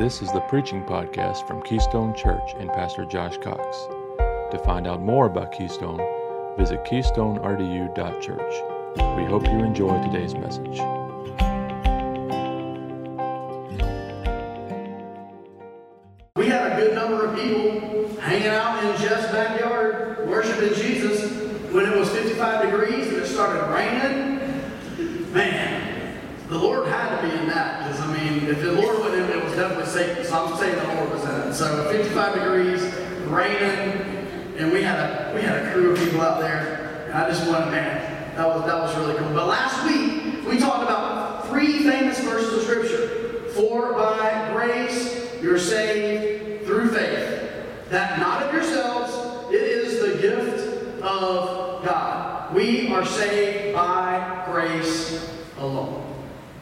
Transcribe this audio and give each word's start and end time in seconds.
This 0.00 0.22
is 0.22 0.32
the 0.32 0.40
preaching 0.40 0.82
podcast 0.82 1.46
from 1.46 1.60
Keystone 1.60 2.14
Church 2.14 2.54
and 2.58 2.70
Pastor 2.70 3.04
Josh 3.04 3.36
Cox. 3.36 3.86
To 4.50 4.58
find 4.64 4.86
out 4.86 5.02
more 5.02 5.26
about 5.26 5.52
Keystone, 5.52 6.00
visit 6.56 6.82
keystonerdu.church. 6.86 8.54
We 9.18 9.24
hope 9.26 9.44
you 9.44 9.58
enjoy 9.62 10.02
today's 10.02 10.32
message. 10.32 10.78
We 16.34 16.46
had 16.46 16.72
a 16.72 16.76
good 16.76 16.94
number 16.94 17.26
of 17.26 17.34
people 17.36 18.08
hanging 18.22 18.48
out 18.48 18.82
in 18.82 19.02
Jeff's 19.02 19.30
backyard 19.30 20.26
worshiping 20.26 20.72
Jesus 20.82 21.30
when 21.72 21.84
it 21.84 21.94
was 21.94 22.08
55 22.08 22.70
degrees 22.70 23.08
and 23.08 23.18
it 23.18 23.26
started 23.26 23.70
raining. 23.70 24.38
Man, 25.34 26.18
the 26.48 26.56
Lord 26.56 26.88
had 26.88 27.20
to 27.20 27.28
be 27.28 27.36
in 27.36 27.48
that 27.48 27.86
because, 27.86 28.00
I 28.00 28.16
mean, 28.16 28.48
if 28.48 28.62
the 28.62 28.72
Lord 28.72 28.98
would 29.00 29.19
60, 29.90 30.24
so 30.24 30.46
I'm 30.46 30.56
saying 30.56 30.76
the 30.76 30.94
Lord 30.94 31.10
was 31.10 31.24
in 31.24 31.30
it. 31.30 31.54
So 31.54 31.90
55 31.90 32.34
degrees, 32.34 32.82
raining, 33.26 34.10
and 34.56 34.72
we 34.72 34.82
had 34.82 34.98
a 34.98 35.34
we 35.34 35.42
had 35.42 35.66
a 35.66 35.72
crew 35.72 35.92
of 35.92 35.98
people 35.98 36.20
out 36.20 36.40
there. 36.40 37.06
And 37.06 37.14
I 37.14 37.28
just 37.28 37.48
wanted, 37.48 37.72
man, 37.72 38.36
that 38.36 38.46
was 38.46 38.66
that 38.66 38.78
was 38.78 38.96
really 38.96 39.18
cool. 39.18 39.34
But 39.34 39.48
last 39.48 39.84
week 39.86 40.46
we 40.46 40.58
talked 40.58 40.84
about 40.84 41.48
three 41.48 41.82
famous 41.82 42.20
verses 42.20 42.52
of 42.52 42.62
Scripture: 42.62 43.50
"For 43.54 43.94
by 43.94 44.50
grace 44.52 45.34
you're 45.42 45.58
saved 45.58 46.66
through 46.66 46.90
faith, 46.90 47.88
that 47.88 48.20
not 48.20 48.44
of 48.44 48.54
yourselves; 48.54 49.52
it 49.52 49.62
is 49.62 50.00
the 50.00 50.18
gift 50.20 51.02
of 51.02 51.84
God. 51.84 52.54
We 52.54 52.92
are 52.92 53.04
saved 53.04 53.74
by 53.74 54.44
grace 54.50 55.28
alone. 55.58 56.14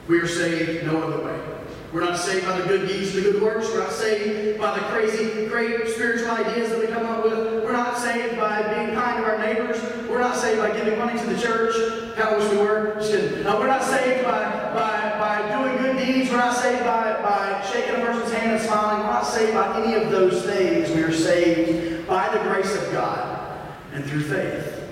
We 0.06 0.18
are 0.20 0.28
saved 0.28 0.86
no 0.86 1.02
other 1.02 1.24
way." 1.24 1.57
We're 1.92 2.00
not 2.00 2.18
saved 2.18 2.44
by 2.44 2.60
the 2.60 2.68
good 2.68 2.86
deeds 2.86 3.14
the 3.14 3.22
good 3.22 3.40
works. 3.40 3.66
We're 3.68 3.80
not 3.80 3.92
saved 3.92 4.60
by 4.60 4.78
the 4.78 4.84
crazy, 4.86 5.46
great 5.46 5.88
spiritual 5.88 6.30
ideas 6.30 6.68
that 6.68 6.80
we 6.80 6.86
come 6.86 7.06
up 7.06 7.24
with. 7.24 7.64
We're 7.64 7.72
not 7.72 7.96
saved 7.96 8.36
by 8.36 8.60
being 8.74 8.94
kind 8.94 9.24
to 9.24 9.30
our 9.30 9.38
neighbors. 9.38 9.80
We're 10.06 10.20
not 10.20 10.36
saved 10.36 10.60
by 10.60 10.76
giving 10.76 10.98
money 10.98 11.18
to 11.18 11.26
the 11.26 11.40
church. 11.40 11.74
Of 12.18 12.42
wish 12.42 12.50
we 12.50 12.58
were. 12.58 13.00
No, 13.42 13.58
we're 13.58 13.68
not 13.68 13.82
saved 13.82 14.24
by, 14.24 14.42
by, 14.74 15.18
by 15.18 15.56
doing 15.56 15.78
good 15.78 16.04
deeds. 16.04 16.30
We're 16.30 16.36
not 16.36 16.56
saved 16.56 16.84
by, 16.84 17.22
by 17.22 17.66
shaking 17.72 17.94
a 17.94 18.04
person's 18.04 18.32
hand 18.32 18.52
and 18.52 18.60
smiling. 18.60 18.98
We're 18.98 19.12
not 19.12 19.26
saved 19.26 19.54
by 19.54 19.80
any 19.80 19.94
of 19.94 20.10
those 20.10 20.42
things. 20.42 20.90
We 20.90 21.02
are 21.04 21.12
saved 21.12 22.06
by 22.06 22.28
the 22.36 22.42
grace 22.50 22.76
of 22.76 22.92
God 22.92 23.58
and 23.94 24.04
through 24.04 24.24
faith. 24.24 24.84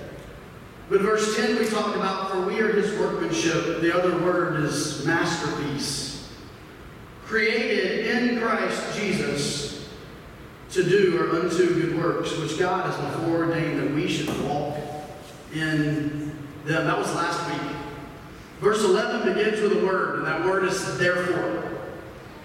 But 0.88 1.02
verse 1.02 1.36
10 1.36 1.58
we 1.58 1.66
talked 1.66 1.96
about, 1.96 2.30
for 2.30 2.40
we 2.46 2.58
are 2.60 2.72
his 2.72 2.98
workmanship. 2.98 3.82
The 3.82 3.94
other 3.94 4.16
word 4.24 4.64
is 4.64 5.04
masterpiece 5.04 6.05
created 7.26 8.06
in 8.06 8.40
Christ 8.40 8.98
Jesus 8.98 9.88
to 10.70 10.82
do 10.82 11.20
or 11.20 11.30
unto 11.30 11.74
good 11.74 11.98
works, 11.98 12.36
which 12.38 12.58
God 12.58 12.90
has 12.90 12.96
before 13.12 13.44
ordained 13.46 13.80
that 13.80 13.90
we 13.92 14.08
should 14.08 14.28
walk 14.44 14.76
in 15.52 16.32
them. 16.64 16.86
That 16.86 16.98
was 16.98 17.12
last 17.14 17.50
week. 17.50 17.76
Verse 18.60 18.82
11 18.82 19.34
begins 19.34 19.60
with 19.60 19.82
a 19.82 19.86
word, 19.86 20.18
and 20.18 20.26
that 20.26 20.44
word 20.44 20.64
is 20.64 20.98
therefore. 20.98 21.64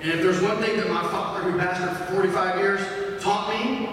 And 0.01 0.11
if 0.11 0.21
there's 0.21 0.41
one 0.41 0.57
thing 0.57 0.77
that 0.77 0.89
my 0.89 1.03
father, 1.03 1.43
who 1.43 1.57
pastored 1.59 1.95
for 2.07 2.13
45 2.15 2.59
years, 2.59 3.23
taught 3.23 3.49
me, 3.49 3.87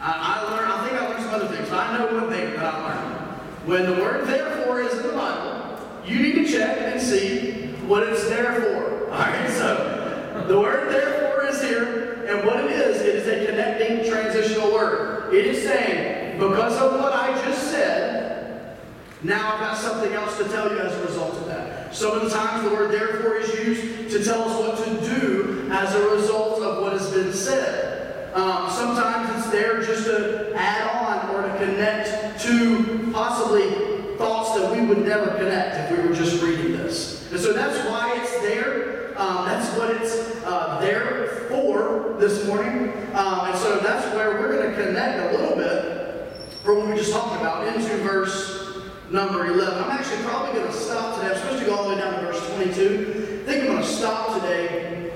I, 0.00 0.40
I 0.40 0.50
learned, 0.50 0.72
I 0.72 0.88
think 0.88 1.00
I 1.00 1.08
learned 1.08 1.22
some 1.22 1.34
other 1.34 1.54
things, 1.54 1.68
but 1.68 1.78
I 1.78 1.98
know 1.98 2.20
one 2.20 2.30
thing 2.30 2.50
that 2.54 2.64
I 2.64 2.88
learned. 2.88 3.38
When 3.66 3.86
the 3.86 4.02
word 4.02 4.26
therefore 4.26 4.82
is 4.82 4.92
in 4.92 5.06
the 5.06 5.12
Bible, 5.12 5.78
you 6.04 6.18
need 6.20 6.34
to 6.34 6.52
check 6.52 6.78
and 6.80 7.00
see 7.00 7.68
what 7.86 8.02
it's 8.02 8.28
there 8.28 8.60
for. 8.60 8.91
So 9.22 10.44
the 10.48 10.58
word 10.58 10.90
therefore 10.90 11.46
is 11.46 11.62
here, 11.62 12.24
and 12.26 12.44
what 12.44 12.64
it 12.64 12.72
is, 12.72 13.00
it 13.00 13.14
is 13.14 13.28
a 13.28 13.46
connecting 13.46 14.10
transitional 14.10 14.72
word. 14.72 15.32
It 15.32 15.46
is 15.46 15.62
saying, 15.62 16.40
because 16.40 16.76
of 16.80 17.00
what 17.00 17.12
I 17.12 17.32
just 17.46 17.70
said, 17.70 18.76
now 19.22 19.54
I've 19.54 19.60
got 19.60 19.78
something 19.78 20.12
else 20.12 20.36
to 20.38 20.44
tell 20.48 20.72
you 20.72 20.80
as 20.80 20.92
a 20.96 21.04
result 21.04 21.34
of 21.34 21.46
that. 21.46 21.94
Some 21.94 22.18
of 22.18 22.22
the 22.22 22.30
times 22.30 22.68
the 22.68 22.74
word 22.74 22.90
therefore 22.90 23.36
is 23.36 23.54
used 23.54 24.10
to 24.10 24.24
tell 24.24 24.42
us 24.42 24.58
what 24.58 24.84
to 24.84 25.08
do 25.08 25.68
as 25.70 25.94
a 25.94 26.08
result 26.10 26.60
of 26.60 26.82
what 26.82 26.92
has 26.94 27.08
been 27.12 27.32
said. 27.32 28.34
Um, 28.34 28.68
sometimes 28.70 29.38
it's 29.38 29.52
there 29.52 29.82
just 29.82 30.06
to 30.06 30.52
add 30.56 30.88
on 30.96 31.36
or 31.36 31.42
to 31.42 31.64
connect 31.64 32.40
to 32.40 33.10
possibly 33.12 33.70
thoughts 34.16 34.58
that 34.58 34.72
we 34.72 34.84
would 34.84 35.06
never 35.06 35.36
connect 35.36 35.92
if 35.92 35.98
we 35.98 36.08
were 36.08 36.14
just 36.14 36.42
reading 36.42 36.72
this. 36.72 37.30
And 37.30 37.40
so 37.40 37.52
that's 37.52 37.78
why 37.88 38.18
it's 38.20 38.40
there. 38.40 38.81
Um, 39.16 39.46
that's 39.46 39.76
what 39.76 39.90
it's 39.90 40.42
uh, 40.44 40.78
there 40.80 41.46
for 41.48 42.16
this 42.18 42.46
morning. 42.46 42.92
Um, 43.14 43.50
and 43.50 43.58
so 43.58 43.78
that's 43.80 44.06
where 44.14 44.40
we're 44.40 44.56
going 44.56 44.70
to 44.70 44.82
connect 44.82 45.34
a 45.34 45.36
little 45.36 45.56
bit 45.56 46.32
from 46.62 46.78
what 46.78 46.88
we 46.88 46.96
just 46.96 47.12
talked 47.12 47.38
about 47.40 47.66
into 47.66 47.96
verse 47.98 48.80
number 49.10 49.46
11. 49.46 49.84
I'm 49.84 49.90
actually 49.90 50.22
probably 50.22 50.54
going 50.54 50.72
to 50.72 50.72
stop 50.72 51.16
today. 51.16 51.34
I'm 51.34 51.38
supposed 51.40 51.60
to 51.60 51.66
go 51.66 51.74
all 51.74 51.88
the 51.88 51.94
way 51.94 52.00
down 52.00 52.14
to 52.14 52.20
verse 52.20 52.54
22. 52.54 53.42
I 53.42 53.50
think 53.50 53.64
I'm 53.64 53.66
going 53.66 53.82
to 53.82 53.88
stop 53.88 54.40
today 54.40 55.12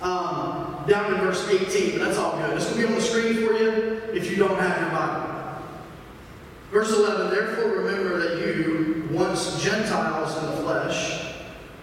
um, 0.00 0.84
down 0.88 1.10
to 1.10 1.16
verse 1.16 1.46
18, 1.48 1.98
but 1.98 2.06
that's 2.06 2.18
all 2.18 2.38
good. 2.38 2.56
This 2.56 2.70
will 2.70 2.78
be 2.78 2.86
on 2.86 2.94
the 2.94 3.00
screen 3.00 3.34
for 3.46 3.52
you 3.52 4.00
if 4.14 4.30
you 4.30 4.36
don't 4.36 4.58
have 4.58 4.80
your 4.80 4.90
Bible. 4.90 5.36
Verse 6.70 6.90
11, 6.90 7.30
therefore 7.30 7.82
remember 7.82 8.18
that 8.18 8.38
you, 8.38 9.08
once 9.10 9.62
Gentiles 9.62 10.36
in 10.38 10.46
the 10.46 10.56
flesh, 10.62 11.25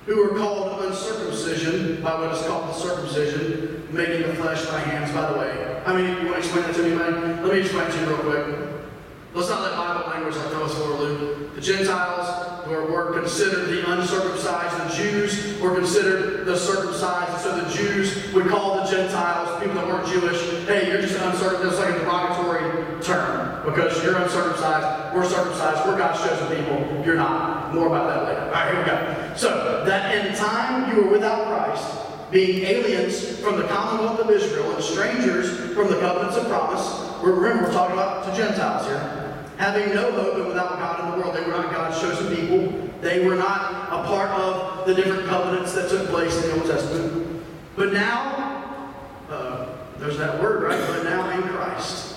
who 0.05 0.21
are 0.21 0.37
called 0.37 0.83
uncircumcision 0.83 2.01
by 2.01 2.19
what 2.19 2.35
is 2.35 2.45
called 2.45 2.69
the 2.69 2.73
circumcision, 2.73 3.87
making 3.91 4.27
the 4.27 4.35
flesh 4.35 4.65
by 4.65 4.79
hands, 4.79 5.11
by 5.13 5.31
the 5.31 5.39
way. 5.39 5.81
I 5.85 5.95
mean, 5.95 6.09
you 6.21 6.29
want 6.29 6.33
to 6.33 6.37
explain 6.39 6.63
that 6.63 6.75
to 6.75 6.83
me, 6.83 6.95
man? 6.95 7.43
Let 7.43 7.53
me 7.53 7.61
explain 7.61 7.89
to 7.89 7.99
you 7.99 8.05
real 8.07 8.17
quick. 8.17 8.69
Let's 9.33 9.49
not 9.49 9.61
let 9.61 9.71
Bible 9.71 10.11
language 10.11 10.35
like 10.35 10.49
throw 10.49 10.65
us 10.65 10.75
for 10.75 10.91
a 10.91 10.95
loop. 10.95 11.55
The 11.55 11.61
Gentiles 11.61 12.67
were, 12.67 12.85
were 12.85 13.19
considered 13.19 13.67
the 13.67 13.91
uncircumcised. 13.91 14.91
The 14.91 15.03
Jews 15.03 15.59
were 15.59 15.73
considered 15.73 16.45
the 16.45 16.55
circumcised. 16.55 17.41
So 17.41 17.59
the 17.59 17.73
Jews 17.73 18.31
would 18.33 18.47
call 18.47 18.75
the 18.75 18.91
Gentiles, 18.91 19.59
people 19.59 19.75
that 19.75 19.87
weren't 19.87 20.07
Jewish, 20.07 20.39
hey, 20.67 20.87
you're 20.87 21.01
just 21.01 21.19
uncircumcised. 21.19 21.65
That's 21.65 21.79
like 21.79 21.95
a 21.95 21.99
derogatory 21.99 22.52
term 23.03 23.65
because 23.65 24.03
you're 24.03 24.15
uncircumcised. 24.17 25.15
We're 25.15 25.25
circumcised. 25.25 25.85
We're 25.87 25.97
God's 25.97 26.19
chosen 26.23 26.47
people. 26.55 27.03
You're 27.05 27.15
not. 27.15 27.73
More 27.73 27.87
about 27.87 28.07
that 28.09 28.23
later. 28.27 28.45
All 28.45 28.51
right, 28.51 28.71
here 28.71 28.79
we 28.79 28.85
go. 28.85 29.35
So 29.35 29.83
that 29.85 30.15
in 30.15 30.35
time 30.35 30.89
you 30.89 31.03
were 31.03 31.09
without 31.09 31.47
Christ 31.47 32.03
being 32.31 32.63
aliens 32.65 33.37
from 33.39 33.57
the 33.57 33.67
commonwealth 33.67 34.19
of 34.19 34.29
Israel 34.29 34.71
and 34.73 34.83
strangers 34.83 35.55
from 35.73 35.87
the 35.87 35.99
covenants 35.99 36.35
of 36.35 36.47
promise. 36.47 37.09
Remember, 37.21 37.67
we're 37.67 37.73
talking 37.73 37.93
about 37.93 38.25
to 38.25 38.35
Gentiles 38.35 38.87
here. 38.87 39.45
Having 39.57 39.93
no 39.93 40.11
hope 40.11 40.35
and 40.35 40.47
without 40.47 40.79
God 40.79 40.99
in 40.99 41.11
the 41.11 41.17
world. 41.17 41.35
They 41.35 41.45
were 41.45 41.55
not 41.55 41.71
God's 41.71 42.01
chosen 42.01 42.35
people. 42.35 42.89
They 43.01 43.25
were 43.25 43.35
not 43.35 43.89
a 43.89 44.07
part 44.07 44.29
of 44.31 44.87
the 44.87 44.95
different 44.95 45.27
covenants 45.27 45.73
that 45.73 45.89
took 45.89 46.07
place 46.07 46.35
in 46.43 46.49
the 46.49 46.53
Old 46.55 46.65
Testament. 46.65 47.43
But 47.75 47.93
now, 47.93 48.93
uh, 49.29 49.77
there's 49.97 50.17
that 50.17 50.41
word, 50.41 50.63
right? 50.63 50.79
But 50.87 51.03
now 51.03 51.29
in 51.37 51.43
Christ. 51.49 52.12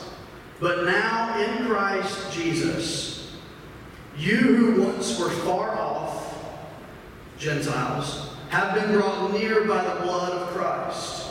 But 0.60 0.84
now 0.84 1.38
in 1.38 1.66
Christ 1.66 2.32
Jesus, 2.32 3.36
you 4.16 4.36
who 4.36 4.82
once 4.82 5.18
were 5.18 5.30
far 5.30 5.70
off, 5.76 6.34
Gentiles, 7.38 8.30
have 8.48 8.74
been 8.74 8.92
brought 8.92 9.32
near 9.32 9.64
by 9.64 9.84
the 9.84 10.00
blood 10.02 10.32
of 10.32 10.48
Christ. 10.54 11.30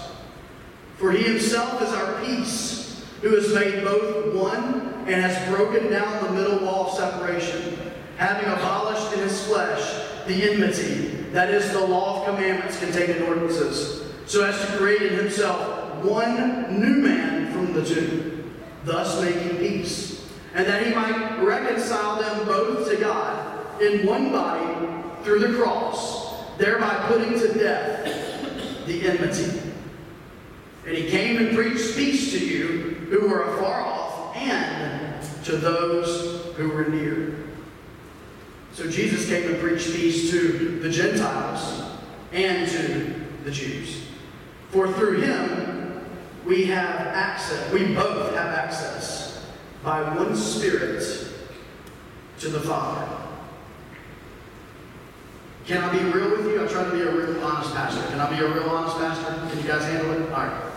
For 0.97 1.11
he 1.11 1.23
himself 1.23 1.81
is 1.81 1.89
our 1.89 2.21
peace, 2.23 3.03
who 3.21 3.35
has 3.35 3.53
made 3.53 3.83
both 3.83 4.35
one 4.35 4.93
and 5.07 5.21
has 5.21 5.49
broken 5.49 5.89
down 5.89 6.23
the 6.23 6.31
middle 6.31 6.59
wall 6.59 6.87
of 6.87 6.97
separation, 6.97 7.79
having 8.17 8.47
abolished 8.49 9.11
in 9.13 9.19
his 9.19 9.43
flesh 9.47 10.05
the 10.27 10.51
enmity, 10.51 11.07
that 11.31 11.49
is, 11.49 11.71
the 11.71 11.85
law 11.85 12.19
of 12.19 12.35
commandments 12.35 12.79
contained 12.79 13.11
in 13.11 13.23
ordinances, 13.23 14.03
so 14.25 14.43
as 14.43 14.59
to 14.59 14.77
create 14.77 15.01
in 15.01 15.17
himself 15.17 16.03
one 16.03 16.79
new 16.79 16.95
man 17.01 17.51
from 17.51 17.73
the 17.73 17.85
two, 17.85 18.34
thus 18.85 19.21
making 19.21 19.57
peace, 19.57 20.27
and 20.53 20.65
that 20.65 20.85
he 20.85 20.93
might 20.93 21.41
reconcile 21.41 22.21
them 22.21 22.45
both 22.45 22.89
to 22.89 22.97
God 22.97 23.81
in 23.81 24.05
one 24.05 24.31
body 24.31 25.23
through 25.23 25.39
the 25.39 25.57
cross, 25.57 26.57
thereby 26.57 26.95
putting 27.07 27.37
to 27.39 27.53
death 27.53 28.85
the 28.85 29.07
enmity. 29.07 29.61
And 30.85 30.95
he 30.95 31.09
came 31.09 31.37
and 31.37 31.55
preached 31.55 31.95
peace 31.95 32.31
to 32.31 32.45
you 32.45 33.07
who 33.09 33.27
were 33.27 33.55
afar 33.55 33.81
off 33.81 34.35
and 34.37 35.43
to 35.45 35.57
those 35.57 36.55
who 36.55 36.69
were 36.69 36.85
near. 36.85 37.35
So 38.73 38.89
Jesus 38.89 39.27
came 39.27 39.49
and 39.49 39.59
preached 39.59 39.93
peace 39.93 40.29
to 40.31 40.79
the 40.79 40.89
Gentiles 40.89 41.91
and 42.31 42.69
to 42.69 43.25
the 43.43 43.51
Jews. 43.51 44.05
For 44.69 44.91
through 44.91 45.21
him 45.21 45.84
we 46.45 46.65
have 46.65 47.07
access, 47.07 47.71
we 47.73 47.93
both 47.93 48.35
have 48.35 48.47
access 48.47 49.47
by 49.83 50.01
one 50.15 50.35
Spirit 50.35 51.27
to 52.39 52.49
the 52.49 52.59
Father. 52.59 53.11
Can 55.65 55.83
I 55.83 55.91
be 55.91 56.03
real 56.11 56.29
with 56.29 56.45
you? 56.45 56.63
I 56.63 56.67
try 56.67 56.83
to 56.83 56.91
be 56.91 57.01
a 57.01 57.11
real 57.11 57.43
honest 57.43 57.73
pastor. 57.73 58.05
Can 58.09 58.19
I 58.19 58.29
be 58.29 58.43
a 58.43 58.47
real 58.47 58.69
honest 58.69 58.97
pastor? 58.97 59.49
Can 59.49 59.57
you 59.59 59.67
guys 59.67 59.83
handle 59.83 60.11
it? 60.11 60.31
All 60.31 60.45
right. 60.45 60.71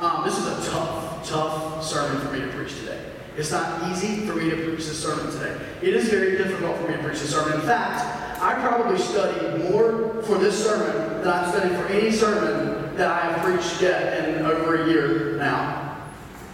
Um, 0.00 0.24
this 0.24 0.36
is 0.36 0.46
a 0.46 0.70
tough, 0.70 1.28
tough 1.28 1.84
sermon 1.84 2.20
for 2.26 2.32
me 2.32 2.40
to 2.40 2.48
preach 2.48 2.76
today. 2.80 3.12
It's 3.36 3.52
not 3.52 3.90
easy 3.90 4.26
for 4.26 4.34
me 4.34 4.50
to 4.50 4.56
preach 4.56 4.86
this 4.86 5.00
sermon 5.00 5.32
today. 5.32 5.56
It 5.80 5.94
is 5.94 6.08
very 6.08 6.36
difficult 6.36 6.76
for 6.78 6.88
me 6.88 6.96
to 6.96 7.02
preach 7.02 7.20
this 7.20 7.30
sermon. 7.30 7.60
In 7.60 7.66
fact, 7.66 8.00
I 8.42 8.54
probably 8.54 8.98
studied 8.98 9.70
more 9.70 10.22
for 10.24 10.38
this 10.38 10.62
sermon 10.62 11.22
than 11.22 11.28
I've 11.28 11.48
studied 11.50 11.76
for 11.76 11.86
any 11.86 12.10
sermon 12.10 12.71
that 12.96 13.10
I 13.10 13.32
have 13.32 13.42
preached 13.42 13.80
yet 13.80 14.28
in 14.28 14.44
over 14.44 14.82
a 14.82 14.88
year 14.88 15.36
now. 15.36 15.96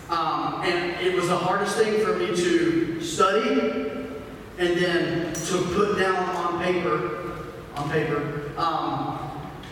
Um, 0.08 0.62
and 0.64 1.06
it 1.06 1.14
was 1.14 1.28
the 1.28 1.36
hardest 1.36 1.76
thing 1.76 2.04
for 2.04 2.14
me 2.16 2.28
to 2.28 3.00
study 3.02 3.90
and 4.58 4.76
then 4.76 5.32
to 5.32 5.58
put 5.74 5.98
down 5.98 6.28
on 6.36 6.62
paper, 6.62 7.34
on 7.76 7.90
paper, 7.90 8.52
um, 8.56 9.18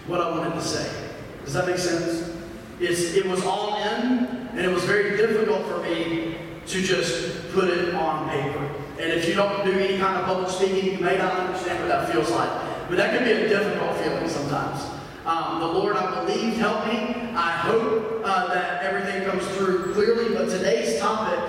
what 0.06 0.20
I 0.20 0.30
wanted 0.30 0.54
to 0.54 0.62
say. 0.62 1.10
Does 1.44 1.54
that 1.54 1.66
make 1.66 1.78
sense? 1.78 2.32
It's, 2.80 3.14
it 3.14 3.26
was 3.26 3.44
all 3.44 3.82
in, 3.82 4.26
and 4.52 4.60
it 4.60 4.68
was 4.68 4.84
very 4.84 5.16
difficult 5.16 5.66
for 5.66 5.82
me 5.82 6.36
to 6.66 6.82
just 6.82 7.52
put 7.52 7.68
it 7.68 7.94
on 7.94 8.28
paper. 8.28 8.70
And 9.00 9.12
if 9.12 9.28
you 9.28 9.34
don't 9.34 9.64
do 9.64 9.72
any 9.72 9.98
kind 9.98 10.16
of 10.18 10.24
public 10.26 10.50
speaking, 10.50 10.92
you 10.92 10.98
may 10.98 11.16
not 11.16 11.32
understand 11.32 11.80
what 11.80 11.88
that 11.88 12.12
feels 12.12 12.30
like. 12.30 12.50
But 12.88 12.96
that 12.98 13.16
can 13.16 13.24
be 13.24 13.32
a 13.32 13.48
difficult 13.48 13.96
feeling 13.96 14.28
sometimes. 14.28 14.95
Um, 15.26 15.58
the 15.58 15.66
Lord, 15.66 15.96
I 15.96 16.24
believe, 16.24 16.56
help 16.56 16.86
me. 16.86 17.16
I 17.34 17.50
hope 17.50 18.22
uh, 18.24 18.54
that 18.54 18.84
everything 18.84 19.28
comes 19.28 19.44
through 19.56 19.92
clearly. 19.92 20.32
But 20.32 20.48
today's 20.48 21.00
topic 21.00 21.40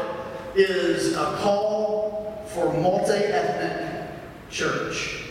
is 0.56 1.13
a 1.13 1.38
call 1.38 2.44
for 2.47 2.74
multi-ethnic 2.74 4.09
church. 4.50 5.25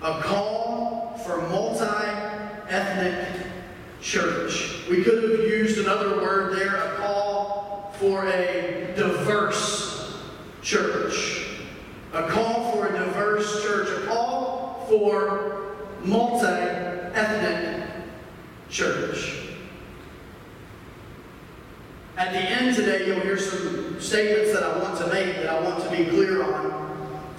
A 0.00 0.20
call 0.22 1.20
for 1.24 1.48
multi-ethnic 1.48 3.46
church. 4.00 4.86
We 4.88 5.02
could 5.02 5.24
have 5.24 5.40
used 5.40 5.78
another 5.78 6.22
word 6.22 6.56
there, 6.56 6.76
a 6.76 6.96
call 6.98 7.92
for 7.98 8.28
a 8.28 8.94
diverse 8.94 10.22
church. 10.62 11.48
A 12.12 12.28
call 12.28 12.70
for 12.70 12.86
a 12.86 12.92
diverse 12.92 13.60
church. 13.64 13.88
A 14.04 14.06
call 14.06 14.86
for 14.88 15.74
multi-ethnic 17.14 17.90
church. 18.68 19.38
At 22.16 22.32
the 22.32 22.38
end 22.38 22.76
today, 22.76 23.06
you'll 23.06 23.20
hear 23.20 23.38
some 23.38 24.00
statements 24.00 24.52
that 24.52 24.62
I 24.62 24.78
want 24.78 24.98
to 24.98 25.06
make, 25.08 25.36
that 25.36 25.48
I 25.48 25.60
want 25.60 25.82
to 25.84 25.90
be 25.90 26.04
clear 26.10 26.42
on. 26.42 26.82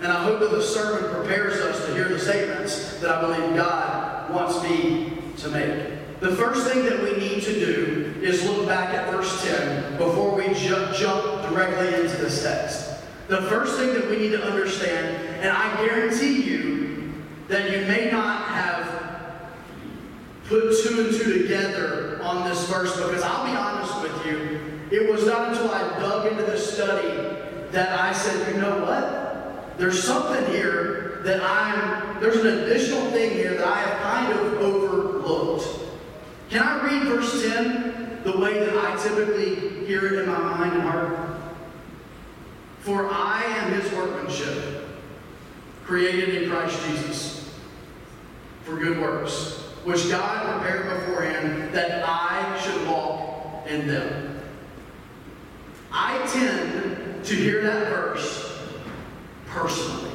And 0.02 0.12
I 0.12 0.24
hope 0.24 0.40
that 0.40 0.52
the 0.52 0.62
sermon 0.62 1.14
prepares 1.14 1.62
us 1.62 1.86
to 1.86 1.94
hear 1.94 2.10
the 2.10 2.20
statements 2.20 3.00
that 3.00 3.10
I 3.10 3.22
believe 3.22 3.56
God 3.56 4.34
wants 4.34 4.62
me 4.64 5.14
to 5.38 5.50
make. 5.50 6.20
The 6.20 6.36
first 6.36 6.68
thing 6.68 6.84
that 6.86 7.02
we 7.04 7.18
need 7.18 7.44
to 7.44 7.54
do 7.54 8.16
is 8.22 8.44
look 8.46 8.68
back 8.68 8.94
at 8.94 9.12
verse 9.12 9.44
10 9.46 9.98
before 9.98 10.36
we 10.36 10.48
ju- 10.54 10.88
jump 10.94 11.50
directly 11.50 11.88
into 11.88 12.18
this 12.18 12.44
text. 12.44 12.90
The 13.28 13.44
first 13.44 13.78
thing 13.78 13.94
that 13.94 14.10
we 14.10 14.18
need 14.18 14.32
to 14.32 14.44
understand, 14.44 15.18
and 15.42 15.50
I 15.50 15.86
guarantee 15.86 16.44
you 16.44 17.14
that 17.48 17.72
you 17.72 17.86
may 17.88 18.10
not 18.12 18.48
have 18.48 18.93
put 20.54 20.84
two 20.84 21.02
and 21.02 21.12
two 21.12 21.42
together 21.42 22.20
on 22.22 22.48
this 22.48 22.70
verse 22.70 22.96
because 22.96 23.24
I'll 23.24 23.44
be 23.44 23.58
honest 23.58 24.00
with 24.04 24.26
you, 24.28 24.60
it 24.92 25.12
was 25.12 25.26
not 25.26 25.50
until 25.50 25.72
I 25.72 25.82
dug 25.98 26.32
into 26.32 26.44
this 26.44 26.76
study 26.76 27.10
that 27.72 28.00
I 28.00 28.14
said, 28.14 28.54
you 28.54 28.62
know 28.62 28.86
what? 28.86 29.80
There's 29.80 30.04
something 30.04 30.46
here 30.54 31.22
that 31.24 31.42
I'm, 31.42 32.22
there's 32.22 32.36
an 32.36 32.46
additional 32.46 33.10
thing 33.10 33.32
here 33.32 33.56
that 33.56 33.66
I 33.66 33.80
have 33.80 34.02
kind 34.04 34.32
of 34.32 34.54
overlooked. 34.62 35.68
Can 36.52 36.62
I 36.62 36.84
read 36.86 37.08
verse 37.08 37.42
10 37.52 38.22
the 38.24 38.38
way 38.38 38.60
that 38.60 38.78
I 38.78 38.96
typically 39.02 39.88
hear 39.88 40.06
it 40.06 40.20
in 40.20 40.30
my 40.30 40.38
mind 40.38 40.74
and 40.74 40.84
heart? 40.84 41.18
For 42.82 43.10
I 43.12 43.42
am 43.44 43.74
his 43.74 43.92
workmanship, 43.92 44.86
created 45.84 46.44
in 46.44 46.52
Christ 46.52 46.80
Jesus 46.86 47.52
for 48.66 48.78
good 48.78 49.00
works, 49.00 49.63
which 49.84 50.10
God 50.10 50.62
prepared 50.62 50.90
beforehand 51.00 51.74
that 51.74 52.04
I 52.06 52.60
should 52.62 52.88
walk 52.88 53.68
in 53.68 53.88
them. 53.88 54.40
I 55.92 56.18
tend 56.28 57.24
to 57.26 57.36
hear 57.36 57.62
that 57.64 57.90
verse 57.90 58.60
personally. 59.48 60.12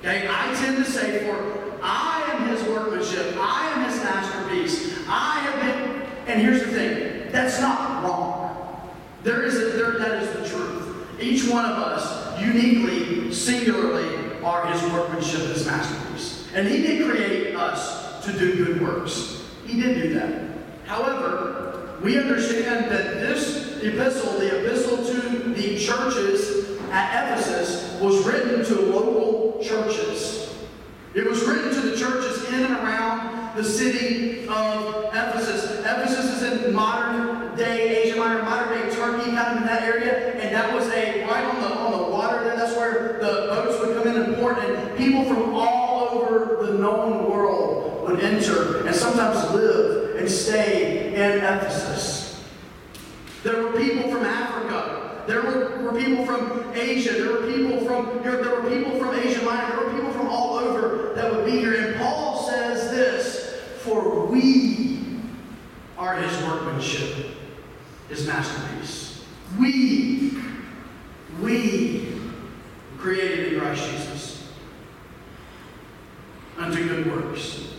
Okay, 0.00 0.28
I 0.30 0.54
tend 0.54 0.84
to 0.84 0.90
say, 0.90 1.26
For 1.26 1.78
I 1.82 2.22
am 2.32 2.48
his 2.48 2.62
workmanship, 2.68 3.36
I 3.38 3.72
am 3.72 3.90
his 3.90 4.02
masterpiece, 4.02 4.98
I 5.08 5.40
have 5.40 5.60
been, 5.60 6.02
and 6.26 6.40
here's 6.40 6.60
the 6.60 6.70
thing, 6.70 7.32
that's 7.32 7.60
not 7.60 8.04
wrong. 8.04 8.92
There 9.22 9.42
is 9.42 9.56
a, 9.56 9.76
there, 9.76 9.98
that 9.98 10.22
is 10.22 10.30
the 10.30 10.56
truth. 10.56 11.20
Each 11.20 11.48
one 11.48 11.64
of 11.64 11.76
us, 11.76 12.40
uniquely, 12.40 13.32
singularly, 13.32 14.40
are 14.44 14.66
his 14.66 14.82
workmanship, 14.92 15.40
his 15.48 15.66
masterpiece. 15.66 16.35
And 16.56 16.66
he 16.66 16.78
did 16.78 17.06
create 17.06 17.54
us 17.54 18.24
to 18.24 18.32
do 18.32 18.64
good 18.64 18.80
works. 18.80 19.44
He 19.66 19.78
did 19.78 20.02
do 20.02 20.14
that. 20.14 20.40
However, 20.86 21.98
we 22.02 22.18
understand 22.18 22.90
that 22.90 23.20
this 23.20 23.82
epistle, 23.82 24.38
the 24.38 24.60
epistle 24.60 25.04
to 25.04 25.50
the 25.52 25.78
churches 25.78 26.80
at 26.90 27.28
Ephesus, 27.28 28.00
was 28.00 28.26
written 28.26 28.64
to 28.64 28.80
local 28.80 29.62
churches. 29.62 30.54
It 31.12 31.26
was 31.26 31.44
written 31.44 31.74
to 31.74 31.90
the 31.90 31.94
churches 31.94 32.48
in 32.48 32.64
and 32.64 32.74
around 32.76 33.54
the 33.54 33.64
city 33.64 34.48
of 34.48 35.04
Ephesus. 35.12 35.80
Ephesus 35.80 36.40
is 36.40 36.64
in 36.64 36.74
modern 36.74 37.54
day 37.54 38.04
Asia 38.04 38.16
Minor, 38.16 38.42
modern 38.44 38.78
day 38.78 38.94
Turkey, 38.94 39.30
kind 39.32 39.56
of 39.56 39.56
in 39.58 39.66
that 39.66 39.82
area, 39.82 40.32
and 40.32 40.54
that 40.54 40.74
was 40.74 40.88
a 40.88 41.22
right 41.26 41.44
on 41.44 41.60
the 41.60 41.68
on 41.68 41.92
the 41.92 42.10
water 42.10 42.44
there. 42.44 42.56
That's 42.56 42.74
where 42.76 43.14
the 43.14 43.48
boats 43.50 43.78
would 43.80 43.94
come 43.94 44.08
in 44.08 44.22
and 44.22 44.36
port, 44.36 44.58
and 44.58 44.96
people 44.96 45.24
from 45.24 45.54
all 45.54 45.75
over 46.40 46.66
the 46.66 46.78
known 46.78 47.30
world 47.30 48.08
would 48.08 48.20
enter 48.20 48.86
and 48.86 48.94
sometimes 48.94 49.50
live 49.52 50.16
and 50.16 50.30
stay 50.30 51.14
in 51.14 51.38
Ephesus. 51.38 52.44
There 53.42 53.62
were 53.62 53.72
people 53.78 54.10
from 54.10 54.24
Africa. 54.24 55.06
There 55.26 55.42
were, 55.42 55.82
were 55.82 56.00
people 56.00 56.24
from 56.24 56.72
Asia. 56.74 57.14
There 57.14 57.32
were 57.32 57.52
people 57.52 57.84
from 57.84 58.22
there, 58.22 58.42
there 58.42 58.60
were 58.60 58.68
people 58.68 58.98
from 58.98 59.14
Asia 59.14 59.42
Minor. 59.44 59.76
There 59.76 59.86
were 59.86 59.92
people 59.92 60.12
from 60.12 60.28
all 60.28 60.58
over 60.58 61.14
that 61.14 61.34
would 61.34 61.44
be 61.44 61.52
here. 61.52 61.74
And 61.74 61.96
Paul 61.96 62.44
says 62.48 62.90
this: 62.90 63.60
"For 63.80 64.26
we 64.26 65.20
are 65.98 66.16
His 66.16 66.42
workmanship, 66.44 67.36
His 68.08 68.26
masterpiece. 68.26 69.24
We, 69.58 70.38
we, 71.40 72.20
created 72.98 73.52
in 73.52 73.60
Christ 73.60 73.90
Jesus 73.90 74.52
unto 76.56 76.88
good 76.88 77.12
works, 77.12 77.74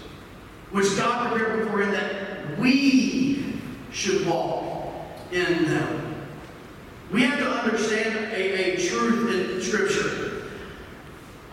which 0.71 0.95
God 0.97 1.31
prepared 1.31 1.63
beforehand 1.63 1.93
that 1.93 2.59
we 2.59 3.61
should 3.91 4.27
walk 4.27 4.91
in 5.31 5.63
them." 5.65 6.07
We 7.11 7.23
have 7.23 7.39
to 7.39 7.49
understand 7.49 8.33
a, 8.33 8.75
a 8.75 8.89
truth 8.89 9.33
in 9.33 9.61
Scripture. 9.61 10.43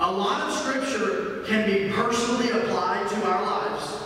A 0.00 0.10
lot 0.10 0.50
of 0.50 0.58
Scripture 0.58 1.44
can 1.46 1.70
be 1.70 1.92
personally 1.92 2.50
applied 2.50 3.08
to 3.08 3.30
our 3.30 3.42
lives, 3.42 4.02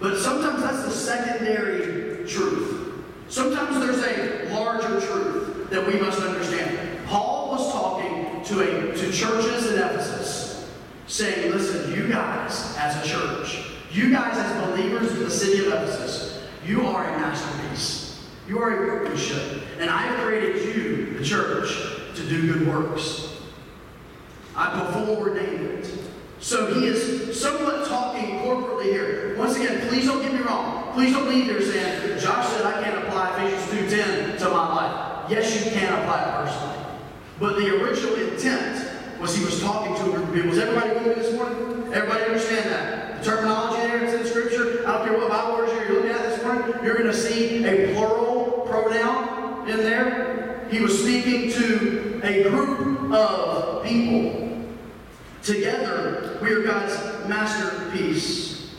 but 0.00 0.18
sometimes 0.18 0.62
that's 0.62 0.84
the 0.84 0.90
secondary 0.90 2.26
truth. 2.26 3.04
Sometimes 3.28 3.78
there's 3.78 4.02
a 4.02 4.52
larger 4.52 5.00
truth 5.00 5.70
that 5.70 5.86
we 5.86 6.00
must 6.00 6.20
understand. 6.20 7.06
Paul 7.06 7.52
was 7.52 7.72
talking 7.72 8.42
to, 8.44 8.60
a, 8.60 8.96
to 8.96 9.12
churches 9.12 9.70
in 9.70 9.78
Ephesus, 9.78 10.68
saying, 11.06 11.52
Listen, 11.52 11.94
you 11.94 12.08
guys 12.08 12.76
as 12.76 13.06
a 13.06 13.08
church, 13.08 13.62
you 13.92 14.10
guys 14.10 14.36
as 14.36 14.70
believers 14.70 15.12
in 15.12 15.20
the 15.20 15.30
city 15.30 15.64
of 15.64 15.72
Ephesus, 15.72 16.44
you 16.66 16.84
are 16.84 17.04
a 17.04 17.18
masterpiece. 17.20 18.02
You 18.48 18.58
are 18.58 18.84
a 18.84 18.86
workmanship, 18.86 19.62
and 19.78 19.88
I 19.88 19.98
have 20.02 20.20
created 20.20 20.76
you, 20.76 21.18
the 21.18 21.24
church, 21.24 21.74
to 22.16 22.28
do 22.28 22.52
good 22.52 22.66
works. 22.66 23.36
I 24.56 24.84
before 24.84 25.28
ordained 25.28 25.60
it. 25.60 25.90
So 26.40 26.74
he 26.74 26.86
is 26.86 27.40
somewhat 27.40 27.86
talking 27.86 28.40
corporately 28.40 28.84
here. 28.84 29.36
Once 29.38 29.56
again, 29.56 29.86
please 29.88 30.06
don't 30.06 30.20
get 30.20 30.32
me 30.32 30.40
wrong. 30.40 30.92
Please 30.92 31.12
don't 31.12 31.28
leave 31.28 31.44
here 31.44 31.62
saying, 31.62 32.18
Josh 32.18 32.48
said 32.48 32.66
I 32.66 32.82
can't 32.82 33.06
apply 33.06 33.46
Ephesians 33.46 33.92
2.10 33.92 34.38
to 34.40 34.50
my 34.50 34.74
life. 34.74 35.30
Yes, 35.30 35.64
you 35.64 35.70
can 35.70 36.00
apply 36.00 36.22
it 36.22 36.44
personally. 36.44 36.86
But 37.38 37.56
the 37.56 37.82
original 37.82 38.16
intent 38.16 39.20
was 39.20 39.36
he 39.36 39.44
was 39.44 39.60
talking 39.62 39.94
to 39.94 40.10
a 40.10 40.14
group 40.16 40.28
of 40.28 40.34
people. 40.34 40.50
Was 40.50 40.58
everybody 40.58 40.92
with 40.94 41.06
me 41.06 41.22
this 41.22 41.32
morning? 41.34 41.92
Everybody 41.94 42.24
understand 42.24 42.70
that? 42.70 43.22
The 43.22 43.30
terminology 43.30 43.86
there, 43.86 44.04
it's 44.04 44.14
in 44.14 44.26
Scripture. 44.26 44.86
I 44.86 44.98
don't 44.98 45.06
care 45.06 45.16
what 45.16 45.28
Bible 45.28 45.56
version 45.58 45.76
you're 45.86 45.94
looking 45.94 46.10
at 46.10 46.22
this 46.22 46.42
morning. 46.42 46.74
You're 46.82 46.98
going 46.98 47.06
to 47.06 47.14
see 47.14 47.64
a 47.64 47.94
plural 47.94 48.66
pronoun 48.68 49.68
in 49.68 49.76
there. 49.78 50.66
He 50.70 50.80
was 50.80 51.00
speaking 51.00 51.52
to 51.52 52.20
a 52.24 52.42
group 52.44 53.12
of 53.12 53.84
people. 53.84 54.66
Together, 55.42 56.38
we 56.40 56.52
are 56.52 56.62
God's 56.62 57.28
masterpiece. 57.28 58.74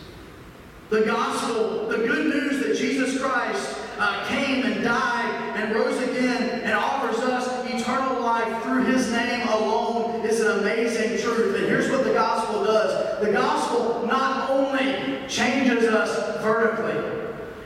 The 0.90 1.02
gospel, 1.02 1.88
the 1.88 1.98
good 1.98 2.28
news 2.28 2.66
that 2.66 2.78
Jesus 2.78 3.22
Christ 3.22 3.80
uh, 3.98 4.26
came 4.28 4.66
and 4.66 4.84
died 4.84 5.58
and 5.58 5.76
rose 5.76 6.02
again 6.02 6.62
and 6.62 6.74
offers 6.74 7.18
us 7.20 7.48
eternal 7.70 8.22
life 8.22 8.64
through 8.64 8.86
his 8.86 9.12
name 9.12 9.48
alone 9.50 10.26
is 10.26 10.40
an 10.40 10.60
amazing 10.60 11.20
truth. 11.20 11.56
And 11.56 11.66
here's 11.66 11.90
what 11.92 12.04
the 12.04 12.14
gospel 12.14 12.64
does 12.64 13.13
the 13.24 13.32
gospel 13.32 14.06
not 14.06 14.50
only 14.50 15.28
changes 15.28 15.86
us 15.86 16.42
vertically, 16.42 17.24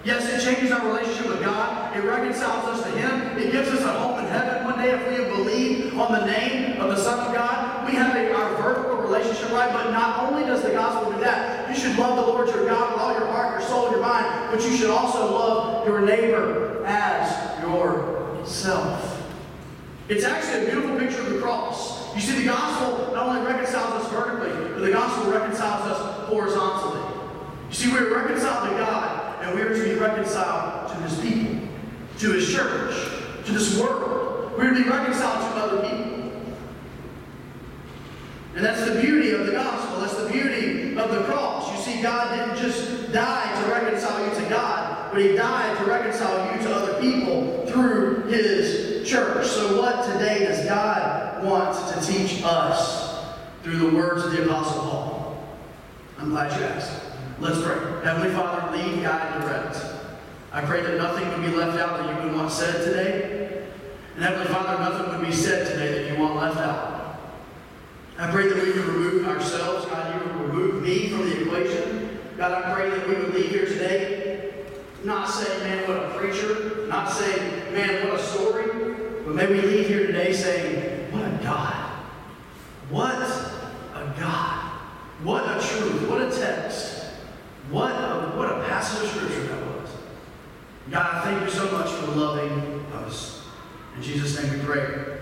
Yes, 0.08 0.24
it 0.32 0.42
changes 0.42 0.72
our 0.72 0.88
relationship 0.88 1.28
with 1.28 1.42
God. 1.42 1.94
It 1.98 2.00
reconciles 2.00 2.64
us 2.70 2.82
to 2.82 2.98
Him. 2.98 3.38
It 3.38 3.52
gives 3.52 3.68
us 3.68 3.82
a 3.82 3.92
home 3.92 4.20
in 4.20 4.26
heaven 4.28 4.64
one 4.64 4.78
day 4.78 4.92
if 4.92 5.06
we 5.10 5.16
have 5.16 5.36
believed 5.36 5.96
on 5.96 6.14
the 6.14 6.26
name 6.26 6.80
of 6.80 6.96
the 6.96 6.96
Son 6.96 7.28
of 7.28 7.36
God. 7.36 7.86
We 7.86 7.92
have 7.98 8.16
a, 8.16 8.34
our 8.34 8.56
vertical 8.56 9.00
relationship 9.00 9.52
right, 9.52 9.70
but 9.70 9.92
not 9.92 10.32
only 10.32 10.46
does 10.46 10.62
the 10.62 10.70
gospel 10.70 11.12
do 11.12 11.20
that, 11.20 11.68
you 11.70 11.76
should 11.76 11.98
love 11.98 12.16
the 12.16 12.22
Lord 12.22 12.48
your 12.48 12.66
God 12.66 12.94
with 12.94 13.02
all 13.02 13.14
your 13.16 13.28
heart, 13.28 13.60
your 13.60 13.68
soul, 13.68 13.92
your 13.92 14.00
mind, 14.00 14.50
but 14.50 14.64
you 14.64 14.78
should 14.78 14.90
also 14.90 15.30
love 15.30 15.86
your 15.86 16.00
neighbor 16.00 16.86
as 16.86 17.62
yourself. 17.62 19.30
It's 20.08 20.24
actually 20.24 20.68
a 20.68 20.72
beautiful 20.72 20.98
picture 20.98 21.20
of 21.20 21.34
the 21.34 21.40
cross. 21.42 22.07
You 22.18 22.24
see, 22.24 22.40
the 22.40 22.46
gospel 22.46 23.14
not 23.14 23.28
only 23.28 23.46
reconciles 23.46 24.04
us 24.04 24.12
vertically, 24.12 24.50
but 24.74 24.80
the 24.80 24.90
gospel 24.90 25.32
reconciles 25.32 25.84
us 25.84 26.28
horizontally. 26.28 27.00
You 27.70 27.76
see, 27.76 27.92
we're 27.92 28.12
reconciled 28.12 28.72
to 28.72 28.76
God 28.76 29.44
and 29.44 29.54
we 29.54 29.62
are 29.62 29.72
to 29.72 29.84
be 29.84 29.94
reconciled 29.94 30.90
to 30.90 30.96
his 30.96 31.20
people, 31.20 31.70
to 32.18 32.32
his 32.32 32.52
church, 32.52 32.96
to 33.46 33.52
this 33.52 33.80
world. 33.80 34.52
We're 34.58 34.74
to 34.74 34.84
be 34.84 34.90
reconciled 34.90 35.54
to 35.54 35.60
other 35.60 35.82
people. 35.84 36.32
And 38.56 38.66
that's 38.66 38.84
the 38.84 39.00
beauty 39.00 39.34
of 39.34 39.46
the 39.46 39.52
gospel. 39.52 40.02
That's 40.02 40.18
the 40.18 40.28
beauty 40.28 40.98
of 40.98 41.12
the 41.12 41.24
cross. 41.26 41.72
You 41.72 41.94
see, 41.94 42.02
God 42.02 42.36
didn't 42.36 42.60
just 42.60 43.14
die 43.14 43.62
to 43.62 43.70
reconcile 43.70 44.28
you 44.28 44.42
to 44.42 44.50
God, 44.50 45.12
but 45.12 45.22
He 45.22 45.34
died 45.34 45.78
to 45.78 45.86
reconcile 45.86 46.52
you 46.52 46.64
to 46.64 46.74
other 46.74 47.00
people 47.00 47.64
through 47.68 48.24
His 48.24 49.08
church. 49.08 49.46
So, 49.46 49.80
what 49.80 50.12
today 50.12 50.46
does 50.46 50.66
God 50.66 51.17
want 51.44 51.76
to 51.94 52.06
teach 52.06 52.42
us 52.44 53.24
through 53.64 53.78
the 53.78 53.96
words 53.96 54.24
of 54.24 54.32
the 54.32 54.46
Apostle 54.46 54.82
Paul? 54.82 55.48
I'm 56.18 56.30
glad 56.30 56.58
you 56.60 56.66
asked. 56.66 57.02
Let's 57.40 57.62
pray. 57.62 57.76
Heavenly 58.04 58.34
Father, 58.34 58.76
lead, 58.76 59.04
guide, 59.04 59.36
and 59.36 59.44
direct. 59.44 59.78
I 60.52 60.62
pray 60.62 60.82
that 60.82 60.98
nothing 60.98 61.28
would 61.30 61.42
be 61.42 61.56
left 61.56 61.78
out 61.80 62.00
that 62.00 62.24
you 62.24 62.30
would 62.30 62.36
want 62.36 62.52
said 62.52 62.84
today. 62.84 63.68
And 64.16 64.24
Heavenly 64.24 64.48
Father, 64.48 64.80
nothing 64.80 65.18
would 65.18 65.28
be 65.28 65.34
said 65.34 65.68
today 65.68 66.04
that 66.04 66.12
you 66.12 66.22
want 66.22 66.36
left 66.36 66.58
out. 66.58 67.20
I 68.18 68.32
pray 68.32 68.48
that 68.48 68.56
we 68.56 68.72
would 68.72 68.88
remove 68.88 69.28
ourselves. 69.28 69.86
God, 69.86 70.14
you 70.14 70.32
would 70.32 70.50
remove 70.50 70.84
me 70.84 71.10
from 71.10 71.30
the 71.30 71.44
equation. 71.44 72.20
God, 72.38 72.52
I 72.52 72.74
pray 72.74 72.90
that 72.90 73.08
we 73.08 73.16
would 73.16 73.34
leave 73.34 73.50
here 73.50 73.66
today 73.66 74.18
not 75.04 75.30
saying, 75.30 75.60
man, 75.64 75.88
what 75.88 76.04
a 76.04 76.18
preacher. 76.18 76.86
Not 76.88 77.12
saying, 77.12 77.74
man, 77.74 78.08
what 78.08 78.20
a 78.20 78.24
story. 78.24 78.66
But 79.26 79.36
may 79.36 79.48
we 79.48 79.62
leave 79.62 79.88
here 79.88 80.08
today 80.08 80.34
saying, 80.34 80.97
God. 81.48 81.94
What 82.90 83.16
a 83.16 84.14
God. 84.20 84.72
What 85.24 85.44
a 85.46 85.66
truth. 85.66 86.10
What 86.10 86.22
a 86.22 86.30
text. 86.30 87.06
What 87.72 87.92
a, 87.92 88.34
what 88.36 88.52
a 88.52 88.66
passage 88.68 89.06
of 89.06 89.16
scripture 89.16 89.44
that 89.48 89.66
was. 89.66 89.90
God, 90.92 91.24
thank 91.24 91.44
you 91.44 91.50
so 91.50 91.72
much 91.72 91.90
for 91.90 92.12
loving 92.12 92.86
us. 92.96 93.46
In 93.96 94.04
Jesus' 94.04 94.44
name 94.44 94.60
we 94.60 94.66
pray. 94.66 95.20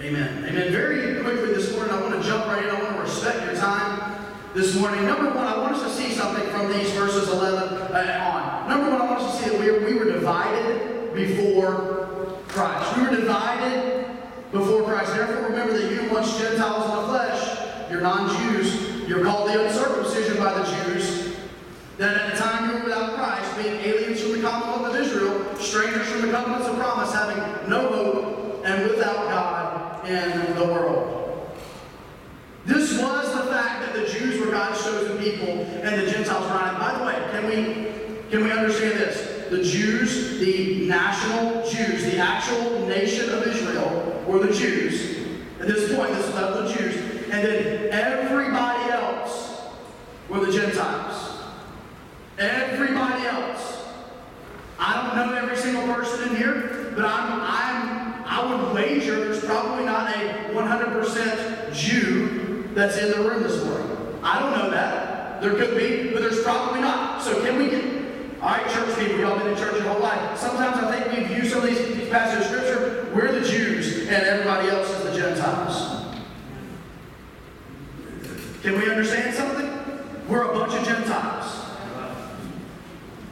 Amen. 0.00 0.44
Amen. 0.44 0.72
Very 0.72 1.22
quickly 1.22 1.54
this 1.54 1.74
morning, 1.74 1.94
I 1.94 2.02
want 2.02 2.22
to 2.22 2.28
jump 2.28 2.46
right 2.46 2.62
in. 2.62 2.70
I 2.70 2.82
want 2.82 2.96
to 2.96 3.00
respect 3.00 3.44
your 3.46 3.54
time 3.54 4.22
this 4.54 4.78
morning. 4.78 5.06
Number 5.06 5.30
one, 5.30 5.46
I 5.46 5.56
want 5.56 5.74
us 5.74 5.82
to 5.84 6.02
see 6.02 6.12
something 6.12 6.46
from 6.50 6.70
these 6.70 6.90
verses 6.90 7.30
11 7.30 7.78
uh, 7.94 8.30
on. 8.30 8.68
Number 8.68 8.90
one, 8.90 9.00
I 9.00 9.10
want 9.10 9.22
us 9.22 9.38
to 9.38 9.42
see 9.42 9.50
that 9.50 9.58
we 9.58 9.92
we 9.92 9.98
were 9.98 10.12
divided 10.12 11.14
before 11.14 12.36
Christ. 12.48 12.96
We 12.98 13.04
were 13.04 13.16
divided 13.16 14.09
before 14.52 14.82
Christ. 14.84 15.14
Therefore, 15.14 15.48
remember 15.48 15.78
that 15.78 15.90
you, 15.90 16.10
once 16.10 16.38
Gentiles 16.38 16.84
in 16.90 16.96
the 16.96 17.08
flesh, 17.08 17.90
you're 17.90 18.00
non 18.00 18.36
Jews, 18.36 19.08
you're 19.08 19.24
called 19.24 19.50
the 19.50 19.66
uncircumcision 19.66 20.36
by 20.38 20.54
the 20.58 20.64
Jews 20.64 21.36
that 21.98 22.16
at 22.16 22.32
the 22.32 22.38
time 22.38 22.70
you 22.70 22.78
were 22.78 22.84
without 22.84 23.14
Christ, 23.14 23.62
being 23.62 23.74
aliens 23.80 24.22
from 24.22 24.32
the 24.32 24.40
commonwealth 24.40 24.94
of 24.94 25.00
Israel, 25.00 25.54
strangers 25.56 26.08
from 26.08 26.22
the 26.22 26.32
covenants 26.32 26.66
of 26.66 26.76
promise, 26.78 27.12
having 27.12 27.68
no 27.68 27.88
hope, 27.88 28.64
and 28.64 28.88
without 28.88 29.16
God 29.28 30.08
in 30.08 30.54
the 30.54 30.64
world. 30.64 31.20
This 32.64 32.98
was 32.98 33.34
the 33.34 33.52
fact 33.52 33.80
that 33.80 33.94
the 33.94 34.06
Jews 34.10 34.40
were 34.40 34.50
God's 34.50 34.82
chosen 34.82 35.18
people 35.18 35.48
and 35.48 36.00
the 36.00 36.10
Gentiles 36.10 36.46
were 36.46 36.54
not. 36.54 36.78
By 36.78 36.98
the 36.98 37.04
way, 37.04 37.28
can 37.32 37.46
we 37.46 38.30
can 38.30 38.44
we 38.44 38.50
understand 38.50 38.98
this? 38.98 39.29
The 39.50 39.64
Jews, 39.64 40.38
the 40.38 40.86
national 40.86 41.68
Jews, 41.68 42.04
the 42.04 42.18
actual 42.18 42.86
nation 42.86 43.30
of 43.30 43.44
Israel, 43.48 44.24
were 44.24 44.38
the 44.38 44.52
Jews. 44.52 45.26
At 45.58 45.66
this 45.66 45.92
point, 45.92 46.12
this 46.14 46.32
was 46.32 46.34
the 46.34 46.78
Jews. 46.78 46.94
And 47.24 47.44
then 47.44 47.88
everybody 47.90 48.92
else 48.92 49.60
were 50.28 50.46
the 50.46 50.52
Gentiles. 50.52 51.40
Everybody 52.38 53.26
else. 53.26 53.84
I 54.78 55.16
don't 55.16 55.16
know 55.16 55.34
every 55.34 55.56
single 55.56 55.82
person 55.92 56.28
in 56.28 56.36
here, 56.36 56.92
but 56.94 57.04
I'm, 57.04 57.40
I'm, 57.42 58.24
I 58.24 58.54
would 58.54 58.74
wager 58.74 59.16
there's 59.24 59.44
probably 59.44 59.84
not 59.84 60.16
a 60.16 60.54
100% 60.54 61.74
Jew 61.74 62.68
that's 62.74 62.98
in 62.98 63.10
the 63.10 63.28
room 63.28 63.42
this 63.42 63.64
morning. 63.64 64.20
I 64.22 64.38
don't 64.38 64.52
know 64.52 64.70
that. 64.70 65.42
There 65.42 65.54
could 65.54 65.76
be, 65.76 66.12
but 66.12 66.22
there's 66.22 66.42
probably 66.42 66.80
not. 66.80 67.20
So 67.22 67.42
can 67.42 67.58
we 67.58 67.68
get, 67.68 67.99
right, 68.48 68.70
church 68.70 68.98
people, 68.98 69.18
y'all 69.18 69.38
been 69.38 69.48
in 69.48 69.56
church 69.56 69.74
your 69.74 69.92
whole 69.92 70.00
life. 70.00 70.38
Sometimes 70.38 70.76
I 70.82 70.98
think 70.98 71.28
we 71.28 71.34
view 71.34 71.48
some 71.48 71.62
of 71.62 71.68
these, 71.68 71.78
these 71.94 72.08
passages 72.08 72.46
of 72.46 72.52
Scripture, 72.52 73.12
we're 73.14 73.38
the 73.38 73.46
Jews 73.46 74.08
and 74.08 74.24
everybody 74.24 74.68
else 74.68 74.88
is 74.90 75.04
the 75.04 75.16
Gentiles. 75.16 76.16
Can 78.62 78.78
we 78.78 78.90
understand 78.90 79.34
something? 79.34 79.70
We're 80.28 80.50
a 80.50 80.54
bunch 80.54 80.74
of 80.74 80.84
Gentiles. 80.84 81.66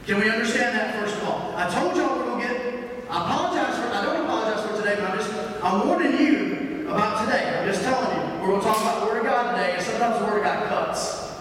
Can 0.06 0.20
we 0.20 0.30
understand 0.30 0.76
that 0.76 0.94
first 0.94 1.16
of 1.16 1.24
all? 1.28 1.54
I 1.54 1.68
told 1.70 1.96
y'all 1.96 2.18
we're 2.18 2.40
to 2.40 2.46
get, 2.46 3.10
I 3.10 3.24
apologize 3.24 3.78
for, 3.78 3.94
I 3.94 4.04
don't 4.04 4.24
apologize 4.24 4.66
for 4.66 4.76
today, 4.76 4.96
but 4.96 5.10
I'm 5.10 5.18
just, 5.18 5.32
I'm 5.62 5.86
warning 5.86 6.18
you 6.18 6.88
about 6.88 7.24
today. 7.24 7.58
I'm 7.58 7.66
just 7.66 7.82
telling 7.82 8.16
you. 8.16 8.42
We're 8.42 8.56
to 8.56 8.62
talk 8.62 8.80
about 8.80 9.00
the 9.00 9.06
Word 9.06 9.18
of 9.18 9.24
God 9.24 9.54
today, 9.54 9.74
and 9.74 9.82
sometimes 9.82 10.18
the 10.18 10.24
Word 10.24 10.38
of 10.38 10.44
God 10.44 10.68
cuts. 10.68 11.34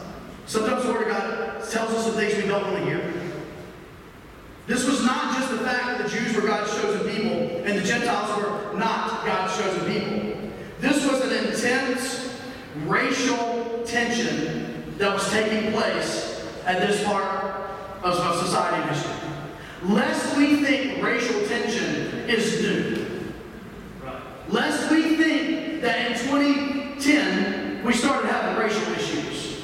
Sometimes 0.46 0.84
the 0.84 0.92
Word 0.92 1.04
of 1.04 1.08
God 1.08 1.70
tells 1.70 1.92
us 1.92 2.06
some 2.06 2.16
things 2.16 2.36
we 2.36 2.50
don't 2.50 2.64
want 2.64 2.78
to 2.78 2.86
hear. 2.86 3.27
This 4.68 4.86
was 4.86 5.02
not 5.06 5.34
just 5.34 5.50
the 5.50 5.60
fact 5.60 5.86
that 5.86 6.04
the 6.04 6.10
Jews 6.10 6.36
were 6.36 6.42
God's 6.42 6.70
chosen 6.82 7.10
people 7.10 7.64
and 7.64 7.80
the 7.80 7.84
Gentiles 7.84 8.38
were 8.38 8.78
not 8.78 9.26
God's 9.26 9.58
chosen 9.58 9.86
people. 9.86 10.52
This 10.82 11.10
was 11.10 11.22
an 11.22 11.48
intense 11.48 12.38
racial 12.86 13.84
tension 13.86 14.94
that 14.98 15.14
was 15.14 15.32
taking 15.32 15.72
place 15.72 16.46
at 16.66 16.86
this 16.86 17.02
part 17.06 17.56
of, 18.04 18.36
society 18.46 18.90
history. 18.90 19.14
Lest 19.84 20.38
we 20.38 20.64
think 20.64 21.02
racial 21.02 21.46
tension 21.48 22.30
is 22.30 22.62
new. 22.62 23.32
Lest 24.50 24.92
we 24.92 25.16
think 25.16 25.82
that 25.82 26.12
in 26.12 26.18
2010 26.28 27.86
we 27.86 27.94
started 27.94 28.30
having 28.30 28.62
racial 28.62 28.94
issues. 28.94 29.62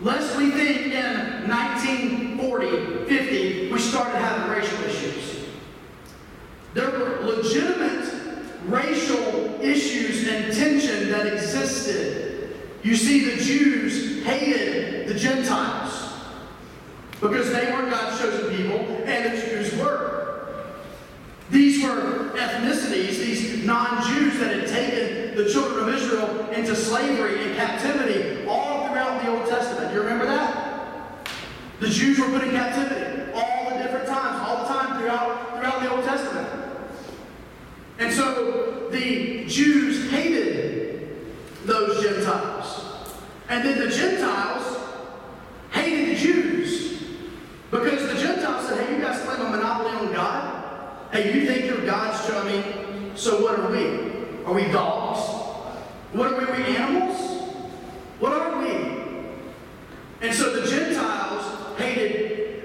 Lest 0.00 0.36
we 0.36 0.50
think 0.50 0.92
in 0.92 1.46
1940, 2.40 3.04
50, 3.06 3.72
we 3.72 3.78
started 3.78 4.18
having 4.18 4.50
racial 4.50 4.84
issues. 4.84 5.44
There 6.72 6.90
were 6.90 7.20
legitimate 7.24 8.14
racial 8.64 9.60
issues 9.60 10.26
and 10.26 10.52
tension 10.52 11.10
that 11.10 11.26
existed. 11.26 12.56
You 12.82 12.96
see, 12.96 13.34
the 13.34 13.42
Jews 13.42 14.24
hated 14.24 15.08
the 15.08 15.14
Gentiles 15.14 16.12
because 17.20 17.52
they 17.52 17.70
were 17.72 17.90
God's 17.90 18.18
chosen 18.20 18.56
people 18.56 18.78
and 19.04 19.36
the 19.36 19.40
Jews 19.42 19.74
were. 19.76 20.64
These 21.50 21.82
were 21.82 22.30
ethnicities, 22.36 23.18
these 23.18 23.64
non 23.66 24.02
Jews 24.08 24.38
that 24.38 24.56
had 24.56 24.68
taken 24.68 25.36
the 25.36 25.50
children 25.50 25.88
of 25.88 25.94
Israel 25.94 26.48
into 26.50 26.74
slavery 26.76 27.44
and 27.44 27.56
captivity 27.56 28.46
all 28.46 28.86
throughout 28.86 29.22
the 29.22 29.30
Old 29.30 29.48
Testament. 29.48 29.88
Do 29.88 29.96
you 29.96 30.02
remember 30.02 30.26
that? 30.26 30.49
The 31.80 31.88
Jews 31.88 32.18
were 32.18 32.26
put 32.26 32.44
in 32.44 32.50
captivity 32.50 33.32
all 33.32 33.70
the 33.70 33.82
different 33.82 34.06
times, 34.06 34.46
all 34.46 34.62
the 34.62 34.68
time 34.68 35.00
throughout, 35.00 35.58
throughout 35.58 35.82
the 35.82 35.90
Old 35.90 36.04
Testament. 36.04 36.48
And 37.98 38.12
so 38.12 38.88
the 38.90 39.46
Jews 39.46 40.10
hated 40.10 41.26
those 41.64 42.02
Gentiles. 42.02 43.14
And 43.48 43.64
then 43.64 43.78
the 43.78 43.88
Gentiles 43.88 44.78
hated 45.72 46.16
the 46.16 46.20
Jews. 46.20 47.02
Because 47.70 48.12
the 48.12 48.20
Gentiles 48.20 48.68
said, 48.68 48.86
hey, 48.86 48.96
you 48.96 49.02
guys 49.02 49.22
claim 49.22 49.40
a 49.40 49.50
monopoly 49.50 50.06
on 50.06 50.12
God? 50.12 51.08
Hey, 51.12 51.34
you 51.34 51.46
think 51.46 51.64
you're 51.64 51.84
God's 51.86 52.20
mean, 52.44 53.16
so 53.16 53.42
what 53.42 53.58
are 53.58 53.70
we? 53.70 54.44
Are 54.44 54.52
we 54.52 54.70
dogs? 54.72 55.20
What 56.12 56.32
are 56.32 56.38
we? 56.38 56.44
Are 56.44 56.56
we 56.56 56.76
animals? 56.76 57.18
What 58.18 58.32
are 58.32 58.62
we? 58.62 58.70
And 60.20 60.34
so 60.34 60.60
the 60.60 60.68
Gentiles 60.68 61.59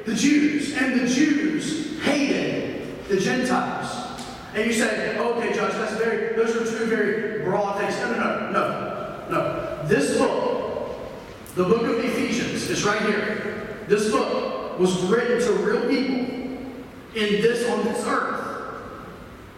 the 0.06 0.14
Jews, 0.16 0.76
and 0.76 1.00
the 1.00 1.08
Jews 1.08 2.00
hated 2.02 3.08
the 3.08 3.20
Gentiles. 3.20 4.22
And 4.54 4.66
you 4.66 4.74
say, 4.74 5.18
okay, 5.18 5.54
Judge, 5.54 5.74
that's 5.74 5.98
very, 5.98 6.36
those 6.36 6.56
are 6.56 6.60
two 6.60 6.86
very 6.86 7.44
broad 7.44 7.80
things. 7.80 7.98
No, 8.00 8.12
no, 8.12 8.18
no, 8.18 8.52
no, 8.52 9.28
no. 9.30 9.88
This 9.88 10.18
book, 10.18 10.98
the 11.56 11.64
book 11.64 11.84
of 11.84 12.04
Ephesians, 12.06 12.70
is 12.70 12.86
right 12.86 13.02
here. 13.02 13.84
This 13.88 14.12
book 14.12 14.80
was 14.80 15.02
written 15.04 15.40
to 15.40 15.54
real 15.64 15.82
people 15.90 16.26
in 17.16 17.42
this 17.42 17.70
on 17.70 17.84
this 17.86 18.04
earth. 18.06 18.42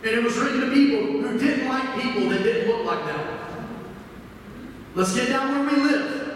And 0.03 0.11
it 0.11 0.23
was 0.23 0.37
written 0.37 0.61
to 0.61 0.71
people 0.71 1.21
who 1.21 1.37
didn't 1.37 1.67
like 1.67 2.01
people 2.01 2.29
that 2.29 2.43
didn't 2.43 2.69
look 2.69 2.85
like 2.85 3.05
them. 3.05 3.37
Let's 4.95 5.13
get 5.15 5.29
down 5.29 5.65
where 5.65 5.75
we 5.75 5.83
live. 5.83 6.26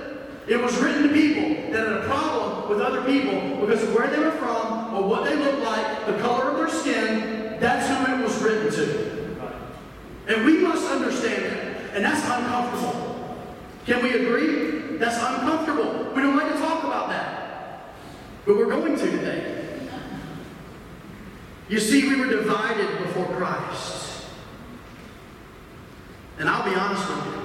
It 0.48 0.62
was 0.62 0.76
written 0.80 1.04
to 1.04 1.10
people 1.14 1.72
that 1.72 1.88
had 1.88 1.98
a 1.98 2.06
problem 2.06 2.70
with 2.70 2.82
other 2.82 3.04
people 3.04 3.66
because 3.66 3.84
of 3.84 3.94
where 3.94 4.08
they 4.08 4.20
were 4.20 4.32
from 4.32 4.96
or 4.96 5.08
what 5.08 5.24
they 5.24 5.36
looked 5.36 5.60
like, 5.60 6.06
the 6.08 6.18
color 6.20 6.52
of 6.52 6.58
their 6.58 6.70
skin. 6.70 7.58
That's 7.60 7.88
who 7.88 8.14
it 8.14 8.24
was 8.24 8.42
written 8.42 8.72
to. 8.74 9.12
And 10.28 10.46
we 10.46 10.58
must 10.60 10.90
understand 10.90 11.46
that. 11.46 11.96
And 11.96 12.06
that's 12.06 12.24
uncomfortable. 12.24 13.38
Can 13.86 14.02
we 14.02 14.14
agree? 14.14 14.98
That's 14.98 15.18
uncomfortable. 15.18 16.12
We 16.16 16.22
don't 16.22 16.36
like 16.38 16.54
to 16.54 16.60
talk 16.60 16.84
about 16.84 17.10
that. 17.10 17.94
But 18.46 18.56
we're 18.56 18.70
going 18.70 18.96
to 18.98 19.12
today. 19.12 19.88
You 21.70 21.80
see, 21.80 22.08
we 22.08 22.20
were 22.20 22.28
divided 22.28 22.98
before 23.00 23.26
Christ. 23.28 24.26
And 26.38 26.50
I'll 26.50 26.68
be 26.68 26.76
honest 26.76 27.08
with 27.08 27.26
you. 27.28 27.42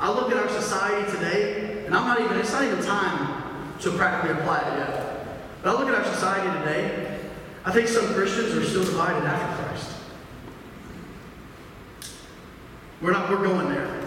I 0.00 0.10
look 0.10 0.30
at 0.30 0.36
our 0.36 0.48
society 0.48 1.10
today, 1.10 1.67
and 1.88 1.96
I'm 1.96 2.06
not 2.06 2.20
even, 2.20 2.36
it's 2.36 2.52
not 2.52 2.64
even 2.64 2.84
time 2.84 3.78
to 3.80 3.90
practically 3.92 4.38
apply 4.38 4.58
it 4.58 4.76
yet. 4.76 5.26
But 5.62 5.74
I 5.74 5.78
look 5.80 5.88
at 5.88 5.94
our 5.94 6.04
society 6.04 6.58
today, 6.58 7.18
I 7.64 7.72
think 7.72 7.88
some 7.88 8.12
Christians 8.12 8.54
are 8.54 8.62
still 8.62 8.84
divided 8.84 9.24
after 9.24 9.62
Christ. 9.62 9.96
We're 13.00 13.12
not, 13.12 13.30
we're 13.30 13.42
going 13.42 13.70
there. 13.70 14.02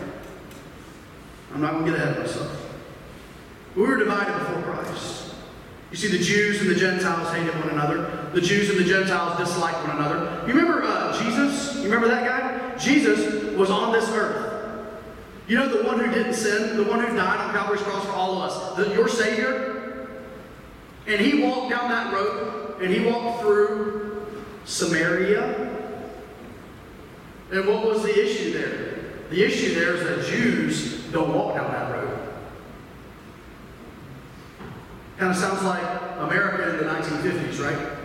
I'm 1.56 1.62
not 1.62 1.72
going 1.72 1.86
to 1.86 1.92
get 1.92 2.00
ahead 2.00 2.18
of 2.18 2.24
myself. 2.24 2.76
We 3.76 3.82
were 3.82 3.98
divided 3.98 4.32
before 4.38 4.62
Christ. 4.62 5.34
You 5.90 5.98
see, 5.98 6.16
the 6.16 6.24
Jews 6.24 6.62
and 6.62 6.70
the 6.70 6.76
Gentiles 6.76 7.34
hated 7.34 7.56
one 7.62 7.70
another. 7.70 8.30
The 8.36 8.42
Jews 8.42 8.70
and 8.70 8.78
the 8.78 8.84
Gentiles 8.84 9.40
disliked 9.40 9.88
one 9.88 9.98
another. 9.98 10.44
You 10.46 10.54
remember 10.54 10.84
uh, 10.84 11.20
Jesus? 11.20 11.78
You 11.78 11.86
remember 11.86 12.10
that 12.10 12.28
guy? 12.28 12.78
Jesus 12.78 13.58
was 13.58 13.72
on 13.72 13.92
this 13.92 14.08
earth. 14.10 14.51
You 15.48 15.58
know 15.58 15.68
the 15.68 15.84
one 15.84 16.00
who 16.00 16.12
didn't 16.12 16.34
sin, 16.34 16.78
the 16.78 16.84
one 16.84 17.04
who 17.04 17.16
died 17.16 17.40
on 17.40 17.52
Calvary's 17.54 17.82
cross 17.82 18.06
for 18.06 18.12
all 18.12 18.42
of 18.42 18.52
us, 18.52 18.78
the, 18.78 18.94
your 18.94 19.08
Savior? 19.08 20.08
And 21.08 21.20
he 21.20 21.44
walked 21.44 21.72
down 21.72 21.90
that 21.90 22.14
road, 22.14 22.82
and 22.82 22.94
he 22.94 23.06
walked 23.06 23.42
through 23.42 24.26
Samaria. 24.66 25.70
And 27.52 27.68
what 27.68 27.86
was 27.86 28.04
the 28.04 28.24
issue 28.24 28.54
there? 28.54 28.92
The 29.30 29.44
issue 29.44 29.76
there 29.76 29.96
is 29.96 30.04
that 30.04 30.26
Jews 30.26 31.04
don't 31.12 31.34
walk 31.36 31.56
down 31.56 31.72
that 31.72 31.92
road. 31.92 32.18
Kind 35.18 35.32
of 35.32 35.38
sounds 35.38 35.64
like 35.64 35.84
America 36.20 36.70
in 36.72 36.78
the 36.78 36.92
1950s, 36.92 37.64
right? 37.64 37.98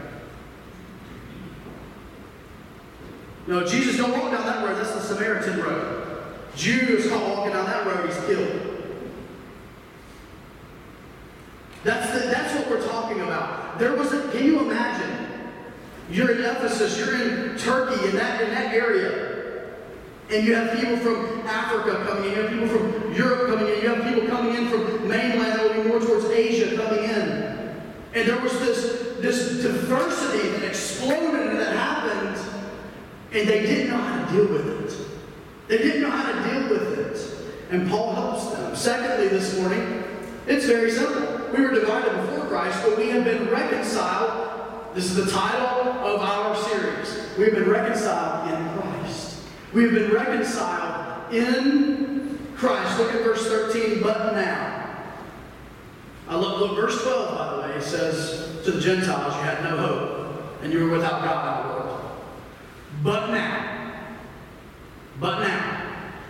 No, 3.47 3.65
Jesus 3.65 3.97
don't 3.97 4.11
walk 4.11 4.33
down 4.33 4.45
that 4.45 4.67
road. 4.67 4.77
That's 4.77 4.95
the 4.95 5.01
Samaritan 5.01 5.61
road. 5.61 6.06
Is 6.59 7.11
caught 7.11 7.37
walking 7.37 7.53
down 7.53 7.67
that 7.67 7.87
road, 7.87 8.09
he's 8.09 8.19
killed. 8.25 8.77
That's, 11.85 12.11
the, 12.13 12.31
that's 12.31 12.55
what 12.55 12.71
we're 12.71 12.87
talking 12.89 13.21
about. 13.21 13.79
There 13.79 13.95
was 13.95 14.13
a, 14.13 14.29
can 14.31 14.45
you 14.45 14.61
imagine? 14.61 15.29
You're 16.11 16.33
in 16.33 16.45
Ephesus, 16.45 16.99
you're 16.99 17.15
in 17.15 17.59
Turkey, 17.59 18.09
in 18.09 18.17
that, 18.17 18.41
in 18.41 18.51
that 18.51 18.75
area. 18.75 19.75
And 20.31 20.45
you 20.45 20.55
have 20.55 20.81
people 20.81 20.97
from 20.97 21.47
Africa 21.47 22.05
coming 22.09 22.33
in, 22.33 22.37
you 22.37 22.43
have 22.43 22.51
people 22.51 22.69
from 22.69 23.15
Europe 23.15 23.49
coming 23.49 23.73
in, 23.73 23.83
you 23.83 23.89
have 23.95 24.05
people 24.13 24.29
coming 24.29 24.55
in 24.55 24.69
from 24.69 25.07
mainland, 25.07 25.63
looking 25.63 25.89
more 25.89 26.01
towards 26.01 26.25
Asia 26.27 26.75
coming 26.75 27.05
in. 27.05 27.81
And 28.15 28.29
there 28.29 28.41
was 28.41 28.59
this, 28.59 29.19
this 29.21 29.63
diversity 29.63 30.49
that 30.49 30.63
exploded 30.63 31.49
and 31.49 31.61
that 31.61 31.77
happened 31.77 32.37
and 33.33 33.49
they 33.49 33.63
didn't 33.63 33.91
know 33.91 33.99
how 33.99 34.25
to 34.25 34.33
deal 34.33 34.47
with 34.47 34.67
it. 34.67 35.07
They 35.69 35.79
didn't 35.79 36.03
know 36.03 36.11
how 36.11 36.33
to. 36.33 36.46
And 37.71 37.89
Paul 37.89 38.15
helps 38.15 38.47
them. 38.51 38.77
Secondly, 38.77 39.29
this 39.29 39.59
morning, 39.59 40.05
it's 40.47 40.67
very 40.67 40.91
simple. 40.91 41.51
We 41.57 41.65
were 41.65 41.75
divided 41.75 42.13
before 42.13 42.47
Christ, 42.47 42.81
but 42.85 42.97
we 42.97 43.09
have 43.11 43.25
been 43.25 43.49
reconciled. 43.51 44.95
This 44.95 45.07
is 45.07 45.17
the 45.17 45.31
title 45.31 45.91
of 45.91 46.21
our 46.21 46.57
series. 46.57 47.37
We 47.37 47.45
have 47.45 47.55
been 47.55 47.69
reconciled 47.69 48.51
in 48.53 48.81
Christ. 48.81 49.43
We 49.73 49.83
have 49.85 49.93
been 49.93 50.11
reconciled 50.11 51.35
in 51.35 52.39
Christ. 52.57 52.99
Look 52.99 53.13
at 53.13 53.23
verse 53.23 53.47
13, 53.47 54.03
but 54.03 54.35
now. 54.35 55.05
I 56.29 56.37
love 56.37 56.61
look, 56.61 56.77
verse 56.77 57.03
12, 57.03 57.39
by 57.39 57.51
the 57.55 57.63
way, 57.63 57.77
it 57.77 57.83
says 57.83 58.65
to 58.65 58.73
the 58.73 58.81
Gentiles, 58.81 59.35
you 59.37 59.43
had 59.43 59.63
no 59.63 59.77
hope, 59.77 60.63
and 60.63 60.73
you 60.73 60.85
were 60.85 60.91
without 60.91 61.23
God 61.23 61.57
in 61.57 61.69
the 61.69 61.75
world. 61.75 62.01
But 63.03 63.31
now, 63.31 64.07
but 65.21 65.41
now, 65.41 65.83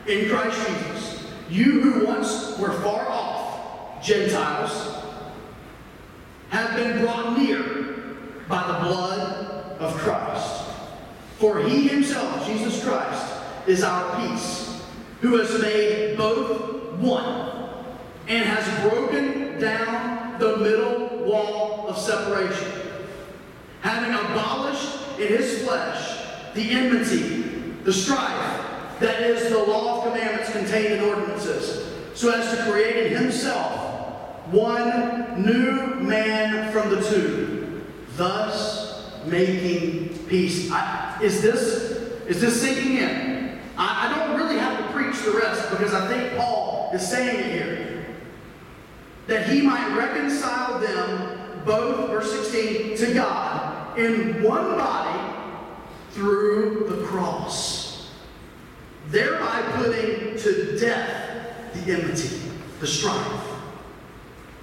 in 0.07 0.29
Christ 0.29 0.67
Jesus, 0.67 1.16
you 1.49 1.81
who 1.81 2.07
once 2.07 2.59
were 2.59 2.73
far 2.81 3.09
off, 3.09 4.05
Gentiles, 4.05 5.03
have 6.49 6.77
been 6.77 7.03
brought 7.03 7.39
near 7.39 7.63
by 8.49 8.67
the 8.67 8.89
blood 8.89 9.79
of 9.79 9.95
Christ. 9.95 10.65
For 11.39 11.61
he 11.63 11.89
himself, 11.89 12.47
Jesus 12.47 12.83
Christ, 12.85 13.35
is 13.67 13.83
our 13.83 14.29
peace, 14.29 14.83
who 15.21 15.37
has 15.37 15.61
made 15.61 16.17
both 16.17 16.95
one 16.99 17.69
and 18.29 18.45
has 18.45 18.91
broken 18.91 19.61
down 19.61 20.39
the 20.39 20.57
middle 20.59 21.25
wall 21.25 21.87
of 21.89 21.99
separation, 21.99 22.73
having 23.81 24.13
abolished 24.13 25.19
in 25.19 25.29
his 25.29 25.63
flesh 25.63 26.27
the 26.55 26.71
enmity, 26.71 27.43
the 27.85 27.93
strife, 27.93 28.66
that 29.01 29.23
is 29.23 29.51
the 29.51 29.59
law 29.59 29.99
of 29.99 30.13
commandments 30.13 30.51
contained 30.51 30.95
in 30.95 31.01
ordinances, 31.01 31.93
so 32.15 32.31
as 32.33 32.57
to 32.57 32.71
create 32.71 33.13
in 33.13 33.23
himself 33.23 33.87
one 34.51 35.43
new 35.45 35.95
man 35.97 36.73
from 36.73 36.91
the 36.91 37.01
two, 37.09 37.85
thus 38.17 39.11
making 39.27 40.19
peace. 40.27 40.71
I, 40.71 41.19
is 41.23 41.43
this 41.43 41.97
is 42.27 42.41
this 42.41 42.61
sinking 42.61 42.97
in? 42.99 43.61
I, 43.77 44.09
I 44.09 44.15
don't 44.15 44.37
really 44.37 44.59
have 44.59 44.79
to 44.79 44.93
preach 44.93 45.23
the 45.23 45.33
rest 45.33 45.71
because 45.71 45.95
I 45.95 46.09
think 46.09 46.37
Paul 46.37 46.91
is 46.93 47.09
saying 47.09 47.39
it 47.39 47.53
here. 47.53 48.07
That 49.27 49.49
he 49.49 49.61
might 49.63 49.97
reconcile 49.97 50.79
them 50.81 51.63
both, 51.65 52.09
verse 52.11 52.31
16, 52.33 52.97
to 52.99 53.15
God 53.15 53.99
in 53.99 54.43
one 54.43 54.77
body 54.77 55.35
through 56.13 56.87
the 56.89 57.05
cross, 57.07 57.86
thereby 59.11 59.63
putting 59.77 60.37
to 60.39 60.79
death 60.79 61.75
the 61.75 61.93
enmity, 61.93 62.41
the 62.81 62.87
strife. 62.87 63.43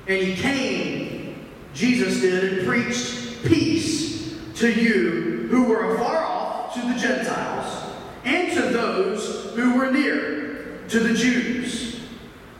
And 0.07 0.21
he 0.21 0.35
came, 0.35 1.49
Jesus 1.73 2.21
did, 2.21 2.53
and 2.53 2.67
preached 2.67 3.43
peace 3.45 4.37
to 4.55 4.71
you 4.71 5.47
who 5.49 5.65
were 5.65 5.95
afar 5.95 6.17
off, 6.17 6.73
to 6.73 6.81
the 6.81 6.99
Gentiles, 6.99 7.93
and 8.25 8.51
to 8.53 8.61
those 8.69 9.53
who 9.55 9.75
were 9.77 9.91
near, 9.91 10.79
to 10.89 10.99
the 10.99 11.13
Jews. 11.13 12.01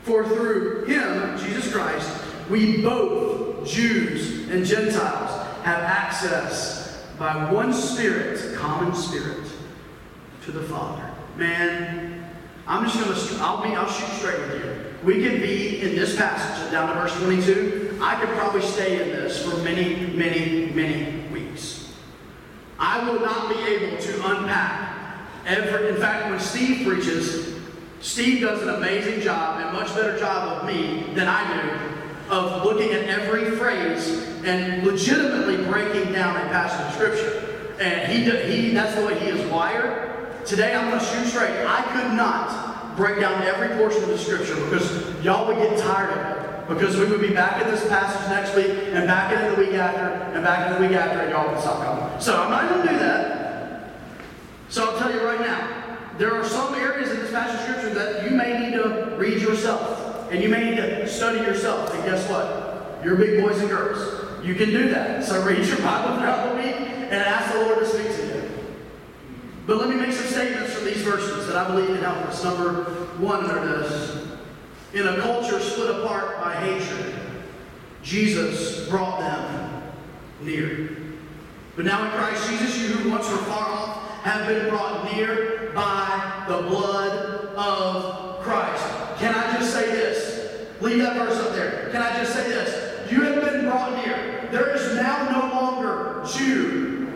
For 0.02 0.24
through 0.24 0.84
him, 0.84 1.38
Jesus 1.38 1.72
Christ, 1.72 2.10
we 2.50 2.82
both, 2.82 3.66
Jews 3.66 4.48
and 4.50 4.64
Gentiles, 4.64 5.30
have 5.64 5.80
access 5.80 7.06
by 7.18 7.50
one 7.50 7.72
Spirit, 7.72 8.54
common 8.56 8.94
Spirit, 8.94 9.46
to 10.44 10.52
the 10.52 10.62
Father. 10.64 11.13
Man, 11.36 12.24
I'm 12.66 12.88
just 12.88 13.30
to, 13.30 13.42
I'll 13.42 13.62
be, 13.62 13.70
I'll 13.70 13.90
shoot 13.90 14.08
straight 14.18 14.38
with 14.40 14.64
you. 14.64 14.84
We 15.02 15.22
could 15.22 15.42
be 15.42 15.82
in 15.82 15.96
this 15.96 16.16
passage 16.16 16.70
down 16.70 16.88
to 16.88 17.00
verse 17.00 17.14
22. 17.20 17.98
I 18.00 18.14
could 18.16 18.30
probably 18.30 18.62
stay 18.62 19.02
in 19.02 19.08
this 19.08 19.44
for 19.44 19.56
many, 19.58 20.06
many, 20.12 20.66
many 20.70 21.26
weeks. 21.28 21.92
I 22.78 23.08
will 23.08 23.20
not 23.20 23.48
be 23.48 23.60
able 23.62 23.98
to 23.98 24.26
unpack 24.26 25.18
every, 25.46 25.88
in 25.88 25.96
fact, 25.96 26.30
when 26.30 26.40
Steve 26.40 26.86
preaches, 26.86 27.54
Steve 28.00 28.40
does 28.42 28.62
an 28.62 28.70
amazing 28.70 29.20
job 29.20 29.60
and 29.60 29.72
much 29.72 29.94
better 29.94 30.18
job 30.18 30.58
of 30.58 30.66
me 30.66 31.12
than 31.14 31.26
I 31.26 31.62
do 31.62 31.94
of 32.30 32.64
looking 32.64 32.92
at 32.92 33.04
every 33.08 33.50
phrase 33.56 34.26
and 34.44 34.86
legitimately 34.86 35.64
breaking 35.64 36.12
down 36.12 36.36
a 36.36 36.48
passage 36.48 36.86
of 36.86 36.94
scripture. 36.94 37.76
And 37.80 38.10
he, 38.10 38.30
he 38.50 38.70
that's 38.70 38.94
the 38.94 39.04
way 39.04 39.18
he 39.18 39.26
is 39.26 39.50
wired. 39.50 40.13
Today 40.46 40.74
I'm 40.74 40.90
going 40.90 41.00
to 41.00 41.06
shoot 41.06 41.26
straight. 41.26 41.64
I 41.66 41.82
could 41.92 42.12
not 42.14 42.96
break 42.96 43.18
down 43.18 43.42
every 43.42 43.68
portion 43.78 44.02
of 44.02 44.10
the 44.10 44.18
scripture 44.18 44.54
because 44.56 45.24
y'all 45.24 45.46
would 45.46 45.56
get 45.56 45.78
tired 45.78 46.10
of 46.10 46.36
it. 46.36 46.68
Because 46.68 46.96
we 46.96 47.06
would 47.06 47.20
be 47.20 47.32
back 47.32 47.62
in 47.62 47.70
this 47.70 47.86
passage 47.88 48.28
next 48.30 48.54
week, 48.54 48.88
and 48.92 49.06
back 49.06 49.32
in 49.32 49.38
it 49.38 49.54
the 49.54 49.62
week 49.62 49.74
after, 49.74 50.06
and 50.34 50.42
back 50.42 50.66
in 50.66 50.82
the 50.82 50.88
week 50.88 50.96
after, 50.96 51.20
and 51.20 51.30
y'all 51.30 51.50
can 51.50 51.60
stop 51.60 51.84
coming. 51.84 52.20
So 52.20 52.42
I'm 52.42 52.50
not 52.50 52.70
going 52.70 52.86
to 52.86 52.92
do 52.92 52.98
that. 53.00 53.92
So 54.70 54.90
I'll 54.90 54.98
tell 54.98 55.12
you 55.12 55.22
right 55.22 55.40
now, 55.40 55.98
there 56.16 56.34
are 56.34 56.44
some 56.44 56.74
areas 56.74 57.10
in 57.10 57.18
this 57.18 57.30
passage 57.30 57.60
of 57.60 57.66
scripture 57.66 57.94
that 57.94 58.24
you 58.24 58.36
may 58.36 58.58
need 58.58 58.72
to 58.76 59.14
read 59.18 59.42
yourself, 59.42 60.30
and 60.32 60.42
you 60.42 60.48
may 60.48 60.70
need 60.70 60.76
to 60.76 61.06
study 61.06 61.40
yourself. 61.40 61.92
And 61.92 62.02
guess 62.04 62.28
what? 62.30 63.02
You're 63.04 63.16
big 63.16 63.42
boys 63.42 63.60
and 63.60 63.68
girls. 63.68 64.24
You 64.42 64.54
can 64.54 64.70
do 64.70 64.88
that. 64.88 65.22
So 65.24 65.42
read 65.44 65.66
your 65.66 65.78
Bible 65.78 66.16
throughout 66.18 66.48
the 66.48 66.56
week 66.56 66.76
and 66.76 67.12
ask 67.12 67.52
the 67.52 67.60
Lord 67.60 67.78
to 67.80 67.86
speak 67.86 68.14
to 68.16 68.26
you. 68.26 68.33
But 69.66 69.78
let 69.78 69.88
me 69.88 69.96
make 69.96 70.12
some 70.12 70.26
statements 70.26 70.74
from 70.74 70.84
these 70.84 71.02
verses 71.02 71.46
that 71.46 71.56
I 71.56 71.68
believe 71.68 71.86
can 71.86 71.96
help 71.96 72.26
us. 72.26 72.44
Number 72.44 72.84
one 73.18 73.48
under 73.48 73.78
this. 73.78 74.26
In 74.92 75.06
a 75.08 75.20
culture 75.20 75.58
split 75.58 75.90
apart 75.90 76.40
by 76.40 76.54
hatred, 76.54 77.14
Jesus 78.02 78.88
brought 78.88 79.20
them 79.20 79.82
near. 80.42 80.96
But 81.76 81.86
now 81.86 82.04
in 82.04 82.10
Christ 82.12 82.48
Jesus, 82.48 82.78
you 82.78 82.88
who 82.88 83.10
once 83.10 83.28
were 83.30 83.38
far 83.38 83.68
off 83.68 84.22
have 84.22 84.46
been 84.46 84.68
brought 84.68 85.12
near 85.12 85.72
by 85.74 86.44
the 86.46 86.62
blood 86.68 87.46
of 87.56 88.42
Christ. 88.44 88.84
Can 89.18 89.34
I 89.34 89.58
just 89.58 89.72
say 89.72 89.90
this? 89.90 90.70
Leave 90.80 90.98
that 90.98 91.16
verse 91.16 91.38
up 91.38 91.54
there. 91.54 91.88
Can 91.90 92.02
I 92.02 92.16
just 92.18 92.34
say 92.34 92.48
this? 92.48 93.10
You 93.10 93.22
have 93.22 93.42
been 93.42 93.64
brought 93.64 94.04
near. 94.04 94.48
There 94.52 94.74
is 94.74 94.94
now 94.94 95.30
no 95.30 95.60
longer 95.60 96.22
Jew, 96.32 97.12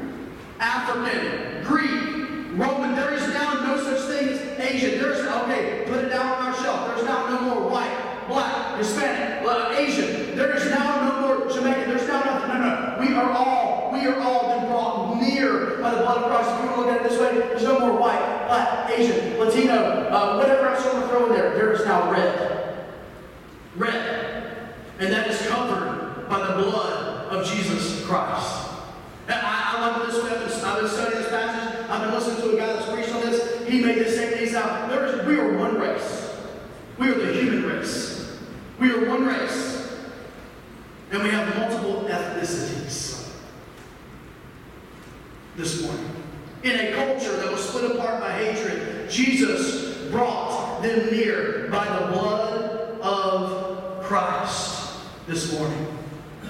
African, 0.58 1.62
Greek, 1.64 2.17
Roman. 2.58 2.96
There 2.96 3.14
is 3.14 3.28
now 3.28 3.54
no 3.64 3.80
such 3.80 4.10
thing 4.10 4.28
as 4.30 4.40
Asian. 4.58 5.00
There's 5.00 5.24
okay, 5.24 5.84
put 5.86 6.04
it 6.04 6.08
down 6.08 6.26
on 6.26 6.48
our 6.48 6.54
shelf. 6.60 6.88
There's 6.88 7.06
now 7.06 7.28
no 7.28 7.40
more 7.54 7.70
white, 7.70 8.26
black, 8.26 8.76
Hispanic, 8.78 9.46
uh, 9.46 9.74
Asian. 9.78 10.36
There 10.36 10.54
is 10.56 10.68
now 10.68 11.08
no 11.08 11.20
more 11.20 11.48
Jamaican. 11.48 11.88
There's 11.88 12.08
now 12.08 12.20
nothing. 12.20 12.48
No, 12.48 12.58
no. 12.58 12.96
We 13.00 13.14
are 13.14 13.30
all, 13.30 13.92
we 13.92 14.06
are 14.06 14.20
all 14.20 14.58
been 14.58 14.68
brought 14.68 15.22
near 15.22 15.78
by 15.80 15.92
the 15.92 15.98
blood 15.98 16.18
of 16.18 16.24
Christ. 16.24 16.50
If 16.50 16.70
you 16.70 16.76
look 16.76 16.88
at 16.88 16.96
it 16.96 17.08
this 17.08 17.20
way, 17.20 17.38
there's 17.38 17.62
no 17.62 17.78
more 17.78 17.96
white, 17.96 18.46
black, 18.48 18.90
Asian, 18.90 19.38
Latino, 19.38 20.08
uh, 20.10 20.36
whatever 20.36 20.68
else 20.68 20.84
you 20.84 20.92
want 20.92 21.04
to 21.04 21.10
throw 21.10 21.26
in 21.26 21.32
there. 21.32 21.54
There 21.54 21.72
is 21.72 21.84
now 21.84 22.10
red. 22.10 22.86
Red. 23.76 24.74
And 24.98 25.12
that 25.12 25.28
is 25.28 25.46
covered 25.46 26.28
by 26.28 26.44
the 26.44 26.54
blood 26.54 27.28
of 27.28 27.46
Jesus 27.46 28.04
Christ. 28.04 28.67
I, 29.28 29.74
I 29.76 29.80
love 29.80 30.06
this. 30.06 30.24
I've 30.24 30.80
been 30.80 30.88
studying 30.88 31.22
this 31.22 31.30
passage. 31.30 31.90
I've 31.90 32.02
been 32.02 32.14
listening 32.14 32.42
to 32.42 32.56
a 32.56 32.58
guy 32.58 32.66
that's 32.72 32.90
preached 32.90 33.14
on 33.14 33.20
this. 33.22 33.68
He 33.68 33.82
made 33.82 33.98
this 33.98 34.16
same 34.16 34.32
thing 34.32 34.54
out. 34.54 34.88
There 34.88 35.06
is, 35.06 35.26
we 35.26 35.38
are 35.38 35.56
one 35.56 35.78
race. 35.78 36.34
We 36.98 37.08
are 37.10 37.14
the 37.14 37.32
human 37.32 37.64
race. 37.64 38.38
We 38.78 38.90
are 38.92 39.08
one 39.08 39.26
race. 39.26 39.98
And 41.10 41.22
we 41.22 41.30
have 41.30 41.56
multiple 41.56 42.06
ethnicities 42.08 43.30
this 45.56 45.82
morning. 45.82 46.10
In 46.62 46.72
a 46.72 46.92
culture 46.92 47.36
that 47.36 47.50
was 47.50 47.68
split 47.68 47.92
apart 47.92 48.20
by 48.20 48.32
hatred, 48.32 49.10
Jesus 49.10 50.08
brought 50.10 50.82
them 50.82 51.10
near 51.10 51.68
by 51.70 51.84
the 51.84 52.12
blood 52.12 53.00
of 53.00 54.02
Christ 54.04 54.98
this 55.26 55.52
morning. 55.52 55.86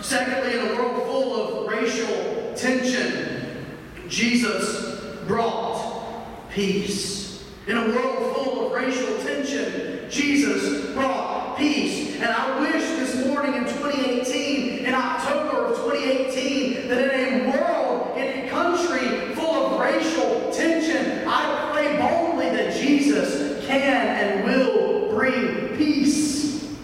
Secondly, 0.01 0.59
in 0.59 0.69
a 0.69 0.75
world 0.77 1.03
full 1.05 1.67
of 1.67 1.69
racial 1.69 2.38
tension, 2.59 3.67
Jesus 4.09 5.17
brought 5.27 6.51
peace. 6.51 7.45
In 7.67 7.77
a 7.77 7.89
world 7.91 8.35
full 8.35 8.67
of 8.67 8.73
racial 8.73 9.19
tension, 9.19 10.11
Jesus 10.11 10.93
brought 10.95 11.57
peace. 11.57 12.17
And 12.17 12.27
I 12.27 12.61
wish 12.61 12.83
this 12.83 13.27
morning 13.27 13.55
in 13.55 13.65
2018, 13.65 14.87
in 14.87 14.95
October 14.95 15.67
of 15.67 15.77
2018, 15.77 16.89
that 16.89 17.15
in 17.15 17.41
a 17.41 17.51
world, 17.53 18.17
in 18.17 18.47
a 18.47 18.49
country 18.49 19.35
full 19.35 19.67
of 19.67 19.81
racial 19.81 20.51
tension, 20.51 21.29
I 21.29 21.71
pray 21.73 21.97
boldly 21.99 22.51
that 22.51 22.75
Jesus 22.75 23.65
can 23.67 24.07
and 24.07 24.45
will 24.45 25.11
bring 25.11 25.77
peace. 25.77 26.75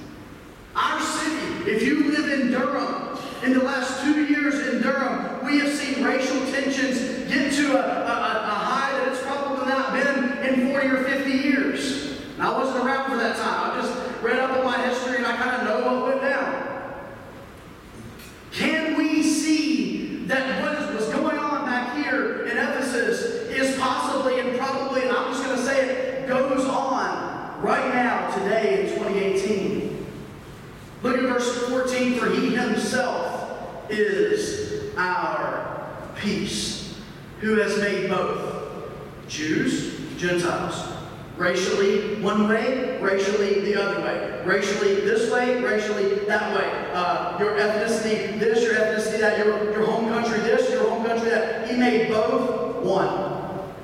Our 0.76 1.00
city, 1.00 1.70
if 1.70 1.82
you 1.82 2.12
live 2.12 2.40
in 2.40 2.52
Durham, 2.52 3.18
in 3.44 3.52
the 3.52 3.64
last 3.64 4.02
two 4.02 4.24
years 4.24 4.68
in 4.68 4.80
Durham, 4.80 5.44
we 5.44 5.58
have 5.58 5.72
seen 5.74 6.02
racial 6.02 6.40
tensions 6.50 6.98
get 7.30 7.52
to 7.52 7.72
a, 7.72 7.80
a, 7.80 8.12
a 8.12 8.54
high 8.54 8.92
that 8.92 9.08
it's 9.08 9.22
probably 9.22 9.66
not 9.66 9.92
been 9.92 10.38
in 10.46 10.70
40 10.70 10.88
or 10.88 11.04
50 11.04 11.30
years. 11.30 12.20
And 12.34 12.42
I 12.42 12.50
wasn't 12.56 12.84
around 12.84 13.10
for 13.10 13.16
that 13.18 13.36
time. 13.36 13.70
I 13.70 13.82
just 13.82 14.22
read 14.22 14.38
up 14.38 14.56
on 14.56 14.64
my 14.64 14.86
history 14.86 15.18
and 15.18 15.26
I 15.26 15.36
kind 15.36 15.56
of 15.56 15.64
know 15.64 15.86
what 15.86 16.08
went 16.08 16.22
down. 16.22 17.04
Can 18.52 18.96
we 18.96 19.22
see 19.22 20.24
that 20.26 20.62
what 20.62 20.94
was 20.94 21.08
going 21.10 21.38
on 21.38 21.66
back 21.66 21.96
here 21.96 22.46
in 22.46 22.56
Ephesus 22.56 23.50
is 23.50 23.78
possibly 23.78 24.40
and 24.40 24.58
probably, 24.58 25.02
and 25.02 25.10
I'm 25.10 25.32
just 25.32 25.44
going 25.44 25.56
to 25.56 25.62
say 25.62 25.88
it, 25.88 26.28
goes 26.28 26.64
on 26.64 27.60
right 27.60 27.94
now, 27.94 28.34
today 28.38 28.88
in 28.88 28.96
2018? 28.96 30.06
Look 31.02 31.18
at 31.18 31.22
verse 31.24 31.68
14. 31.68 32.18
For 32.18 32.30
he 32.30 32.54
himself 32.56 33.90
is 33.90 34.94
our 34.96 36.00
peace, 36.16 36.98
who 37.40 37.56
has 37.56 37.78
made 37.78 38.08
both 38.08 38.88
Jews, 39.28 40.00
Gentiles, 40.16 40.96
racially 41.36 42.22
one 42.22 42.48
way, 42.48 42.98
racially 43.00 43.60
the 43.60 43.80
other 43.80 44.00
way, 44.00 44.42
racially 44.46 44.94
this 44.96 45.30
way, 45.30 45.62
racially 45.62 46.20
that 46.26 46.54
way. 46.56 46.90
Uh, 46.92 47.36
your 47.38 47.52
ethnicity 47.58 48.38
this, 48.38 48.62
your 48.62 48.74
ethnicity 48.74 49.20
that, 49.20 49.38
your, 49.38 49.72
your 49.72 49.84
home 49.84 50.08
country 50.08 50.38
this, 50.38 50.70
your 50.70 50.88
home 50.88 51.04
country 51.04 51.28
that. 51.28 51.68
He 51.68 51.76
made 51.76 52.08
both 52.08 52.82
one 52.84 53.08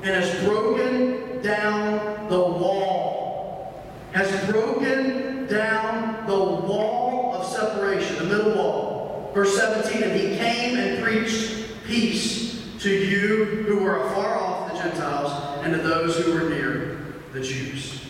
and 0.02 0.24
has 0.24 0.44
broken 0.44 1.42
down 1.42 2.28
the 2.28 2.38
wall. 2.38 3.84
Has 4.12 4.50
broken 4.50 5.46
down 5.46 6.26
the 6.26 6.38
wall 6.38 7.34
of 7.34 7.46
separation, 7.46 8.16
the 8.16 8.36
middle 8.36 8.54
wall. 8.54 9.30
Verse 9.34 9.56
17, 9.56 10.02
and 10.02 10.20
he 10.20 10.36
came 10.36 10.76
and 10.76 11.02
preached 11.02 11.68
peace 11.84 12.66
to 12.80 12.90
you 12.90 13.44
who 13.44 13.84
were 13.84 14.06
afar 14.06 14.36
off, 14.36 14.72
the 14.72 14.78
Gentiles, 14.78 15.64
and 15.64 15.72
to 15.72 15.80
those 15.80 16.16
who 16.18 16.32
were 16.32 16.48
near, 16.48 16.98
the 17.32 17.40
Jews. 17.40 18.06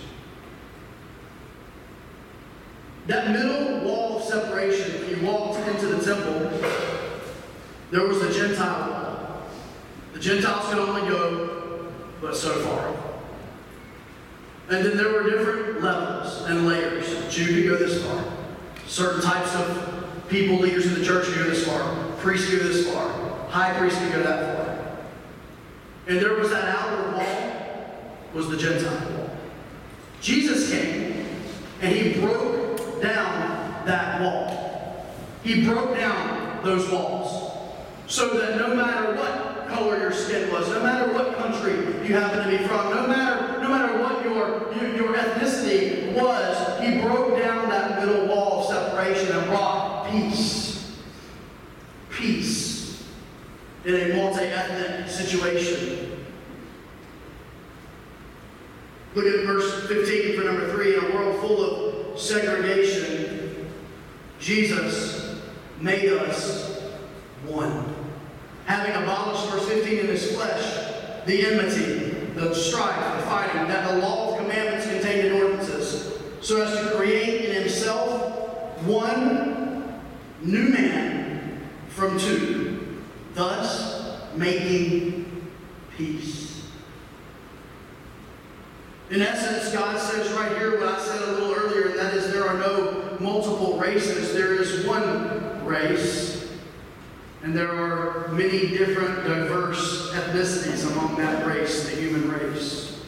That 3.07 3.31
middle 3.31 3.81
wall 3.81 4.19
of 4.19 4.25
separation, 4.25 4.95
if 4.95 5.11
you 5.11 5.27
walked 5.27 5.67
into 5.69 5.88
the 5.88 6.03
temple, 6.03 6.59
there 7.90 8.07
was 8.07 8.23
a 8.23 8.33
Gentile 8.33 8.90
wall. 8.90 9.42
The 10.14 10.21
Gentiles 10.21 10.69
could 10.69 10.79
only 10.79 11.03
go 11.03 11.92
but 12.21 12.37
so 12.37 12.53
far. 12.61 12.97
And 14.71 14.87
then 14.87 14.97
there 14.97 15.12
were 15.12 15.29
different 15.29 15.83
levels 15.83 16.42
and 16.42 16.67
layers. 16.67 17.35
Jew 17.35 17.47
could 17.47 17.69
go 17.69 17.85
this 17.85 18.05
far. 18.05 18.25
Certain 18.87 19.21
people, 20.29 20.57
leaders 20.57 20.87
in 20.87 20.95
the 20.95 21.05
church 21.05 21.27
go 21.35 21.45
this 21.45 21.66
far. 21.66 22.12
Priests 22.19 22.51
go 22.51 22.59
this 22.59 22.93
far. 22.93 23.09
High 23.49 23.77
priests 23.79 23.99
could 23.99 24.12
go 24.12 24.23
that 24.23 24.57
far. 24.57 24.61
And 26.07 26.19
there 26.19 26.35
was 26.35 26.51
that 26.51 26.64
outward 26.64 27.16
wall, 27.16 28.07
was 28.35 28.49
the 28.49 28.57
Gentile 28.57 29.11
wall. 29.16 29.31
Jesus 30.21 30.71
came 30.71 31.27
and 31.81 31.95
he 31.95 32.21
broke 32.21 33.01
down 33.01 33.87
that 33.87 34.21
wall. 34.21 35.07
He 35.43 35.64
broke 35.64 35.97
down 35.97 36.62
those 36.62 36.88
walls. 36.90 37.53
So 38.07 38.38
that 38.38 38.59
no 38.59 38.75
matter 38.75 39.14
what 39.14 39.69
color 39.69 39.99
your 39.99 40.12
skin 40.12 40.53
was, 40.53 40.69
no 40.69 40.83
matter 40.83 41.12
what 41.12 41.37
country 41.37 41.73
you 42.07 42.14
happen 42.14 42.45
to 42.45 42.59
be 42.59 42.64
from, 42.66 42.90
no 42.90 43.07
matter, 43.07 43.61
no 43.62 43.69
matter 43.69 43.99
what 44.03 44.25
your, 44.25 44.75
your, 44.75 44.97
your 44.97 45.14
ethnicity 45.14 46.12
was, 46.21 46.81
he 46.81 47.01
broke 47.01 47.38
down 47.38 47.69
that 47.69 48.05
middle 48.05 48.27
wall 48.27 48.39
separation 49.01 49.37
and 49.37 49.47
brought 49.49 50.11
peace. 50.11 50.97
Peace 52.11 53.05
in 53.85 53.95
a 53.95 54.15
multi-ethnic 54.15 55.09
situation. 55.09 56.27
Look 59.15 59.27
at 59.27 59.47
verse 59.47 59.89
15 59.89 60.37
for 60.37 60.45
number 60.45 60.71
three. 60.73 60.97
In 60.97 61.05
a 61.05 61.15
world 61.15 61.41
full 61.41 61.65
of 61.65 62.21
segregation, 62.21 63.71
Jesus 64.39 65.41
made 65.81 66.13
us 66.13 66.81
one. 67.47 67.95
Having 68.67 69.03
abolished, 69.03 69.51
verse 69.51 69.69
15, 69.69 69.99
in 69.99 70.07
his 70.07 70.37
flesh, 70.37 71.25
the 71.27 71.47
enmity, 71.47 72.31
the 72.35 72.55
strife, 72.55 73.17
the 73.17 73.27
fighting, 73.27 73.67
that 73.67 73.91
the 73.91 73.99
law 73.99 74.33
of 74.33 74.39
commandments 74.39 74.87
contained 74.87 75.29
in 75.29 75.33
ordinances, 75.33 76.19
so 76.41 76.63
as 76.63 76.71
to 76.79 76.97
create 76.97 77.47
in 77.47 77.63
himself 77.63 78.10
one 78.87 80.01
new 80.43 80.69
man 80.69 81.61
from 81.88 82.19
two, 82.19 83.03
thus 83.35 84.19
making 84.35 85.47
peace. 85.97 86.62
In 89.11 89.23
essence, 89.23 89.73
God 89.75 89.99
says 89.99 90.33
right 90.33 90.57
here 90.57 90.79
what 90.79 90.88
I 90.88 91.01
said 91.01 91.21
a 91.21 91.33
little 91.33 91.53
earlier, 91.53 91.88
and 91.88 91.99
that 91.99 92.14
is 92.14 92.33
there 92.33 92.47
are 92.47 92.59
no 92.59 93.16
multiple 93.19 93.77
races, 93.79 94.33
there 94.33 94.55
is 94.55 94.87
one 94.87 95.64
race, 95.66 96.49
and 97.43 97.55
there 97.57 97.73
are 97.73 98.29
many 98.29 98.69
different 98.69 99.25
diverse 99.27 100.12
ethnicities 100.12 100.90
among 100.93 101.16
that 101.16 101.45
race, 101.45 101.90
the 101.90 101.97
human 101.97 102.31
race. 102.31 103.03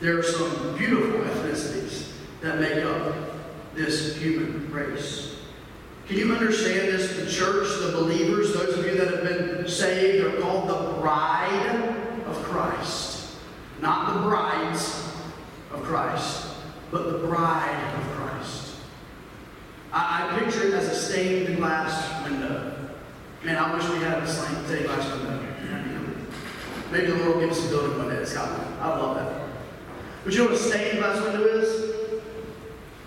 There 0.00 0.18
are 0.18 0.22
some 0.22 0.76
beautiful 0.76 1.20
ethnicities 1.20 2.10
that 2.42 2.60
make 2.60 2.84
up 2.84 3.27
this 3.78 4.16
human 4.16 4.70
race. 4.72 5.36
Can 6.08 6.16
you 6.16 6.32
understand 6.32 6.88
this? 6.88 7.16
The 7.16 7.30
church, 7.30 7.68
the 7.80 7.92
believers, 7.92 8.52
those 8.52 8.78
of 8.78 8.84
you 8.84 8.96
that 8.96 9.08
have 9.08 9.22
been 9.22 9.68
saved, 9.68 10.24
are 10.24 10.40
called 10.40 10.68
the 10.68 11.00
bride 11.00 11.94
of 12.26 12.36
Christ. 12.42 13.36
Not 13.80 14.14
the 14.14 14.22
brides 14.22 15.12
of 15.70 15.82
Christ, 15.82 16.48
but 16.90 17.12
the 17.12 17.18
bride 17.18 17.94
of 17.94 18.02
Christ. 18.16 18.74
I, 19.92 20.34
I 20.34 20.38
picture 20.40 20.66
it 20.66 20.74
as 20.74 20.88
a 20.88 20.94
stained 20.94 21.56
glass 21.56 22.24
window. 22.24 22.74
Man, 23.44 23.56
I 23.56 23.74
wish 23.74 23.88
we 23.90 23.98
had 23.98 24.22
a 24.22 24.26
stained 24.26 24.86
glass 24.86 25.10
window. 25.12 25.44
Maybe 26.90 27.06
the 27.08 27.24
Lord 27.24 27.40
give 27.40 27.50
us 27.50 27.66
a 27.66 27.68
building 27.68 27.98
one 27.98 28.08
day. 28.08 28.16
It's 28.16 28.32
got. 28.32 28.48
I 28.80 28.88
love 28.88 29.16
that. 29.16 29.48
But 30.24 30.32
you 30.32 30.38
know 30.38 30.44
what 30.46 30.54
a 30.54 30.58
stained 30.58 30.98
glass 30.98 31.22
window 31.22 31.44
is? 31.44 31.87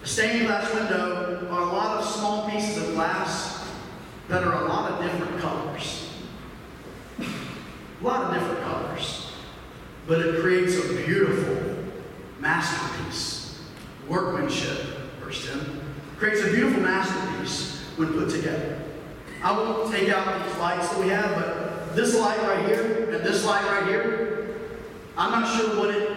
Stained 0.04 0.48
glass 0.48 0.74
window 0.74 1.48
are 1.52 1.62
a 1.62 1.66
lot 1.66 2.00
of 2.00 2.06
small 2.06 2.50
pieces 2.50 2.78
of 2.78 2.96
glass 2.96 3.70
that 4.30 4.44
are 4.44 4.64
a 4.64 4.68
lot 4.68 4.92
of 4.92 5.04
different 5.04 5.40
colors. 5.40 6.10
A 7.20 8.04
lot 8.04 8.24
of 8.24 8.34
different 8.34 8.62
colors. 8.64 9.32
But 10.08 10.20
it 10.22 10.42
creates 10.42 10.76
a 10.78 11.06
beautiful 11.06 11.76
masterpiece. 12.40 13.60
Workmanship, 14.08 14.80
verse 15.24 15.48
10. 15.48 15.60
Creates 16.18 16.42
a 16.42 16.52
beautiful 16.52 16.82
masterpiece 16.82 17.84
when 17.96 18.14
put 18.14 18.30
together. 18.32 18.80
I 19.44 19.52
won't 19.52 19.92
take 19.92 20.10
out 20.10 20.46
these 20.46 20.58
lights 20.58 20.90
that 20.90 21.00
we 21.00 21.10
have, 21.10 21.36
but 21.36 21.96
this 21.96 22.18
light 22.18 22.42
right 22.42 22.66
here 22.66 23.12
and 23.12 23.24
this 23.24 23.46
light 23.46 23.64
right 23.66 23.88
here, 23.88 24.56
I'm 25.16 25.32
not 25.32 25.56
sure 25.56 25.80
what 25.80 25.94
it 25.94 26.11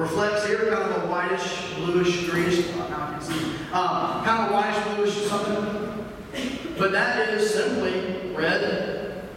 reflects 0.00 0.46
here, 0.46 0.70
kind 0.70 0.90
of 0.90 1.04
a 1.04 1.06
whitish, 1.06 1.74
bluish, 1.74 2.28
greenish, 2.30 2.66
now 2.74 3.08
I 3.08 3.12
can 3.12 3.20
see, 3.20 3.54
kind 3.70 4.46
of 4.46 4.50
whitish, 4.50 4.94
bluish 4.94 5.14
something. 5.28 6.06
But 6.78 6.92
that 6.92 7.28
is 7.28 7.52
simply 7.52 8.32
red, 8.34 9.28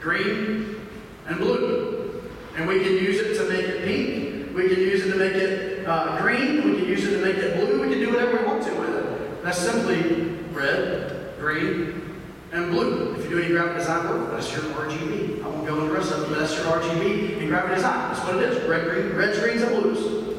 green, 0.00 0.80
and 1.26 1.38
blue. 1.38 2.22
And 2.56 2.66
we 2.66 2.80
can 2.80 2.94
use 2.94 3.20
it 3.20 3.38
to 3.38 3.48
make 3.48 3.64
it 3.64 3.84
pink. 3.84 4.56
We 4.56 4.68
can 4.68 4.80
use 4.80 5.06
it 5.06 5.12
to 5.12 5.18
make 5.18 5.34
it 5.34 5.86
uh, 5.86 6.20
green. 6.20 6.64
We 6.64 6.78
can 6.80 6.88
use 6.88 7.04
it 7.04 7.16
to 7.16 7.24
make 7.24 7.36
it 7.36 7.54
blue. 7.56 7.80
We 7.80 7.88
can 7.88 8.00
do 8.00 8.10
whatever 8.10 8.38
we 8.38 8.44
want 8.44 8.64
to 8.64 8.74
with 8.74 8.96
it. 8.96 9.42
That's 9.44 9.58
simply 9.58 10.32
red, 10.52 11.38
green, 11.38 12.07
and 12.52 12.70
blue. 12.70 13.14
If 13.14 13.24
you 13.24 13.30
do 13.30 13.42
any 13.42 13.48
graphic 13.48 13.78
design 13.78 14.08
work, 14.08 14.30
that's 14.30 14.52
your 14.52 14.62
RGB. 14.62 15.42
I 15.42 15.48
won't 15.48 15.66
go 15.66 15.74
into 15.74 15.88
the 15.88 15.94
rest 15.94 16.12
of 16.12 16.22
it, 16.22 16.28
but 16.28 16.38
that's 16.38 16.54
your 16.56 16.64
RGB 16.66 17.38
in 17.38 17.48
graphic 17.48 17.76
design. 17.76 18.12
That's 18.12 18.24
what 18.24 18.36
it 18.36 18.42
is. 18.50 18.68
Red, 18.68 18.84
green, 18.88 19.16
red 19.16 19.38
greens, 19.40 19.62
and 19.62 19.82
blues. 19.82 20.36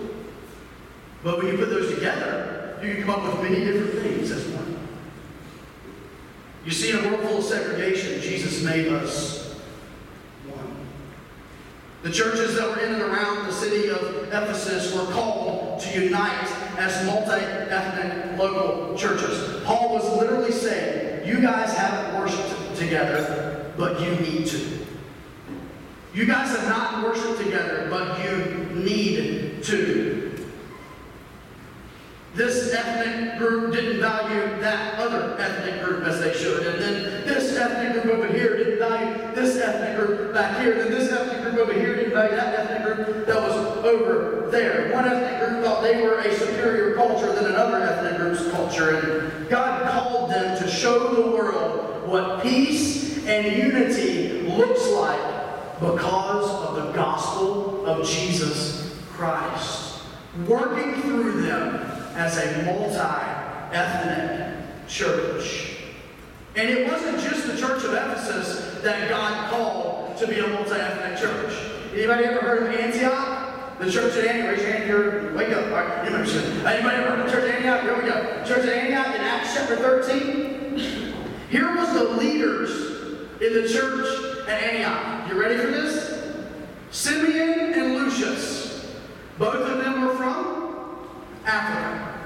But 1.24 1.38
when 1.38 1.48
you 1.48 1.58
put 1.58 1.70
those 1.70 1.94
together, 1.94 2.80
you 2.82 2.96
can 2.96 3.04
come 3.04 3.16
up 3.16 3.24
with 3.24 3.50
many 3.50 3.64
different 3.64 4.02
things 4.02 4.32
as 4.32 4.48
one. 4.48 4.88
You 6.66 6.72
see, 6.72 6.92
in 6.92 7.04
a 7.04 7.08
world 7.10 7.22
full 7.22 7.38
of 7.40 7.44
segregation, 7.44 8.22
Jesus 8.22 8.64
made 8.64 8.88
us 8.88 9.56
one. 10.46 10.76
The 12.04 12.12
churches 12.12 12.56
that 12.56 12.70
were 12.70 12.80
in 12.80 12.94
and 12.94 13.02
around 13.02 13.48
the 13.48 13.54
city 13.54 13.90
of 13.90 14.28
Ephesus 14.28 14.96
were 14.96 15.12
called 15.12 15.82
to 15.82 16.04
unite 16.04 16.48
as 16.78 17.06
multi 17.06 17.32
ethnic 17.32 18.38
local 18.38 18.98
churches. 18.98 19.64
Paul 19.66 19.94
was 19.94 20.18
literally 20.18 20.52
saying, 20.52 21.19
You 21.30 21.42
guys 21.42 21.78
haven't 21.78 22.20
worshiped 22.20 22.76
together, 22.76 23.72
but 23.78 24.02
you 24.02 24.16
need 24.16 24.48
to. 24.48 24.86
You 26.12 26.26
guys 26.26 26.50
have 26.58 26.68
not 26.68 27.04
worshiped 27.04 27.38
together, 27.38 27.86
but 27.88 28.26
you 28.26 28.66
need 28.74 29.64
to. 29.66 30.44
This 32.34 32.74
ethnic 32.74 33.38
group 33.38 33.74
didn't 33.74 34.00
value 34.00 34.60
that 34.60 34.98
other 34.98 35.40
ethnic 35.40 35.84
group 35.84 36.04
as 36.06 36.20
they 36.20 36.34
should. 36.34 36.66
And 36.66 36.82
then 36.82 37.28
this 37.28 37.56
ethnic 37.56 38.02
group 38.02 38.18
over 38.18 38.28
here 38.28 38.58
didn't 38.58 38.80
value 38.80 39.36
this 39.36 39.58
ethnic 39.58 39.98
group 39.98 40.34
back 40.34 40.60
here. 40.60 40.72
And 40.72 40.82
then 40.82 40.92
this 40.92 41.12
ethnic 41.12 41.44
group 41.44 41.58
over 41.58 41.74
here 41.74 41.96
didn't 41.96 42.14
value 42.14 42.36
that 42.36 42.60
ethnic 42.60 42.84
group 42.84 43.28
that 43.28 43.36
was 43.36 43.56
over 43.86 44.39
there. 44.52 44.92
One 44.94 45.06
ethnic 45.06 45.40
group 45.40 45.64
thought 45.64 45.82
they 45.84 46.02
were 46.02 46.20
a 46.20 46.36
superior 46.36 46.96
culture 46.96 47.32
than 47.34 47.46
another 47.46 47.82
ethnic 47.82 48.18
group's 48.18 48.50
culture. 48.52 48.98
And 48.98 49.50
God 49.50 49.90
called 49.92 50.32
them 50.32 50.58
to 50.62 50.68
show 50.70 51.14
the 51.14 51.32
world 51.32 52.08
what 52.08 52.42
peace 52.42 53.26
and 53.26 53.56
unity 53.56 54.42
looks 54.50 54.88
like 54.90 55.80
because 55.80 56.50
of 56.68 56.76
the 56.76 56.92
gospel 56.94 57.86
of 57.86 58.06
Jesus 58.08 58.98
Christ. 59.12 60.02
Working 60.48 61.02
through 61.02 61.42
them 61.42 61.76
as 62.16 62.38
a 62.38 62.64
multi-ethnic 62.64 64.58
church. 64.88 65.78
And 66.56 66.70
it 66.70 66.88
wasn't 66.90 67.20
just 67.22 67.48
the 67.48 67.56
church 67.58 67.84
of 67.84 67.94
Ephesus 67.94 68.82
that 68.82 69.08
God 69.10 69.50
called 69.52 70.18
to 70.18 70.28
be 70.28 70.40
a 70.40 70.48
multi-ethnic 70.48 71.18
church. 71.20 71.54
Anybody 71.94 72.26
ever 72.26 72.40
heard 72.42 72.64
of 72.64 72.80
Antioch? 72.80 73.39
The 73.80 73.90
church 73.90 74.18
at 74.18 74.26
Antioch. 74.26 74.52
Raise 74.52 74.62
your 74.62 74.72
hand 74.72 74.84
here. 74.84 75.34
Wake 75.36 75.54
up. 75.54 75.66
All 75.68 75.72
right. 75.72 76.06
Anybody 76.06 76.98
ever 76.98 77.10
heard 77.10 77.20
of 77.20 77.26
the 77.26 77.32
church 77.32 77.50
at 77.50 77.56
Antioch? 77.56 77.82
Here 77.82 77.96
we 77.96 78.02
go. 78.02 78.44
Church 78.46 78.66
at 78.66 78.74
Antioch 78.74 79.16
in 79.16 79.22
Acts 79.22 79.54
chapter 79.54 79.78
13. 79.78 81.16
Here 81.50 81.76
was 81.78 81.94
the 81.94 82.04
leaders 82.04 82.72
in 83.42 83.54
the 83.54 83.70
church 83.70 84.48
at 84.50 84.62
Antioch. 84.62 85.30
You 85.30 85.40
ready 85.40 85.58
for 85.58 85.68
this? 85.68 86.22
Simeon 86.92 87.74
and 87.74 87.94
Lucius. 87.96 88.98
Both 89.38 89.56
of 89.56 89.78
them 89.78 90.02
were 90.06 90.16
from 90.16 91.08
Africa. 91.46 92.20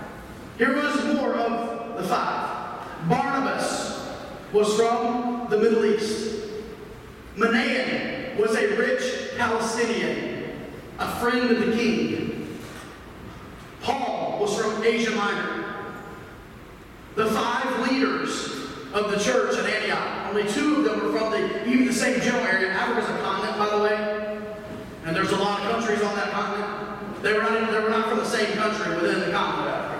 Here 0.57 0.75
was 0.75 1.03
more 1.13 1.35
of 1.35 1.97
the 2.01 2.07
five. 2.07 2.87
Barnabas 3.07 4.09
was 4.51 4.75
from 4.75 5.47
the 5.49 5.57
Middle 5.57 5.85
East. 5.85 6.45
Manaen 7.35 8.37
was 8.39 8.55
a 8.55 8.75
rich 8.75 9.37
Palestinian, 9.37 10.42
a 10.99 11.15
friend 11.19 11.51
of 11.51 11.65
the 11.65 11.71
king. 11.75 12.59
Paul 13.81 14.39
was 14.39 14.57
from 14.57 14.83
Asia 14.83 15.11
Minor. 15.11 15.65
The 17.15 17.27
five 17.27 17.91
leaders 17.91 18.49
of 18.93 19.11
the 19.11 19.19
church 19.19 19.57
at 19.57 19.65
Antioch, 19.65 20.29
only 20.29 20.47
two 20.51 20.77
of 20.77 20.83
them 20.85 21.03
were 21.03 21.17
from 21.17 21.31
the 21.31 21.67
even 21.67 21.85
the 21.85 21.93
same 21.93 22.19
general 22.21 22.45
area. 22.45 22.69
Africa's 22.71 23.09
a 23.09 23.19
continent, 23.21 23.57
by 23.57 23.69
the 23.69 23.83
way, 23.83 24.41
and 25.05 25.15
there's 25.15 25.31
a 25.31 25.37
lot 25.37 25.61
of 25.61 25.71
countries 25.71 26.01
on 26.01 26.15
that 26.15 26.31
continent. 26.31 27.21
They 27.21 27.33
were 27.33 27.41
not 27.41 27.61
even, 27.61 27.73
they 27.73 27.79
were 27.79 27.89
not 27.89 28.09
from 28.09 28.19
the 28.19 28.25
same 28.25 28.53
country 28.53 28.95
within 28.95 29.19
the 29.19 29.31
continent. 29.31 29.93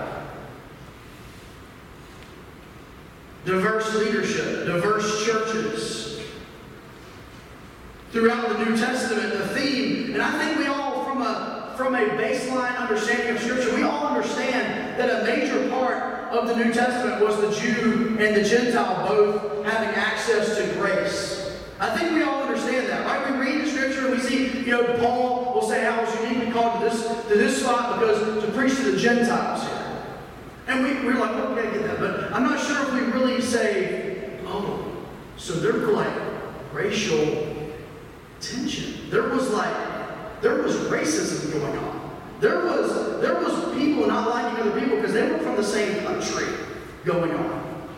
diverse 3.44 3.94
leadership, 3.94 4.66
diverse 4.66 5.24
churches. 5.24 6.20
Throughout 8.10 8.48
the 8.48 8.64
New 8.64 8.76
Testament, 8.76 9.32
the 9.32 9.48
theme, 9.48 10.14
and 10.14 10.22
I 10.22 10.38
think 10.38 10.58
we 10.58 10.66
all, 10.66 11.04
from 11.76 11.93
a, 12.10 12.22
baseline 12.22 12.76
understanding 12.76 13.36
of 13.36 13.42
Scripture, 13.42 13.74
we 13.74 13.82
all 13.82 14.06
understand 14.06 14.98
that 14.98 15.22
a 15.22 15.24
major 15.24 15.68
part 15.70 16.32
of 16.32 16.48
the 16.48 16.56
New 16.56 16.72
Testament 16.72 17.22
was 17.22 17.40
the 17.40 17.60
Jew 17.60 18.16
and 18.18 18.36
the 18.36 18.42
Gentile 18.42 19.08
both 19.08 19.64
having 19.64 19.94
access 19.94 20.56
to 20.56 20.80
grace. 20.80 21.60
I 21.80 21.96
think 21.96 22.12
we 22.12 22.22
all 22.22 22.42
understand 22.42 22.88
that, 22.88 23.04
right? 23.06 23.32
We 23.32 23.38
read 23.38 23.64
the 23.64 23.70
Scripture 23.70 24.06
and 24.06 24.16
we 24.16 24.20
see, 24.20 24.60
you 24.60 24.70
know, 24.70 24.96
Paul 24.98 25.54
will 25.54 25.62
say 25.62 25.86
I 25.86 26.00
was 26.00 26.14
uniquely 26.22 26.52
called 26.52 26.80
to 26.80 26.88
this, 26.88 27.06
to 27.28 27.34
this 27.34 27.62
spot 27.62 27.98
because 27.98 28.44
to 28.44 28.50
preach 28.52 28.76
to 28.76 28.92
the 28.92 28.98
Gentiles 28.98 29.62
here. 29.62 29.84
And 30.66 30.82
we, 30.82 31.06
we're 31.06 31.20
like, 31.20 31.32
okay, 31.32 31.68
I 31.68 31.72
get 31.72 31.82
that. 31.82 31.98
But 31.98 32.32
I'm 32.32 32.44
not 32.44 32.64
sure 32.64 32.80
if 32.82 32.92
we 32.94 33.00
really 33.20 33.40
say, 33.40 34.38
oh, 34.46 34.96
so 35.36 35.54
there 35.54 35.72
were 35.72 35.92
like 35.92 36.14
racial 36.72 37.54
tension. 38.40 39.10
There 39.10 39.28
was 39.28 39.50
like, 39.50 40.40
there 40.40 40.62
was 40.62 40.76
racism 40.76 41.52
going 41.52 41.78
on. 41.78 41.93
There 42.40 42.64
was, 42.64 43.20
there 43.20 43.34
was 43.34 43.74
people 43.74 44.06
not 44.06 44.28
liking 44.28 44.60
other 44.60 44.80
people 44.80 44.96
because 44.96 45.12
they 45.12 45.30
were 45.30 45.38
from 45.38 45.56
the 45.56 45.64
same 45.64 46.04
country 46.04 46.46
going 47.04 47.32
on. 47.32 47.88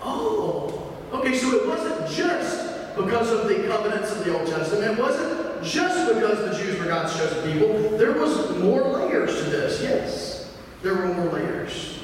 Oh, 0.00 0.96
okay, 1.12 1.36
so 1.36 1.52
it 1.52 1.66
wasn't 1.66 2.10
just 2.10 2.96
because 2.96 3.30
of 3.30 3.48
the 3.48 3.66
covenants 3.66 4.12
of 4.12 4.24
the 4.24 4.38
Old 4.38 4.48
Testament. 4.48 4.98
It 4.98 5.02
wasn't 5.02 5.64
just 5.64 6.14
because 6.14 6.38
the 6.38 6.62
Jews 6.62 6.78
were 6.78 6.86
God's 6.86 7.16
chosen 7.16 7.52
people. 7.52 7.96
There 7.96 8.12
was 8.12 8.56
more 8.58 8.82
layers 8.82 9.42
to 9.44 9.50
this, 9.50 9.82
yes. 9.82 10.58
There 10.82 10.94
were 10.94 11.12
more 11.14 11.32
layers 11.32 12.00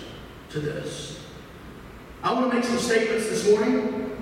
to 0.51 0.61
this. 0.61 1.21
I 2.23 2.33
want 2.33 2.51
to 2.51 2.57
make 2.57 2.65
some 2.65 2.79
statements 2.79 3.29
this 3.29 3.49
morning 3.51 4.17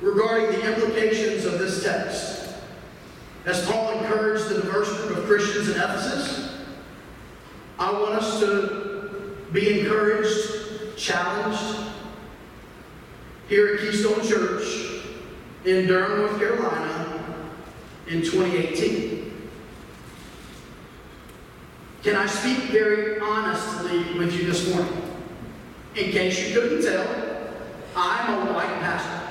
regarding 0.00 0.60
the 0.60 0.74
implications 0.74 1.44
of 1.44 1.58
this 1.58 1.82
text. 1.82 2.54
As 3.44 3.64
Paul 3.70 3.98
encouraged 3.98 4.48
the 4.48 4.56
diverse 4.56 4.92
group 5.00 5.18
of 5.18 5.24
Christians 5.24 5.68
in 5.68 5.76
Ephesus, 5.76 6.55
I 7.78 7.92
want 7.92 8.14
us 8.14 8.40
to 8.40 9.36
be 9.52 9.80
encouraged, 9.80 10.96
challenged, 10.96 11.92
here 13.48 13.74
at 13.74 13.80
Keystone 13.80 14.26
Church 14.26 15.02
in 15.66 15.86
Durham, 15.86 16.20
North 16.20 16.38
Carolina 16.38 17.44
in 18.08 18.22
2018. 18.22 19.50
Can 22.02 22.16
I 22.16 22.26
speak 22.26 22.70
very 22.70 23.20
honestly 23.20 24.18
with 24.18 24.32
you 24.32 24.46
this 24.46 24.72
morning? 24.74 25.02
In 25.96 26.12
case 26.12 26.48
you 26.48 26.54
couldn't 26.58 26.82
tell, 26.82 27.06
I'm 27.94 28.48
a 28.48 28.52
white 28.52 28.80
pastor. 28.80 29.22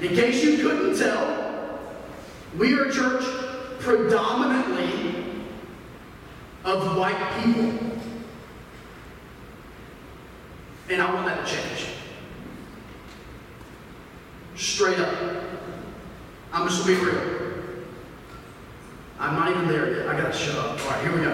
In 0.00 0.08
case 0.16 0.42
you 0.42 0.56
couldn't 0.58 0.98
tell, 0.98 1.78
we 2.58 2.74
are 2.74 2.86
a 2.86 2.92
church 2.92 3.51
predominantly 3.82 5.24
of 6.64 6.96
white 6.96 7.42
people. 7.42 7.78
And 10.88 11.02
I 11.02 11.12
want 11.12 11.26
that 11.26 11.44
to 11.46 11.52
change. 11.52 11.86
Straight 14.56 14.98
up. 14.98 15.42
I'm 16.52 16.68
just 16.68 16.86
gonna 16.86 16.98
be 16.98 17.04
real. 17.04 17.42
I'm 19.18 19.34
not 19.34 19.50
even 19.50 19.68
there 19.68 19.98
yet. 19.98 20.08
I 20.08 20.20
gotta 20.20 20.36
shut 20.36 20.56
up. 20.56 20.80
All 20.80 20.90
right, 20.90 21.02
here 21.02 21.16
we 21.16 21.22
go. 21.22 21.32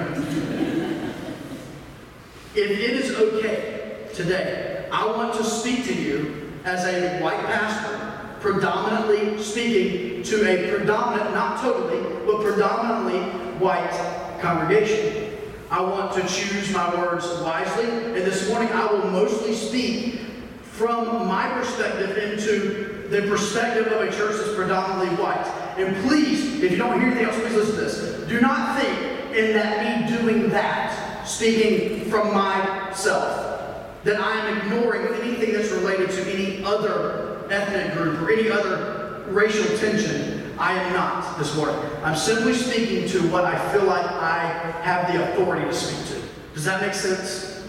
if 2.55 2.71
it 2.71 2.81
is 2.81 3.15
okay 3.15 4.09
today, 4.15 4.89
I 4.91 5.07
want 5.07 5.35
to 5.35 5.45
speak 5.45 5.85
to 5.87 5.95
you 5.95 6.51
as 6.65 6.85
a 6.85 7.21
white 7.21 7.45
pastor 7.47 8.09
predominantly 8.41 9.43
speaking 9.43 10.23
to 10.23 10.49
a 10.49 10.71
predominant, 10.71 11.35
not 11.35 11.61
totally, 11.61 12.18
predominantly 12.43 13.21
white 13.59 14.39
congregation. 14.41 15.37
I 15.71 15.83
want 15.83 16.15
to 16.15 16.21
choose 16.23 16.73
my 16.73 16.95
words 16.95 17.27
wisely, 17.41 17.85
and 17.85 18.17
this 18.17 18.49
morning 18.49 18.71
I 18.73 18.91
will 18.91 19.11
mostly 19.11 19.55
speak 19.55 20.21
from 20.63 21.27
my 21.27 21.49
perspective 21.51 22.17
into 22.17 23.09
the 23.09 23.23
perspective 23.23 23.87
of 23.89 24.01
a 24.01 24.13
church 24.13 24.37
that's 24.37 24.55
predominantly 24.55 25.15
white. 25.23 25.47
And 25.77 25.95
please, 26.09 26.63
if 26.63 26.71
you 26.71 26.79
don't 26.79 27.01
hear 27.01 27.11
anything 27.11 27.27
else, 27.27 27.39
please 27.41 27.55
listen 27.55 27.75
to 27.75 27.81
this. 27.81 28.29
Do 28.29 28.41
not 28.41 28.81
think 28.81 29.37
in 29.37 29.53
that 29.55 30.09
me 30.09 30.17
doing 30.17 30.49
that, 30.51 31.27
speaking 31.27 32.11
from 32.11 32.33
myself, 32.33 34.05
that 34.05 34.21
I 34.21 34.47
am 34.47 34.59
ignoring 34.59 35.07
anything 35.21 35.53
that's 35.53 35.71
related 35.71 36.11
to 36.11 36.33
any 36.33 36.65
other 36.65 37.47
ethnic 37.51 37.95
group 37.95 38.21
or 38.21 38.33
any 38.33 38.51
other 38.51 39.25
racial 39.29 39.77
tension. 39.79 40.38
I 40.59 40.73
am 40.73 40.93
not 40.93 41.39
this 41.39 41.55
morning. 41.55 41.77
I'm 42.03 42.17
simply 42.17 42.53
speaking 42.53 43.09
to 43.11 43.21
what 43.31 43.45
I 43.45 43.57
feel 43.73 43.85
like 43.85 44.05
I 44.05 44.39
have 44.83 45.13
the 45.13 45.33
authority 45.33 45.65
to 45.65 45.73
speak 45.73 46.05
to. 46.09 46.29
Does 46.53 46.65
that 46.65 46.81
make 46.81 46.95
sense? 46.95 47.65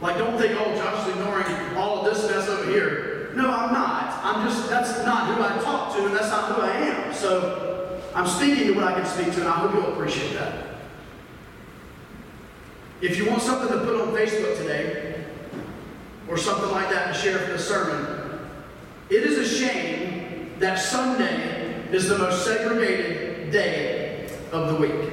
Like, 0.00 0.18
don't 0.18 0.36
think, 0.36 0.58
oh, 0.58 0.74
Josh 0.74 1.06
is 1.06 1.14
ignoring 1.14 1.76
all 1.76 2.00
of 2.00 2.12
this 2.12 2.28
mess 2.28 2.48
over 2.48 2.68
here. 2.68 3.30
No, 3.36 3.48
I'm 3.48 3.72
not. 3.72 4.20
I'm 4.24 4.48
just, 4.48 4.68
that's 4.68 5.06
not 5.06 5.28
who 5.28 5.42
I 5.42 5.62
talk 5.62 5.94
to, 5.94 6.04
and 6.04 6.14
that's 6.14 6.30
not 6.30 6.56
who 6.56 6.62
I 6.62 6.72
am. 6.72 7.14
So 7.14 8.02
I'm 8.12 8.26
speaking 8.26 8.66
to 8.66 8.72
what 8.72 8.84
I 8.84 8.94
can 8.94 9.06
speak 9.06 9.32
to, 9.34 9.40
and 9.40 9.48
I 9.48 9.52
hope 9.52 9.74
you'll 9.74 9.92
appreciate 9.92 10.34
that. 10.34 10.66
If 13.00 13.16
you 13.16 13.30
want 13.30 13.42
something 13.42 13.68
to 13.68 13.84
put 13.84 14.00
on 14.00 14.08
Facebook 14.08 14.56
today, 14.58 15.24
or 16.28 16.36
something 16.36 16.70
like 16.72 16.90
that 16.90 17.12
to 17.12 17.14
share 17.14 17.38
for 17.38 17.52
the 17.52 17.58
sermon, 17.58 18.40
it 19.10 19.22
is 19.22 19.38
a 19.38 19.46
shame 19.46 20.54
that 20.58 20.76
Sunday 20.76 21.61
is 21.92 22.08
the 22.08 22.16
most 22.16 22.44
segregated 22.44 23.50
day 23.50 24.30
of 24.50 24.68
the 24.68 24.74
week. 24.76 25.12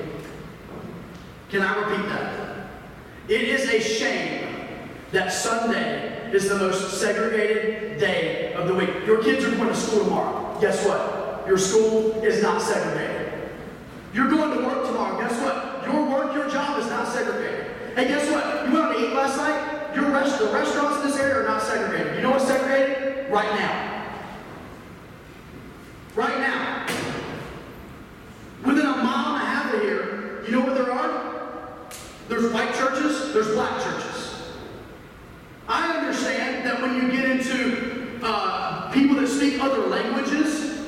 Can 1.50 1.62
I 1.62 1.78
repeat 1.78 2.08
that? 2.10 2.70
It 3.28 3.42
is 3.42 3.70
a 3.70 3.82
shame 3.82 4.70
that 5.12 5.34
Sunday 5.34 6.32
is 6.32 6.48
the 6.48 6.56
most 6.56 7.00
segregated 7.00 8.00
day 8.00 8.54
of 8.54 8.68
the 8.68 8.74
week. 8.74 8.89
Your 9.06 9.22
kids 9.22 9.44
are 9.44 9.52
going 9.52 9.68
to 9.68 9.76
school 9.76 10.06
tomorrow. 10.06 10.58
Guess 10.62 10.86
what? 10.86 11.46
Your 11.48 11.58
school 11.58 12.12
is 12.24 12.42
not 12.42 12.62
segregated. 12.62 13.50
You're 14.13 14.30
going 14.30 14.58
to 14.58 14.65
work 14.65 14.86
tomorrow. 14.86 15.20
Guess 15.20 15.42
what? 15.42 15.86
Your 15.86 16.06
work, 16.10 16.34
your 16.34 16.50
job 16.50 16.80
is 16.80 16.88
not 16.88 17.08
segregated. 17.08 17.65
Hey, 17.96 18.08
guess 18.08 18.30
what? 18.32 18.68
You 18.68 18.74
went 18.74 18.86
out 18.86 18.94
to 18.94 19.06
eat 19.06 19.13
last 19.13 19.38
night? 19.38 19.96
Your 19.96 20.12
rest, 20.12 20.39
the 20.39 20.46
restaurants 20.46 21.02
in 21.02 21.08
this 21.08 21.20
area 21.20 21.42
are 21.42 21.48
not 21.48 21.62
segregated. 21.62 22.15
You 22.15 22.22
know 22.22 22.32
what's 22.32 22.48
segregated? 22.48 23.32
Right 23.32 23.60
now. 23.60 23.89
Right 26.15 26.39
now. 26.39 26.88
Within 28.65 28.86
a 28.86 28.98
mile 28.98 29.36
and 29.36 29.44
a 29.44 29.46
half 29.46 29.74
of 29.74 29.82
here, 29.82 30.44
you 30.46 30.52
know 30.52 30.62
what 30.62 30.76
there 30.76 30.92
are? 30.92 31.89
There's 32.28 32.52
white 32.54 32.74
churches, 32.76 33.34
there's 33.34 33.48
black 33.48 33.82
churches. 33.82 34.54
I 35.68 35.98
understand 35.98 36.65
that 36.65 36.82
when 36.82 36.96
you 36.96 37.12
get 37.12 37.30
into 37.30 38.20
uh, 38.22 38.92
people 38.92 39.15
that 39.18 39.28
speak 39.28 39.62
other 39.62 39.88
languages, 39.88 40.80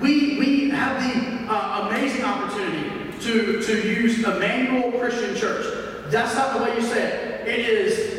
we, 0.00 0.38
we 0.38 0.70
have 0.70 1.02
the 1.02 1.52
uh, 1.52 1.88
amazing 1.88 2.24
opportunity 2.24 3.18
to, 3.20 3.62
to 3.62 3.88
use 3.88 4.24
Emmanuel 4.24 4.92
Christian 4.92 5.34
Church. 5.34 5.66
That's 6.10 6.34
not 6.34 6.58
the 6.58 6.64
way 6.64 6.74
you 6.74 6.82
say 6.82 7.06
it. 7.06 7.48
It 7.48 7.60
is 7.68 8.10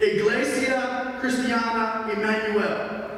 Iglesia 0.00 1.18
Cristiana 1.20 2.08
Emmanuel. 2.10 3.10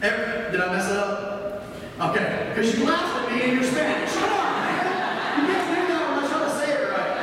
Every, 0.00 0.52
did 0.52 0.60
I 0.60 0.72
mess 0.72 0.88
it 0.88 0.96
up? 0.96 1.64
Okay. 2.00 2.52
Because 2.54 2.78
you 2.78 2.86
laughed 2.86 3.28
at 3.28 3.34
me 3.34 3.42
in 3.42 3.54
your 3.56 3.64
Spanish. 3.64 4.12
Come 4.12 4.30
on, 4.30 4.52
man. 4.62 5.40
You 5.40 5.46
can't 5.52 5.66
do 5.68 5.74
that 5.92 6.02
unless 6.10 6.30
I'm 6.32 6.38
trying 6.38 6.48
to 6.48 6.54
say 6.56 6.68
it 6.72 6.82
right. 6.92 7.14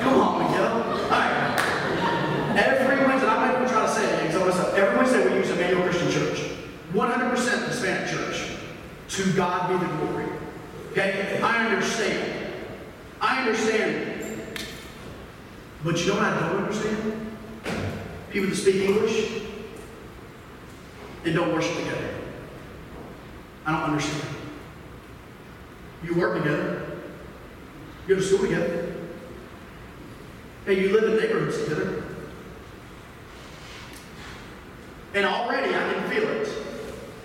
Come 0.00 0.14
on, 0.18 0.32
Miguel. 0.42 0.72
All 0.72 1.10
right. 1.10 2.56
Every 2.56 3.06
Wednesday, 3.06 3.28
I'm 3.28 3.40
not 3.40 3.54
even 3.54 3.68
trying 3.68 3.86
to 3.86 3.92
say 3.92 4.04
it 4.06 4.32
because 4.32 4.58
I 4.58 4.78
Every 4.78 4.96
Wednesday 4.96 5.28
we 5.28 5.34
use 5.36 5.50
Emmanuel 5.50 5.82
Christian 5.82 6.10
Church. 6.10 6.40
100% 6.94 7.68
Hispanic 7.68 8.08
church. 8.10 8.56
To 9.08 9.32
God 9.32 9.68
be 9.68 9.86
the 9.86 9.92
glory. 9.96 10.26
Okay? 10.92 11.38
I 11.42 11.66
understand. 11.66 12.35
I 13.36 13.40
understand. 13.40 14.22
But 15.84 16.00
you 16.00 16.06
know 16.06 16.14
what 16.14 16.24
I 16.24 16.40
don't 16.40 16.62
understand? 16.62 17.36
People 18.30 18.48
that 18.48 18.56
speak 18.56 18.76
English 18.76 19.42
and 21.22 21.34
don't 21.34 21.52
worship 21.52 21.76
together. 21.76 22.14
I 23.66 23.72
don't 23.72 23.90
understand. 23.90 24.34
You 26.02 26.14
work 26.14 26.38
together. 26.38 26.82
You 28.08 28.14
go 28.14 28.20
to 28.22 28.26
school 28.26 28.38
together. 28.38 28.94
And 30.66 30.78
you 30.78 30.98
live 30.98 31.04
in 31.04 31.16
neighborhoods 31.18 31.62
together. 31.62 32.04
And 35.12 35.26
already 35.26 35.74
I 35.74 35.92
can 35.92 36.08
feel 36.08 36.22
it. 36.22 36.48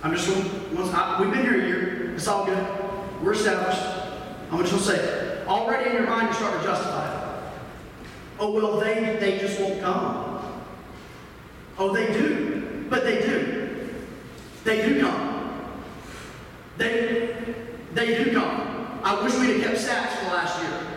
I'm 0.03 0.13
just 0.13 0.27
going, 0.27 0.75
once 0.75 0.93
I, 0.93 1.21
we've 1.21 1.31
been 1.31 1.43
here 1.43 1.61
a 1.61 1.67
year. 1.67 2.15
It's 2.15 2.27
all 2.27 2.45
good. 2.45 2.67
We're 3.23 3.31
established. 3.31 3.81
I'm 4.51 4.59
just 4.59 4.71
going 4.71 4.83
to 4.83 5.20
already 5.47 5.89
in 5.89 5.95
your 5.95 6.07
mind 6.07 6.35
you're 6.39 6.51
to 6.51 6.63
justify 6.63 7.13
it. 7.13 7.21
Oh, 8.39 8.51
well, 8.51 8.79
they, 8.79 9.17
they 9.19 9.37
just 9.37 9.59
won't 9.59 9.81
come. 9.81 10.41
Oh, 11.77 11.93
they 11.93 12.11
do. 12.11 12.87
But 12.89 13.03
they 13.03 13.21
do. 13.21 13.89
They 14.63 14.87
do 14.87 15.01
come. 15.01 15.63
They, 16.77 17.35
they 17.93 18.23
do 18.23 18.33
come. 18.33 18.99
I 19.03 19.23
wish 19.23 19.33
we'd 19.35 19.61
have 19.61 19.63
kept 19.63 19.77
stats 19.77 20.17
for 20.17 20.35
last 20.35 20.61
year 20.61 20.87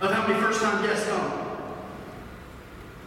of 0.00 0.12
how 0.12 0.26
many 0.26 0.40
first-time 0.40 0.84
guests 0.84 1.08
come. 1.08 1.40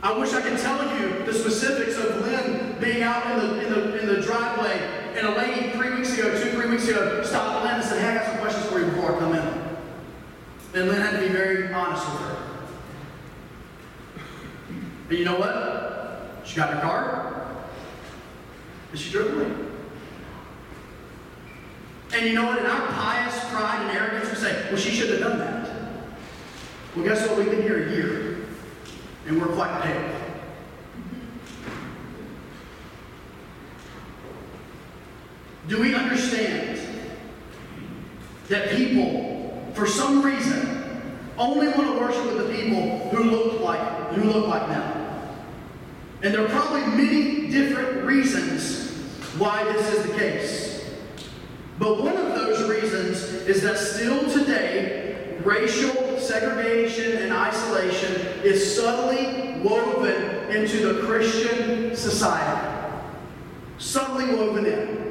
I 0.03 0.17
wish 0.17 0.33
I 0.33 0.41
could 0.41 0.57
tell 0.59 0.99
you 0.99 1.25
the 1.25 1.33
specifics 1.33 1.97
of 1.97 2.21
Lynn 2.21 2.75
being 2.79 3.03
out 3.03 3.25
in 3.31 3.39
the, 3.39 3.65
in 3.65 3.73
the, 3.73 3.99
in 4.01 4.07
the 4.07 4.21
driveway 4.21 4.79
and 5.15 5.27
a 5.27 5.35
lady 5.35 5.71
three 5.71 5.95
weeks 5.95 6.17
ago, 6.17 6.31
two, 6.41 6.51
three 6.51 6.69
weeks 6.69 6.87
ago, 6.87 7.23
stopped 7.23 7.65
Lynn 7.65 7.75
and 7.75 7.83
said, 7.83 8.01
hey, 8.01 8.09
I 8.09 8.15
got 8.15 8.25
some 8.25 8.37
questions 8.37 8.65
for 8.67 8.79
you 8.79 8.85
before 8.85 9.15
I 9.15 9.19
come 9.19 9.33
in. 9.33 9.64
And 10.75 10.89
Lynn 10.89 11.01
had 11.01 11.11
to 11.11 11.19
be 11.19 11.29
very 11.29 11.71
honest 11.71 12.05
with 12.11 12.21
her. 12.21 12.37
And 15.09 15.17
you 15.17 15.23
know 15.23 15.39
what? 15.39 16.45
She 16.45 16.57
got 16.57 16.71
in 16.71 16.75
her 16.75 16.81
car, 16.81 17.55
and 18.91 18.99
she 18.99 19.09
drove 19.09 19.37
away. 19.37 19.51
And 22.13 22.25
you 22.25 22.33
know 22.33 22.45
what? 22.47 22.59
In 22.59 22.65
our 22.65 22.87
pious 22.89 23.39
pride 23.45 23.87
and 23.87 23.97
arrogance, 23.97 24.29
we 24.29 24.35
say, 24.35 24.65
well, 24.69 24.77
she 24.77 24.91
should 24.91 25.11
have 25.11 25.21
done 25.21 25.39
that. 25.39 25.69
Well, 26.93 27.05
guess 27.05 27.25
what? 27.25 27.37
We've 27.37 27.49
been 27.49 27.61
here 27.61 27.87
a 27.87 27.91
year, 27.91 28.37
and 29.27 29.41
we're 29.41 29.53
quite 29.55 29.81
pale. 29.81 30.11
Do 35.69 35.79
we 35.79 35.95
understand 35.95 36.79
that 38.49 38.69
people, 38.71 39.44
for 39.75 39.85
some 39.85 40.21
reason, 40.21 41.19
only 41.37 41.67
want 41.67 41.93
to 41.93 41.99
worship 41.99 42.25
with 42.25 42.47
the 42.47 42.55
people 42.55 43.09
who 43.09 43.23
look 43.23 43.59
like 43.59 43.95
who 44.13 44.23
look 44.23 44.47
like 44.47 44.67
them? 44.67 45.05
And 46.23 46.33
there 46.33 46.45
are 46.45 46.49
probably 46.49 46.85
many 46.87 47.49
different 47.49 48.05
reasons 48.05 48.91
why 49.37 49.63
this 49.73 49.93
is 49.93 50.05
the 50.07 50.17
case. 50.17 50.89
But 51.77 52.01
one 52.01 52.15
of 52.15 52.35
those 52.35 52.67
reasons 52.69 53.21
is 53.47 53.61
that 53.63 53.77
still 53.77 54.29
today, 54.31 55.37
racial 55.43 56.17
segregation 56.17 57.17
and 57.23 57.33
isolation 57.33 58.15
is 58.43 58.75
subtly 58.75 59.59
woven 59.61 60.49
into 60.49 60.93
the 60.93 61.05
Christian 61.05 61.95
society. 61.95 62.71
Subtly 63.77 64.33
woven 64.35 64.65
in. 64.65 65.04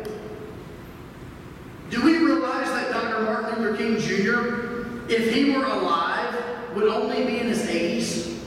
Do 1.91 2.03
we 2.03 2.19
realize 2.19 2.69
that 2.69 2.91
Dr. 2.91 3.23
Martin 3.23 3.63
Luther 3.63 3.77
King 3.77 3.99
Jr., 3.99 5.11
if 5.13 5.33
he 5.33 5.51
were 5.51 5.65
alive, 5.65 6.35
would 6.75 6.89
only 6.89 7.25
be 7.25 7.39
in 7.39 7.49
his 7.49 7.63
80s? 7.67 8.39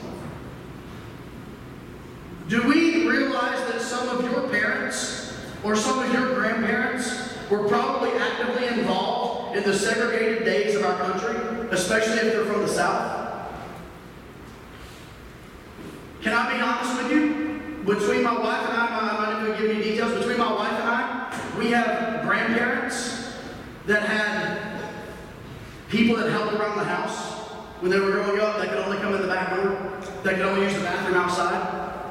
Do 2.48 2.66
we 2.66 3.08
realize 3.08 3.60
that 3.70 3.80
some 3.80 4.08
of 4.08 4.24
your 4.24 4.48
parents 4.48 5.36
or 5.62 5.76
some 5.76 5.98
of 5.98 6.12
your 6.12 6.34
grandparents 6.34 7.36
were 7.50 7.68
probably 7.68 8.10
actively 8.12 8.66
involved 8.66 9.56
in 9.56 9.62
the 9.62 9.74
segregated 9.74 10.44
days 10.44 10.74
of 10.74 10.84
our 10.84 10.96
country, 10.98 11.68
especially 11.70 12.16
if 12.16 12.32
they're 12.32 12.44
from 12.44 12.62
the 12.62 12.68
South? 12.68 13.18
Can 16.22 16.32
I 16.32 16.54
be 16.54 16.60
honest 16.60 17.02
with 17.02 17.12
you? 17.12 17.84
Between 17.84 18.22
my 18.22 18.38
wife 18.38 18.68
and 18.68 18.76
I, 18.76 18.98
I'm 19.00 19.22
not 19.22 19.32
even 19.32 19.44
going 19.44 19.58
to 19.58 19.66
give 19.66 19.76
you 19.76 19.92
details. 19.92 20.12
Between 20.12 20.38
my 20.38 20.52
wife 20.52 20.72
and 20.72 20.88
I, 20.88 21.56
we 21.58 21.70
have 21.70 22.22
grandparents 22.26 23.17
that 23.88 24.02
had 24.02 24.82
people 25.88 26.14
that 26.16 26.30
helped 26.30 26.52
around 26.52 26.76
the 26.76 26.84
house 26.84 27.48
when 27.80 27.90
they 27.90 27.98
were 27.98 28.12
growing 28.12 28.38
up 28.38 28.58
that 28.58 28.68
could 28.68 28.78
only 28.80 28.98
come 28.98 29.14
in 29.14 29.22
the 29.22 29.26
back 29.26 29.48
door, 29.56 29.98
that 30.24 30.34
could 30.34 30.44
only 30.44 30.64
use 30.64 30.74
the 30.74 30.80
bathroom 30.80 31.16
outside. 31.16 32.04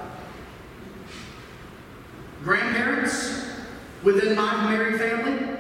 Grandparents 2.44 3.46
within 4.04 4.36
my 4.36 4.72
married 4.72 5.00
family. 5.00 5.56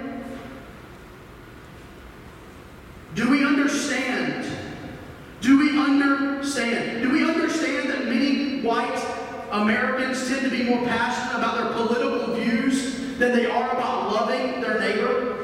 Do 3.13 3.29
we 3.29 3.45
understand? 3.45 4.51
Do 5.41 5.59
we 5.59 5.77
understand? 5.79 7.03
Do 7.03 7.11
we 7.11 7.29
understand 7.29 7.91
that 7.91 8.05
many 8.05 8.61
white 8.61 8.99
Americans 9.51 10.27
tend 10.27 10.41
to 10.41 10.49
be 10.49 10.63
more 10.63 10.83
passionate 10.83 11.37
about 11.37 11.57
their 11.57 11.73
political 11.73 12.33
views 12.33 13.17
than 13.19 13.35
they 13.35 13.45
are 13.45 13.71
about 13.71 14.11
loving 14.13 14.61
their 14.61 14.79
neighbor? 14.79 15.37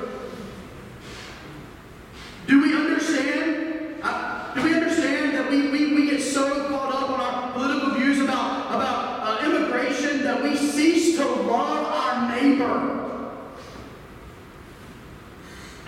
Do 2.46 2.62
we 2.62 2.76
understand? 2.76 4.02
Uh, 4.04 4.54
do 4.54 4.64
we 4.64 4.74
understand 4.74 5.34
that 5.34 5.50
we, 5.50 5.70
we, 5.70 5.96
we 5.96 6.10
get 6.10 6.22
so 6.22 6.68
caught 6.68 6.94
up 6.94 7.10
on 7.10 7.20
our 7.20 7.52
political 7.54 7.96
views 7.96 8.20
about, 8.20 8.76
about 8.76 9.44
uh, 9.44 9.46
immigration 9.46 10.24
that 10.24 10.44
we 10.44 10.58
cease 10.58 11.18
to 11.18 11.26
love 11.26 11.86
our 11.86 12.36
neighbor? 12.36 13.32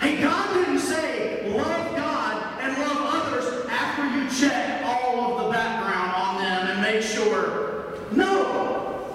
Hey, 0.00 0.20
God 0.22 0.54
didn't 0.54 0.78
say 0.78 1.54
love 1.54 1.94
God 1.94 2.60
and 2.62 2.78
love 2.78 2.98
others 3.00 3.66
after 3.68 4.18
you 4.18 4.28
check 4.30 4.82
all 4.84 5.38
of 5.38 5.44
the 5.44 5.52
background 5.52 6.14
on 6.14 6.42
them 6.42 6.68
and 6.68 6.80
make 6.80 7.02
sure. 7.02 7.98
No. 8.12 9.14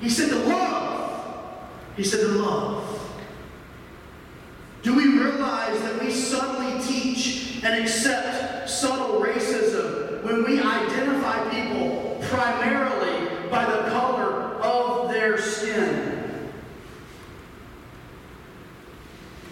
He 0.00 0.08
said 0.08 0.30
to 0.30 0.36
love. 0.36 1.68
He 1.96 2.04
said 2.04 2.20
to 2.20 2.28
love. 2.28 2.90
Do 4.82 4.94
we 4.94 5.18
realize 5.18 5.78
that 5.82 6.00
we 6.02 6.10
subtly 6.10 6.80
teach 6.82 7.62
and 7.62 7.82
accept 7.82 8.70
subtle 8.70 9.20
racism 9.20 10.22
when 10.24 10.44
we 10.44 10.58
identify 10.60 11.48
people 11.50 12.18
primarily 12.22 13.48
by 13.50 13.66
the 13.66 13.90
color 13.90 14.54
of 14.62 15.10
their 15.10 15.36
skin? 15.36 16.50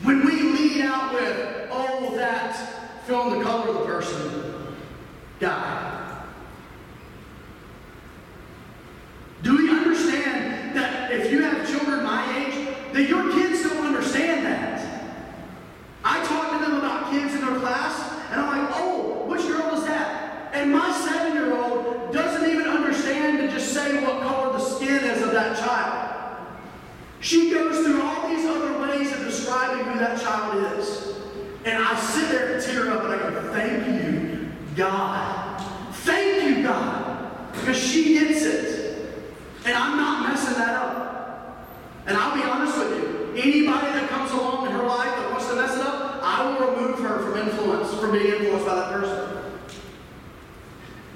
When 0.02 0.24
we 0.24 0.42
lead 0.42 0.86
out 0.86 1.12
with, 1.12 1.68
oh, 1.70 2.16
that, 2.16 3.04
fill 3.04 3.32
in 3.32 3.38
the 3.38 3.44
color 3.44 3.68
of 3.68 3.74
the 3.74 3.84
person, 3.84 4.74
guy. 5.40 6.24
Do 9.42 9.59
we 9.59 9.68
understand 9.70 10.74
that 10.74 11.12
if 11.12 11.30
you 11.30 11.42
have 11.42 11.68
children 11.68 12.02
my 12.02 12.38
age, 12.38 12.76
that 12.94 13.06
your 13.09 13.30
kids 13.32 13.62
don't 13.62 13.86
understand 13.86 14.46
that? 14.46 14.68
I 16.04 16.24
talk 16.24 16.52
to 16.52 16.64
them 16.64 16.78
about 16.78 17.11
kids 17.11 17.34
in 17.34 17.40
their 17.40 17.59
class, 17.59 18.12
and 18.30 18.40
I'm 18.40 18.66
like, 18.66 18.76
oh, 18.76 19.26
which 19.26 19.42
girl 19.42 19.74
is 19.74 19.84
that? 19.84 20.54
And 20.54 20.72
my 20.72 20.90
seven 20.92 21.34
year 21.34 21.54
old 21.54 22.12
doesn't 22.12 22.48
even 22.48 22.66
understand 22.66 23.38
to 23.38 23.48
just 23.48 23.74
say 23.74 24.02
what 24.02 24.22
color 24.22 24.52
the 24.52 24.59
skin 24.59 25.04
is 25.04 25.22
of 25.22 25.28
that 25.39 25.57
child. 25.57 26.47
She 27.20 27.51
goes 27.53 27.84
through 27.84 28.03
all 28.03 28.28
these 28.28 28.45
other 28.45 28.80
ways 28.80 29.12
of 29.12 29.20
describing 29.20 29.84
who 29.86 29.99
that 29.99 30.20
child 30.20 30.78
is. 30.78 31.16
And 31.64 31.82
I 31.82 31.99
sit 31.99 32.28
there 32.30 32.55
and 32.55 32.64
tear 32.64 32.91
up 32.91 33.05
and 33.05 33.12
I 33.12 33.18
go, 33.18 33.53
thank 33.53 33.86
you, 33.86 34.51
God. 34.76 35.61
Thank 35.93 36.57
you, 36.57 36.62
God. 36.62 37.53
Because 37.53 37.76
she 37.76 38.18
gets 38.18 38.43
it. 38.43 39.12
And 39.64 39.74
I'm 39.76 39.97
not 39.97 40.28
messing 40.28 40.55
that 40.55 40.74
up. 40.74 41.68
And 42.07 42.16
I'll 42.16 42.34
be 42.34 42.43
honest 42.43 42.78
with 42.78 42.99
you. 42.99 43.32
Anybody 43.36 43.86
that 43.89 44.09
comes 44.09 44.30
along 44.32 44.66
in 44.66 44.72
her 44.72 44.84
life 44.84 45.14
that 45.16 45.30
wants 45.30 45.49
to 45.49 45.57
mess 45.57 45.74
it 45.74 45.82
up, 45.82 46.20
I 46.22 46.49
will 46.49 46.72
remove 46.72 46.99
her 47.01 47.18
from 47.18 47.36
influence, 47.36 47.93
from 47.95 48.12
being 48.12 48.26
influenced 48.26 48.66
by 48.66 48.74
that 48.76 48.93
person. 48.93 49.39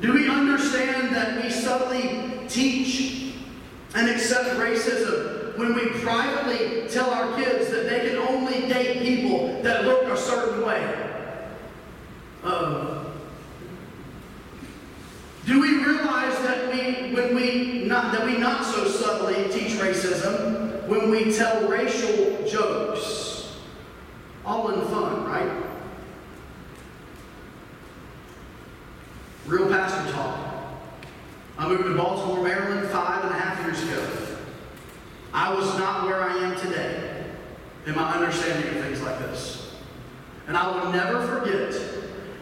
Do 0.01 0.13
we 0.13 0.29
understand 0.29 1.15
that 1.15 1.43
we 1.43 1.49
subtly 1.49 2.47
teach 2.49 3.22
and 3.95 4.09
accept 4.09 4.51
racism 4.59 5.57
when 5.57 5.75
we 5.75 5.89
privately 6.01 6.89
tell 6.89 7.11
our 7.11 7.37
kids 7.37 7.71
that 7.71 7.89
they 7.89 8.09
can 8.09 8.19
only 8.19 8.69
date 8.69 9.03
people 9.03 9.61
that 9.63 9.85
look 9.85 10.05
a 10.05 10.17
certain 10.17 10.65
way? 10.65 11.11
Um, 12.43 13.07
do 15.45 15.61
we 15.61 15.85
realize 15.85 16.39
that 16.43 16.73
we, 16.73 17.15
when 17.15 17.35
we 17.35 17.85
not 17.85 18.13
that 18.13 18.25
we 18.25 18.39
not 18.39 18.65
so 18.65 18.87
subtly 18.87 19.49
teach 19.51 19.73
racism 19.73 20.87
when 20.87 21.11
we 21.11 21.33
tell 21.33 21.69
racial 21.69 22.47
jokes, 22.47 23.57
all 24.45 24.71
in 24.71 24.81
fun, 24.89 25.25
right? 25.25 25.65
Real 29.47 29.69
pastor 29.69 30.13
talk. 30.13 30.62
I 31.63 31.69
moved 31.69 31.85
to 31.85 31.95
Baltimore, 31.95 32.43
Maryland, 32.43 32.89
five 32.89 33.23
and 33.23 33.33
a 33.33 33.39
half 33.39 33.65
years 33.65 33.81
ago. 33.85 34.05
I 35.33 35.55
was 35.55 35.79
not 35.79 36.07
where 36.07 36.21
I 36.21 36.35
am 36.39 36.59
today 36.59 37.25
in 37.87 37.95
my 37.95 38.15
understanding 38.15 38.69
of 38.69 38.85
things 38.85 39.01
like 39.01 39.17
this. 39.21 39.73
And 40.49 40.57
I 40.57 40.67
will 40.67 40.91
never 40.91 41.25
forget 41.25 41.71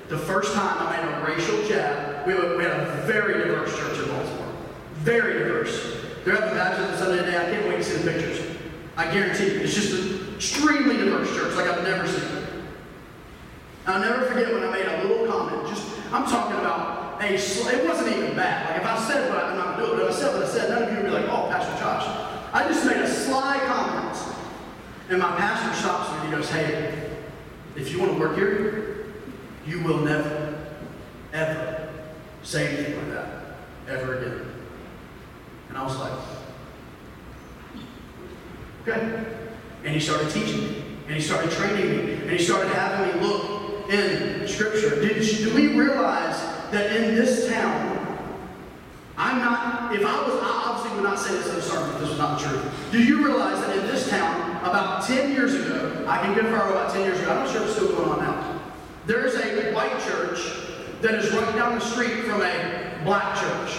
the 0.08 0.16
first 0.16 0.54
time 0.54 0.86
I 0.86 0.96
made 0.96 1.04
a 1.04 1.36
racial 1.36 1.68
jab. 1.68 2.26
We 2.26 2.32
had, 2.32 2.56
we 2.56 2.64
had 2.64 2.80
a 2.80 3.02
very 3.04 3.44
diverse 3.44 3.78
church 3.78 3.98
in 3.98 4.08
Baltimore. 4.08 4.54
Very 4.94 5.34
diverse. 5.34 5.98
They're 6.24 6.36
having 6.36 6.54
baptism 6.54 6.96
Sunday 6.96 7.30
day. 7.30 7.36
I 7.36 7.50
can't 7.50 7.68
wait 7.68 7.76
to 7.76 7.84
see 7.84 7.98
the 7.98 8.12
pictures. 8.12 8.56
I 8.96 9.12
guarantee 9.12 9.52
you. 9.52 9.60
It's 9.60 9.74
just 9.74 9.92
an 9.92 10.34
extremely 10.34 10.96
diverse 10.96 11.28
church 11.36 11.54
like 11.56 11.66
I've 11.66 11.84
never 11.84 12.08
seen. 12.08 12.46
I'll 13.86 14.00
never 14.00 14.24
forget 14.24 14.50
when 14.50 14.64
I 14.64 14.70
made 14.70 14.86
a 14.86 15.06
little 15.06 15.26
comment. 15.26 15.68
Just 15.68 15.86
I'm 16.10 16.24
talking 16.24 16.58
about 16.58 17.09
a. 17.20 17.34
It 17.34 17.88
wasn't 17.88 18.16
even 18.16 18.34
bad. 18.34 18.70
Like 18.70 18.80
if 18.80 18.86
I 18.86 19.08
said 19.08 19.28
what 19.28 19.44
I'm 19.44 19.56
not 19.56 19.76
gonna 19.76 19.86
do 19.86 19.92
it, 19.92 19.96
but 19.96 20.06
if 20.06 20.16
I 20.16 20.20
said 20.20 20.34
what 20.34 20.42
I 20.44 20.48
said, 20.48 20.70
none 20.70 20.82
of 20.82 20.90
you 20.90 20.96
would 20.96 21.06
be 21.06 21.10
like, 21.10 21.26
"Oh, 21.28 21.48
Pastor 21.50 21.78
Josh." 21.82 22.06
I 22.52 22.66
just 22.66 22.84
made 22.84 22.96
a 22.96 23.08
sly 23.08 23.58
comment, 23.66 24.18
and 25.08 25.18
my 25.18 25.36
pastor 25.36 25.74
stops 25.80 26.10
me 26.10 26.18
and 26.18 26.28
he 26.28 26.34
goes, 26.34 26.50
"Hey, 26.50 27.10
if 27.76 27.92
you 27.92 28.00
want 28.00 28.12
to 28.12 28.18
work 28.18 28.36
here, 28.36 29.06
you 29.66 29.82
will 29.82 29.98
never, 29.98 30.58
ever 31.32 31.88
say 32.42 32.68
anything 32.68 32.96
like 32.96 33.10
that 33.12 33.28
ever 33.88 34.18
again." 34.18 34.46
And 35.68 35.78
I 35.78 35.84
was 35.84 35.96
like, 35.98 36.12
"Okay." 38.82 39.24
And 39.84 39.94
he 39.94 40.00
started 40.00 40.30
teaching 40.30 40.60
me, 40.60 40.82
and 41.06 41.14
he 41.16 41.20
started 41.22 41.50
training 41.50 41.90
me, 41.90 42.12
and 42.14 42.30
he 42.30 42.38
started 42.38 42.70
having 42.72 43.20
me 43.20 43.26
look 43.26 43.90
in 43.90 44.46
Scripture. 44.46 45.00
Did, 45.00 45.22
do 45.22 45.54
we 45.54 45.68
realize 45.68 46.49
that 46.70 46.96
in 46.96 47.14
this 47.14 47.48
town, 47.48 47.96
I'm 49.16 49.38
not, 49.38 49.94
if 49.94 50.04
I 50.04 50.22
was, 50.22 50.34
I 50.42 50.62
obviously 50.66 50.96
would 50.96 51.04
not 51.04 51.18
say 51.18 51.34
this 51.34 51.50
in 51.50 51.56
a 51.56 51.62
sermon 51.62 52.00
this 52.00 52.10
was 52.10 52.18
not 52.18 52.40
true. 52.40 52.62
Do 52.90 53.02
you 53.02 53.24
realize 53.24 53.60
that 53.60 53.76
in 53.76 53.86
this 53.86 54.08
town, 54.08 54.56
about 54.58 55.06
10 55.06 55.32
years 55.32 55.54
ago, 55.54 56.04
I 56.08 56.18
can 56.22 56.34
confirm 56.34 56.70
about 56.70 56.92
10 56.92 57.02
years 57.02 57.20
ago, 57.20 57.30
I'm 57.30 57.44
not 57.44 57.52
sure 57.52 57.62
if 57.62 57.68
it's 57.68 57.76
still 57.76 57.94
going 57.94 58.10
on 58.10 58.20
now, 58.20 58.60
there 59.06 59.26
is 59.26 59.34
a 59.34 59.72
white 59.74 59.98
church 60.00 60.40
that 61.02 61.14
is 61.14 61.30
right 61.32 61.54
down 61.54 61.78
the 61.78 61.84
street 61.84 62.24
from 62.24 62.42
a 62.42 63.00
black 63.04 63.38
church. 63.38 63.78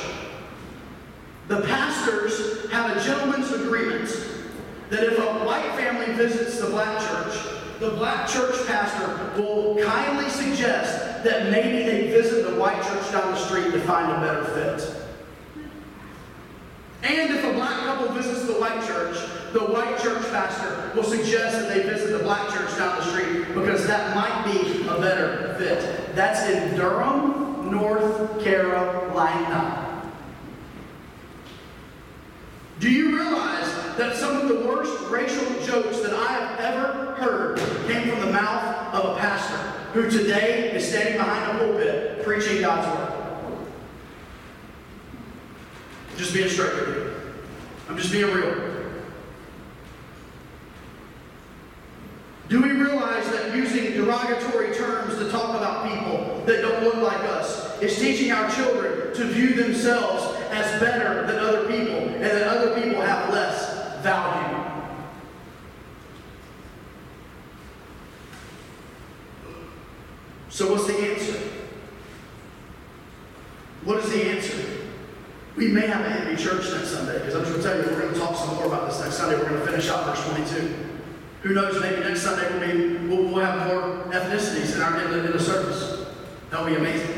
The 1.47 1.61
pastors 1.61 2.69
have 2.71 2.95
a 2.95 3.03
gentleman's 3.03 3.51
agreement 3.51 4.09
that 4.89 5.03
if 5.03 5.17
a 5.17 5.45
white 5.45 5.71
family 5.75 6.13
visits 6.15 6.59
the 6.59 6.67
black 6.67 6.99
church, 6.99 7.60
the 7.81 7.89
black 7.97 8.29
church 8.29 8.65
pastor 8.67 9.41
will 9.41 9.83
kindly 9.83 10.29
suggest 10.29 11.23
that 11.23 11.51
maybe 11.51 11.83
they 11.83 12.11
visit 12.11 12.47
the 12.47 12.55
white 12.59 12.79
church 12.83 13.11
down 13.11 13.31
the 13.31 13.37
street 13.37 13.71
to 13.71 13.79
find 13.81 14.11
a 14.11 14.19
better 14.21 14.45
fit. 14.45 14.97
And 17.01 17.33
if 17.33 17.43
a 17.43 17.53
black 17.53 17.79
couple 17.79 18.09
visits 18.09 18.45
the 18.45 18.53
white 18.53 18.85
church, 18.85 19.17
The 19.53 19.59
white 19.59 19.99
church 19.99 20.23
pastor 20.31 20.93
will 20.95 21.03
suggest 21.03 21.59
that 21.59 21.67
they 21.67 21.83
visit 21.83 22.17
the 22.17 22.23
black 22.23 22.49
church 22.53 22.73
down 22.77 22.95
the 22.97 23.03
street 23.03 23.53
because 23.53 23.85
that 23.85 24.15
might 24.15 24.45
be 24.45 24.87
a 24.87 24.97
better 24.97 25.55
fit. 25.59 26.15
That's 26.15 26.49
in 26.49 26.77
Durham, 26.77 27.69
North 27.69 28.41
Carolina. 28.41 29.90
Do 32.81 32.89
you 32.89 33.15
realize 33.15 33.71
that 33.97 34.15
some 34.15 34.37
of 34.37 34.47
the 34.47 34.67
worst 34.67 35.07
racial 35.11 35.45
jokes 35.63 35.99
that 35.99 36.15
I 36.15 36.31
have 36.31 36.59
ever 36.59 37.13
heard 37.13 37.59
came 37.87 38.09
from 38.09 38.21
the 38.21 38.33
mouth 38.33 38.91
of 38.95 39.15
a 39.15 39.19
pastor 39.19 39.55
who 39.93 40.09
today 40.09 40.71
is 40.75 40.89
standing 40.89 41.17
behind 41.17 41.51
a 41.51 41.63
pulpit 41.63 42.23
preaching 42.23 42.61
God's 42.61 42.87
word? 42.87 43.67
Just 46.17 46.33
being 46.33 46.49
straight 46.49 46.73
with 46.73 46.87
you. 46.87 47.13
I'm 47.87 47.97
just 47.97 48.11
being 48.11 48.25
real. 48.25 48.95
Do 52.49 52.63
we 52.63 52.71
realize 52.71 53.29
that 53.29 53.55
using 53.55 53.91
derogatory 53.91 54.73
terms 54.73 55.19
to 55.19 55.29
talk 55.29 55.55
about 55.55 55.87
people 55.87 56.43
that 56.47 56.61
don't 56.61 56.83
look 56.83 56.95
like 56.95 57.19
us 57.25 57.60
is 57.81 57.97
teaching 57.99 58.31
our 58.31 58.49
children 58.51 59.13
to 59.15 59.25
view 59.25 59.55
themselves 59.55 60.23
as 60.51 60.79
better 60.79 61.25
than 61.25 61.39
other 61.39 61.67
people 61.67 61.97
and 61.97 62.23
that 62.23 62.47
other 62.47 62.79
people 62.79 63.01
have 63.01 63.33
less 63.33 64.01
value? 64.01 64.51
So, 70.49 70.71
what's 70.71 70.85
the 70.85 70.97
answer? 70.97 71.39
What 73.83 73.97
is 73.99 74.11
the 74.11 74.29
answer? 74.29 74.57
We 75.55 75.67
may 75.69 75.87
have 75.87 76.05
a 76.05 76.09
heavy 76.09 76.41
church 76.41 76.71
next 76.71 76.89
Sunday 76.89 77.17
because 77.19 77.35
I'm 77.35 77.41
just 77.41 77.51
going 77.51 77.63
to 77.63 77.67
tell 77.67 77.77
you, 77.77 77.95
we're 77.95 78.01
going 78.01 78.13
to 78.13 78.19
talk 78.19 78.35
some 78.35 78.55
more 78.55 78.65
about 78.65 78.89
this 78.89 78.99
next 79.01 79.15
Sunday. 79.15 79.37
We're 79.37 79.49
going 79.49 79.59
to 79.59 79.65
finish 79.65 79.89
out 79.89 80.05
verse 80.05 80.23
22. 80.29 80.89
Who 81.43 81.53
knows, 81.55 81.81
maybe 81.81 82.01
next 82.01 82.21
Sunday 82.21 82.47
we'll, 82.51 82.67
be, 82.67 83.07
we'll, 83.07 83.33
we'll 83.33 83.45
have 83.45 83.67
more 83.67 84.03
ethnicities 84.13 84.75
in, 84.75 84.81
our, 84.81 85.01
in, 85.01 85.11
the, 85.11 85.25
in 85.25 85.31
the 85.31 85.39
service. 85.39 86.05
That'll 86.51 86.67
be 86.67 86.75
amazing. 86.75 87.10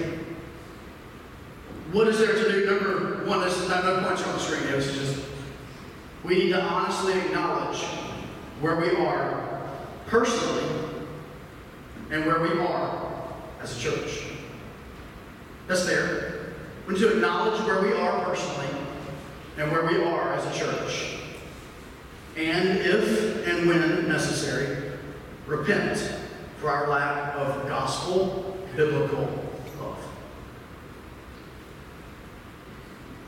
What 1.94 2.08
is 2.08 2.18
there 2.18 2.34
to 2.34 2.52
do? 2.52 2.66
Number 2.66 3.24
one, 3.26 3.42
this 3.42 3.56
is 3.56 3.70
not 3.70 3.86
no 3.86 4.02
points 4.02 4.26
on 4.26 4.34
the 4.34 4.40
screen. 4.40 4.64
It's 4.74 4.92
just 4.94 5.24
we 6.24 6.40
need 6.40 6.50
to 6.50 6.62
honestly 6.62 7.14
acknowledge 7.20 7.84
where 8.62 8.78
we 8.78 8.96
are 8.96 9.62
personally 10.08 10.64
and 12.10 12.26
where 12.26 12.40
we 12.40 12.50
are 12.60 13.12
as 13.62 13.78
a 13.78 13.80
church. 13.80 14.24
That's 15.68 15.86
there. 15.86 16.56
We 16.88 16.96
need 16.96 17.02
to 17.02 17.14
acknowledge 17.14 17.62
where 17.68 17.84
we 17.84 17.94
are 17.94 18.26
personally 18.26 18.70
and 19.58 19.72
where 19.72 19.86
we 19.86 20.04
are 20.04 20.34
as 20.34 20.56
a 20.56 20.60
church. 20.60 21.18
And 22.36 22.80
if 22.80 23.48
and 23.48 23.68
when 23.68 24.10
necessary, 24.10 24.94
repent 25.46 26.12
for 26.58 26.72
our 26.72 26.88
lack 26.88 27.36
of 27.36 27.68
gospel 27.68 28.58
biblical 28.76 29.30
love. 29.80 30.00
I 30.00 30.02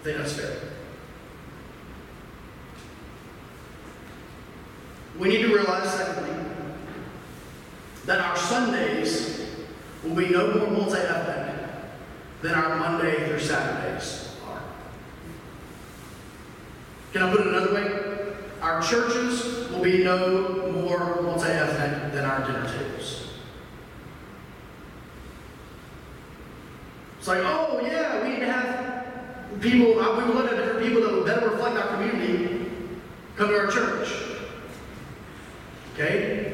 think 0.06 0.20
that's 0.20 0.34
fair. 0.34 0.56
We 5.18 5.30
need 5.30 5.41
to 5.41 5.47
realize, 5.47 5.91
secondly, 5.91 6.45
that 8.06 8.20
our 8.20 8.38
Sundays 8.38 9.49
will 10.03 10.14
be 10.14 10.30
no 10.30 10.53
more 10.53 10.70
multi 10.70 10.99
ethnic 10.99 11.56
than 12.43 12.53
our 12.53 12.78
Monday 12.78 13.28
through 13.28 13.39
Saturdays 13.39 14.36
are. 14.45 14.62
Can 17.12 17.24
I 17.24 17.32
put 17.32 17.41
it 17.41 17.47
another 17.47 17.74
way? 17.74 18.36
Our 18.62 18.84
churches 18.84 19.72
will 19.72 19.82
be 19.82 20.03
no 20.03 20.72
more 20.72 21.24
multi 21.24 21.49
ethnic 21.49 22.14
than 22.14 22.26
our 22.26 22.45
dinner 22.45 22.68
tables. 22.68 23.30
It's 27.18 27.28
like, 27.28 27.39
oh, 27.41 27.82
yeah, 27.84 28.22
we 28.22 28.30
need 28.30 28.39
to 28.41 28.51
have 28.51 28.84
people, 29.59 29.87
we 29.87 29.93
will 29.95 30.33
look 30.33 30.51
at 30.51 30.57
different 30.57 30.85
people 30.85 31.01
that 31.01 31.11
will 31.11 31.23
better 31.25 31.49
reflect 31.49 31.77
our 31.77 31.95
community 31.95 32.69
come 33.35 33.49
to 33.49 33.57
our 33.57 33.67
church. 33.67 34.09
Okay? 35.93 36.53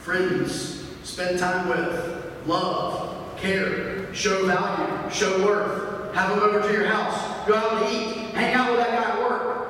Friends, 0.00 0.84
spend 1.04 1.38
time 1.38 1.68
with, 1.68 2.46
love, 2.46 3.36
care, 3.38 4.12
show 4.14 4.46
value, 4.46 5.10
show 5.10 5.44
worth, 5.44 6.14
have 6.14 6.30
them 6.30 6.40
over 6.40 6.60
to 6.60 6.72
your 6.72 6.86
house, 6.86 7.46
go 7.46 7.54
out 7.54 7.82
to 7.82 7.92
eat, 7.92 8.34
hang 8.34 8.54
out 8.54 8.70
with 8.70 8.80
that 8.80 8.90
guy 8.90 9.10
at 9.10 9.18
work. 9.18 9.68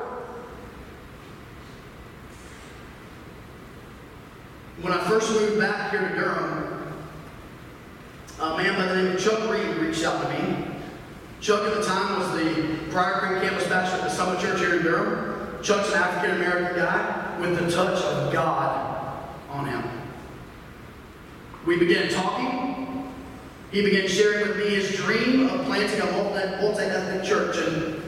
When 4.82 4.92
I 4.92 5.04
first 5.08 5.30
moved 5.32 5.58
back 5.58 5.90
here 5.90 6.08
to 6.08 6.14
Durham, 6.14 6.92
a 8.40 8.56
man 8.56 8.76
by 8.76 8.86
the 8.86 9.02
name 9.02 9.16
of 9.16 9.22
Chuck 9.22 9.50
Reed 9.50 9.76
reached 9.76 10.04
out 10.04 10.22
to 10.22 10.28
me. 10.28 10.65
Chuck 11.46 11.62
at 11.62 11.74
the 11.76 11.84
time 11.84 12.18
was 12.18 12.42
the 12.42 12.76
Brier 12.90 13.20
Creek 13.20 13.42
campus 13.42 13.68
pastor 13.68 13.98
at 13.98 14.02
the 14.02 14.10
Summit 14.10 14.40
Church 14.40 14.58
here 14.58 14.78
in 14.78 14.82
Durham. 14.82 15.62
Chuck's 15.62 15.92
an 15.92 15.98
African 15.98 16.38
American 16.38 16.76
guy 16.76 17.38
with 17.40 17.56
the 17.56 17.70
touch 17.70 18.02
of 18.02 18.32
God 18.32 19.28
on 19.48 19.64
him. 19.64 19.84
We 21.64 21.78
began 21.78 22.10
talking. 22.10 23.14
He 23.70 23.80
began 23.80 24.08
sharing 24.08 24.48
with 24.48 24.56
me 24.56 24.70
his 24.70 24.96
dream 24.96 25.48
of 25.48 25.64
planting 25.66 26.00
a 26.00 26.60
multi-ethnic 26.60 27.22
church. 27.22 27.58
And 27.58 28.02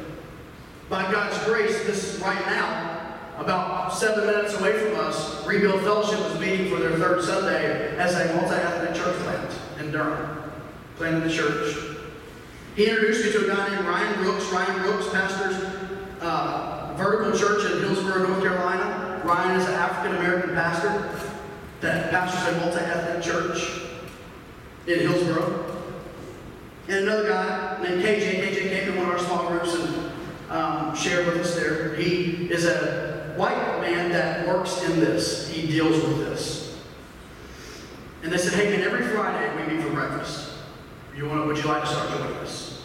by 0.88 1.08
God's 1.12 1.38
grace, 1.44 1.84
this 1.84 2.14
is 2.14 2.20
right 2.20 2.44
now, 2.46 3.20
about 3.38 3.94
seven 3.94 4.26
minutes 4.26 4.58
away 4.58 4.76
from 4.80 4.98
us, 4.98 5.46
Rebuild 5.46 5.82
Fellowship 5.82 6.18
is 6.32 6.40
meeting 6.40 6.68
for 6.74 6.80
their 6.80 6.98
third 6.98 7.22
Sunday 7.22 7.96
as 7.98 8.16
a 8.16 8.34
multi-ethnic 8.34 8.96
church 8.96 9.16
plant 9.18 9.58
in 9.78 9.92
Durham, 9.92 10.50
planting 10.96 11.28
the 11.28 11.32
church. 11.32 11.97
He 12.78 12.86
introduced 12.86 13.24
me 13.24 13.32
to 13.32 13.44
a 13.44 13.56
guy 13.56 13.74
named 13.74 13.88
Ryan 13.88 14.22
Brooks. 14.22 14.52
Ryan 14.52 14.80
Brooks 14.82 15.08
pastors 15.08 15.56
uh, 16.20 16.94
Vertical 16.96 17.36
Church 17.36 17.72
in 17.72 17.80
Hillsborough, 17.80 18.28
North 18.28 18.40
Carolina. 18.40 19.20
Ryan 19.24 19.60
is 19.60 19.66
an 19.66 19.74
African 19.74 20.16
American 20.18 20.54
pastor 20.54 21.12
that 21.80 22.12
pastors 22.12 22.54
a 22.54 22.60
multi-ethnic 22.60 23.20
church 23.20 23.80
in 24.86 25.00
Hillsborough. 25.00 25.76
And 26.86 26.98
another 26.98 27.28
guy 27.28 27.82
named 27.82 28.00
KJ. 28.00 28.44
KJ 28.44 28.70
came 28.70 28.92
to 28.92 28.96
one 28.96 29.08
of 29.08 29.14
our 29.14 29.18
small 29.18 29.48
groups 29.48 29.74
and 29.74 30.12
um, 30.48 30.94
shared 30.94 31.26
with 31.26 31.38
us 31.38 31.56
there. 31.56 31.96
He 31.96 32.48
is 32.48 32.64
a 32.64 33.34
white 33.36 33.80
man 33.80 34.12
that 34.12 34.46
works 34.46 34.84
in 34.84 35.00
this. 35.00 35.48
He 35.48 35.66
deals 35.66 36.00
with 36.00 36.18
this. 36.18 36.78
And 38.22 38.30
they 38.30 38.38
said, 38.38 38.52
hey 38.52 38.70
man, 38.70 38.86
every 38.86 39.04
Friday 39.08 39.66
we 39.66 39.74
meet 39.74 39.82
for 39.82 39.90
breakfast. 39.90 40.57
You 41.18 41.28
want, 41.28 41.48
would 41.48 41.58
you 41.58 41.64
like 41.64 41.82
to 41.82 41.88
start 41.88 42.10
joining 42.10 42.36
us? 42.36 42.80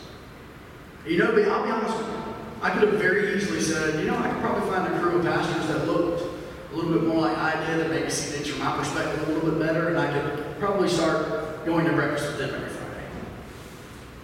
You 1.05 1.19
know, 1.19 1.25
I'll 1.27 1.36
be 1.36 1.43
honest 1.43 1.95
with 1.95 2.07
you. 2.07 2.23
I 2.63 2.71
could 2.71 2.81
have 2.89 2.99
very 2.99 3.36
easily 3.36 3.61
said, 3.61 3.99
you 3.99 4.09
know, 4.09 4.17
I 4.17 4.27
could 4.27 4.41
probably 4.41 4.67
find 4.71 4.91
a 4.91 4.99
crew 4.99 5.19
of 5.19 5.23
pastors 5.23 5.67
that 5.67 5.86
looked 5.86 6.23
a 6.71 6.75
little 6.75 6.93
bit 6.93 7.03
more 7.03 7.21
like 7.21 7.38
I 7.38 7.63
did 7.67 7.81
and 7.81 7.91
maybe 7.91 8.09
see 8.09 8.36
things 8.36 8.47
from 8.47 8.65
my 8.65 8.75
perspective 8.75 9.29
a 9.29 9.31
little 9.34 9.51
bit 9.51 9.59
better, 9.59 9.89
and 9.89 9.99
I 9.99 10.11
could 10.11 10.57
probably 10.57 10.89
start 10.89 11.63
going 11.63 11.86
to 11.86 11.93
breakfast 11.93 12.25
with 12.25 12.39
them 12.39 12.55
every 12.55 12.69
Friday. 12.69 13.05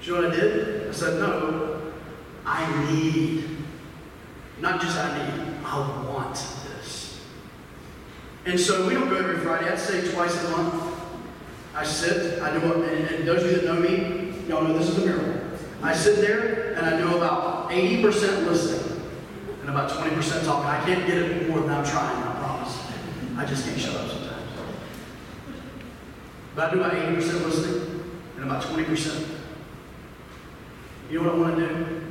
Do 0.01 0.07
you 0.07 0.15
know 0.15 0.27
what 0.27 0.37
I 0.37 0.41
did? 0.41 0.87
I 0.87 0.91
said, 0.91 1.19
no, 1.19 1.91
I 2.47 2.91
need, 2.91 3.57
not 4.59 4.81
just 4.81 4.97
I 4.97 5.19
need, 5.19 5.63
I 5.63 6.09
want 6.09 6.33
this. 6.33 7.21
And 8.47 8.59
so 8.59 8.87
we 8.87 8.95
don't 8.95 9.07
go 9.07 9.17
every 9.17 9.37
Friday. 9.37 9.69
I'd 9.69 9.77
say 9.77 10.11
twice 10.11 10.43
a 10.45 10.49
month. 10.49 10.98
I 11.79 11.85
sit, 11.85 12.41
I 12.41 12.51
do 12.51 12.67
what, 12.67 12.89
and, 12.89 13.07
and 13.07 13.25
those 13.25 13.41
of 13.41 13.51
you 13.51 13.59
that 13.59 13.63
know 13.63 13.79
me, 13.79 14.33
y'all 14.49 14.61
know 14.65 14.77
this 14.77 14.89
is 14.89 14.97
a 14.97 15.05
miracle. 15.05 15.41
I 15.81 15.93
sit 15.93 16.17
there 16.17 16.73
and 16.73 16.85
I 16.85 16.97
do 16.97 17.15
about 17.15 17.71
80% 17.71 18.03
listening 18.45 19.01
and 19.61 19.69
about 19.69 19.89
20% 19.89 20.43
talking. 20.43 20.69
I 20.69 20.83
can't 20.83 21.07
get 21.07 21.17
it 21.17 21.49
more 21.49 21.61
than 21.61 21.69
I'm 21.69 21.85
trying, 21.85 22.21
I 22.21 22.35
promise. 22.37 22.77
I 23.37 23.45
just 23.45 23.65
can't 23.65 23.79
shut 23.79 23.95
up 23.95 24.09
sometimes. 24.09 24.43
But 26.53 26.69
I 26.69 26.73
do 26.73 26.81
about 26.81 26.91
80% 26.91 27.45
listening 27.45 28.03
and 28.35 28.43
about 28.43 28.61
20%. 28.61 29.37
You 31.09 31.21
know 31.21 31.29
what 31.29 31.33
I 31.33 31.37
want 31.37 31.59
to 31.59 31.65
do? 31.65 32.01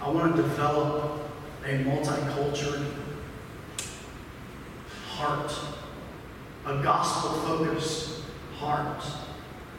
I 0.00 0.08
want 0.08 0.34
to 0.34 0.42
develop 0.42 1.30
a 1.62 1.84
multicultural 1.84 2.86
heart, 5.10 5.52
a 6.64 6.82
gospel 6.82 7.32
focused 7.42 8.17
heart. 8.58 9.04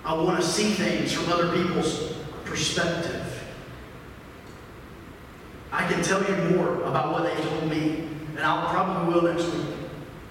I 0.06 0.14
want 0.14 0.42
to 0.42 0.46
see 0.46 0.72
things 0.72 1.12
from 1.12 1.32
other 1.32 1.56
people's 1.56 2.14
perspective. 2.46 3.26
I 5.72 5.88
can 5.88 6.02
tell 6.02 6.24
you 6.24 6.56
more 6.56 6.82
about 6.84 7.12
what 7.12 7.24
they 7.24 7.42
told 7.44 7.70
me, 7.70 8.08
and 8.36 8.40
I'll 8.40 8.70
probably 8.70 9.14
will 9.14 9.22
next 9.22 9.46
week. 9.54 9.66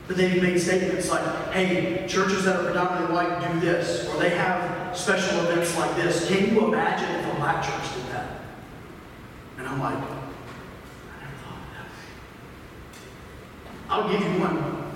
But 0.07 0.17
they've 0.17 0.43
made 0.43 0.59
statements 0.59 1.11
like, 1.11 1.23
hey, 1.53 2.07
churches 2.09 2.45
that 2.45 2.57
are 2.57 2.65
predominantly 2.65 3.15
white 3.15 3.53
do 3.53 3.61
this, 3.61 4.09
or 4.09 4.19
they 4.19 4.31
have 4.31 4.97
special 4.97 5.39
events 5.41 5.77
like 5.77 5.95
this. 5.97 6.27
Can 6.29 6.55
you 6.55 6.65
imagine 6.67 7.09
if 7.17 7.33
a 7.33 7.37
black 7.37 7.63
church 7.63 7.95
did 7.95 8.13
that? 8.15 8.41
And 9.59 9.69
I'm 9.69 9.79
like, 9.79 9.95
I 9.95 9.99
never 9.99 11.37
thought 11.45 11.59
of 11.61 11.71
that. 11.77 11.89
I'll 13.91 14.09
give 14.11 14.23
you 14.23 14.41
one. 14.41 14.93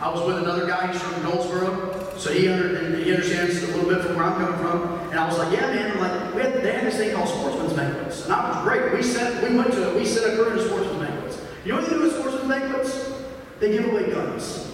I 0.00 0.10
was 0.10 0.26
with 0.26 0.38
another 0.38 0.66
guy, 0.66 0.92
he's 0.92 1.00
from 1.00 1.22
Goldsboro, 1.22 2.05
so 2.18 2.32
he, 2.32 2.48
under, 2.48 2.96
he 2.96 3.10
understands 3.12 3.62
a 3.62 3.66
little 3.68 3.88
bit 3.88 4.04
from 4.04 4.16
where 4.16 4.24
I'm 4.24 4.40
coming 4.40 4.58
from. 4.58 5.10
And 5.10 5.20
I 5.20 5.28
was 5.28 5.38
like, 5.38 5.52
yeah, 5.52 5.66
man, 5.66 5.92
I'm 5.92 6.00
like, 6.00 6.34
we 6.34 6.42
had, 6.42 6.62
they 6.62 6.72
had 6.72 6.84
this 6.84 6.96
thing 6.96 7.14
called 7.14 7.28
sportsman's 7.28 7.74
banquets. 7.74 8.22
And 8.22 8.30
that 8.30 8.54
was 8.54 8.64
great. 8.64 8.92
We 8.92 9.02
sent, 9.02 9.48
we 9.48 9.56
went 9.56 9.72
to 9.72 9.90
it, 9.90 9.96
we 9.96 10.04
sent 10.04 10.32
a 10.32 10.36
crew 10.36 10.56
to 10.56 10.64
sportsman's 10.66 11.08
banquets. 11.08 11.38
You 11.64 11.72
know 11.72 11.80
what 11.80 11.90
they 11.90 11.96
do 11.96 12.06
at 12.06 12.12
sportsman's 12.12 12.48
banquets? 12.48 13.12
They 13.60 13.72
give 13.72 13.86
away 13.86 14.10
guns. 14.10 14.72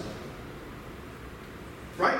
Right? 1.97 2.19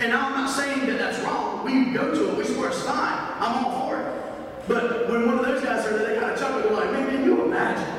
And 0.00 0.12
now 0.12 0.28
I'm 0.28 0.34
not 0.34 0.50
saying 0.50 0.86
that 0.86 0.98
that's 0.98 1.18
wrong. 1.24 1.64
We 1.64 1.92
go 1.92 2.14
to 2.14 2.30
it, 2.30 2.38
we 2.38 2.44
swear 2.44 2.68
it's 2.68 2.82
fine. 2.82 3.18
I'm 3.40 3.64
all 3.64 3.88
for 3.88 4.00
it. 4.00 4.68
But 4.68 5.08
when 5.08 5.26
one 5.26 5.38
of 5.38 5.44
those 5.44 5.62
guys 5.62 5.86
are 5.86 5.98
there, 5.98 6.14
they 6.14 6.20
kind 6.20 6.32
of 6.32 6.38
chuckle. 6.38 6.62
They're 6.62 6.72
like, 6.72 6.92
man, 6.92 7.10
can 7.10 7.24
you 7.24 7.44
imagine? 7.44 7.94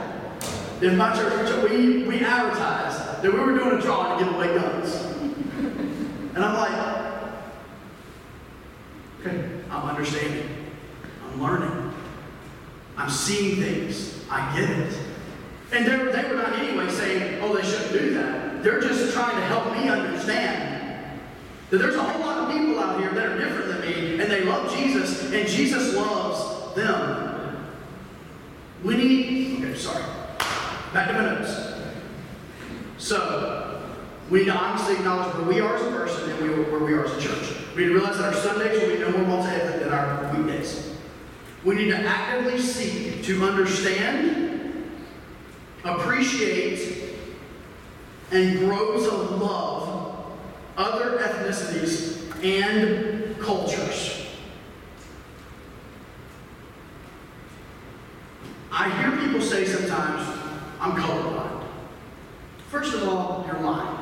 In 0.82 0.96
my 0.96 1.14
church, 1.14 1.70
we, 1.70 2.04
we 2.04 2.20
advertised 2.20 3.22
that 3.22 3.34
we 3.34 3.40
were 3.40 3.58
doing 3.58 3.78
a 3.78 3.82
drawing 3.82 4.18
to 4.18 4.24
give 4.24 4.34
away 4.34 4.54
guns. 4.56 5.10
And 6.36 6.44
I'm 6.44 6.54
like, 6.56 7.32
okay, 9.20 9.50
I'm 9.70 9.90
understanding. 9.90 10.50
I'm 11.26 11.42
learning. 11.42 11.94
I'm 12.98 13.10
seeing 13.10 13.62
things. 13.62 14.24
I 14.30 14.58
get 14.60 14.70
it. 14.70 14.98
And 15.72 15.86
they 15.86 15.98
were, 15.98 16.12
they 16.12 16.24
were 16.30 16.36
not 16.36 16.54
anyway 16.54 16.90
saying, 16.90 17.42
oh, 17.42 17.56
they 17.56 17.64
shouldn't 17.64 17.92
do 17.92 18.14
that. 18.16 18.64
They're 18.64 18.82
just 18.82 19.14
trying 19.14 19.36
to 19.36 19.42
help 19.44 19.72
me 19.74 19.88
understand 19.88 21.20
that 21.70 21.78
there's 21.78 21.96
a 21.96 22.04
whole 22.04 22.22
lot 22.22 22.38
of 22.40 22.58
people 22.58 22.80
out 22.80 23.00
here 23.00 23.12
that 23.12 23.26
are 23.26 23.38
different 23.38 23.68
than 23.68 23.82
me, 23.82 24.20
and 24.20 24.32
they 24.32 24.44
love 24.44 24.76
Jesus, 24.76 25.32
and 25.32 25.48
Jesus 25.48 25.96
loves 25.96 26.76
them. 26.76 27.68
We 28.84 28.98
need, 28.98 29.64
okay, 29.64 29.78
sorry. 29.78 30.04
Back 30.94 31.10
to 31.10 31.14
my 31.14 31.22
notes. 31.22 31.74
So, 32.98 33.69
we 34.30 34.40
need 34.40 34.46
to 34.46 34.56
honestly 34.56 34.96
acknowledge 34.96 35.34
where 35.36 35.46
we 35.46 35.60
are 35.60 35.76
as 35.76 35.82
a 35.82 35.92
person 35.92 36.30
and 36.30 36.40
where 36.72 36.80
we 36.80 36.94
are 36.94 37.06
as 37.06 37.18
a 37.18 37.22
church. 37.22 37.56
We 37.76 37.84
need 37.84 37.90
to 37.90 37.94
realize 37.96 38.18
that 38.18 38.34
our 38.34 38.40
Sundays 38.40 38.82
will 38.82 38.90
be 38.90 39.00
no 39.00 39.10
more 39.12 39.38
multi-ethnic 39.38 39.82
than 39.82 39.94
our 39.94 40.34
weekdays. 40.36 40.96
We 41.64 41.76
need 41.76 41.90
to 41.90 41.98
actively 41.98 42.60
seek 42.60 43.24
to 43.24 43.44
understand, 43.44 44.92
appreciate, 45.84 47.16
and 48.32 48.60
grow 48.60 48.98
to 48.98 49.12
love 49.36 50.26
other 50.78 51.18
ethnicities 51.18 52.32
and 52.44 53.40
cultures. 53.40 54.28
I 58.72 58.90
hear 59.02 59.26
people 59.26 59.42
say 59.42 59.66
sometimes, 59.66 60.26
I'm 60.80 60.92
colorblind. 60.92 61.64
First 62.70 62.94
of 62.94 63.10
all, 63.10 63.44
you're 63.48 63.60
lying. 63.60 64.00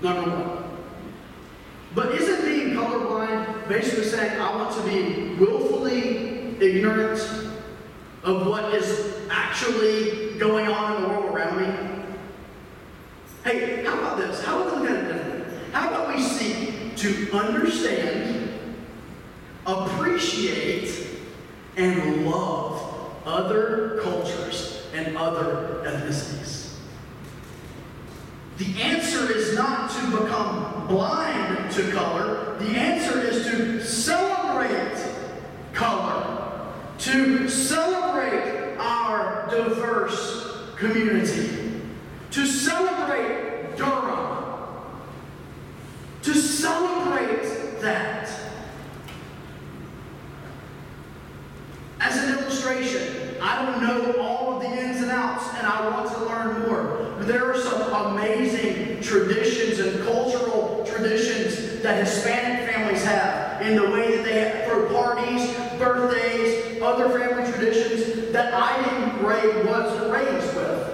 Number 0.00 0.30
one. 0.30 0.64
But 1.94 2.14
isn't 2.14 2.44
being 2.44 2.74
colorblind 2.74 3.68
basically 3.68 4.04
saying 4.04 4.40
I 4.40 4.54
want 4.54 4.74
to 4.76 4.82
be 4.82 5.34
willfully 5.34 6.54
ignorant 6.78 7.18
of 8.22 8.46
what 8.46 8.72
is 8.72 9.16
actually 9.30 10.38
going 10.38 10.68
on 10.68 10.96
in 10.96 11.02
the 11.02 11.08
world 11.08 11.34
around 11.34 11.60
me? 11.60 12.04
Hey, 13.42 13.84
how 13.84 13.98
about 13.98 14.18
this? 14.18 14.44
How 14.44 14.62
about 14.62 14.80
we 14.80 14.88
look 14.88 14.90
at 14.90 15.06
it 15.06 15.12
differently? 15.12 15.70
How 15.72 15.88
about 15.88 16.14
we 16.14 16.22
seek 16.22 16.96
to 16.96 17.32
understand, 17.36 18.76
appreciate, 19.66 21.06
and 21.76 22.26
love 22.26 23.12
other 23.24 24.00
cultures 24.02 24.86
and 24.94 25.16
other 25.16 25.82
ethnicities? 25.84 26.76
The 28.58 28.82
answer 28.82 29.32
is 29.32 29.56
not 29.56 29.90
to 29.90 30.22
become 30.22 30.86
blind 30.86 31.72
to 31.72 31.90
color. 31.90 32.56
The 32.58 32.70
answer 32.76 33.20
is 33.20 33.46
to 33.46 33.84
celebrate 33.84 34.96
color, 35.72 36.37
to 36.98 37.48
celebrate 37.48 38.76
our 38.78 39.48
diverse 39.50 40.74
community, 40.76 41.80
to 42.30 42.46
celebrate 42.46 43.76
Durham, 43.76 44.54
to 46.22 46.34
celebrate 46.34 47.80
that. 47.80 48.28
As 52.00 52.16
an 52.22 52.38
illustration, 52.38 53.36
I 53.40 53.64
don't 53.64 53.82
know 53.82 54.20
all 54.20 54.56
of 54.56 54.62
the 54.62 54.68
ins 54.68 55.00
and 55.02 55.10
outs, 55.10 55.48
and 55.56 55.66
I 55.66 55.88
want 55.90 56.10
to 56.12 56.24
learn 56.24 56.68
more. 56.68 57.14
But 57.18 57.26
there 57.26 57.50
are 57.50 57.58
some 57.58 58.12
amazing 58.12 59.00
traditions 59.02 59.78
and 59.78 60.04
cultural 60.04 60.84
traditions 60.86 61.82
that 61.82 62.04
Hispanic 62.04 62.70
families 62.70 63.04
have 63.04 63.62
in 63.62 63.76
the 63.76 63.90
way 63.90 64.07
family 67.16 67.50
traditions 67.52 68.32
that 68.32 68.54
I 68.54 68.82
didn't 68.82 69.24
raise, 69.24 69.66
wasn't 69.66 70.12
raised 70.12 70.54
with. 70.56 70.88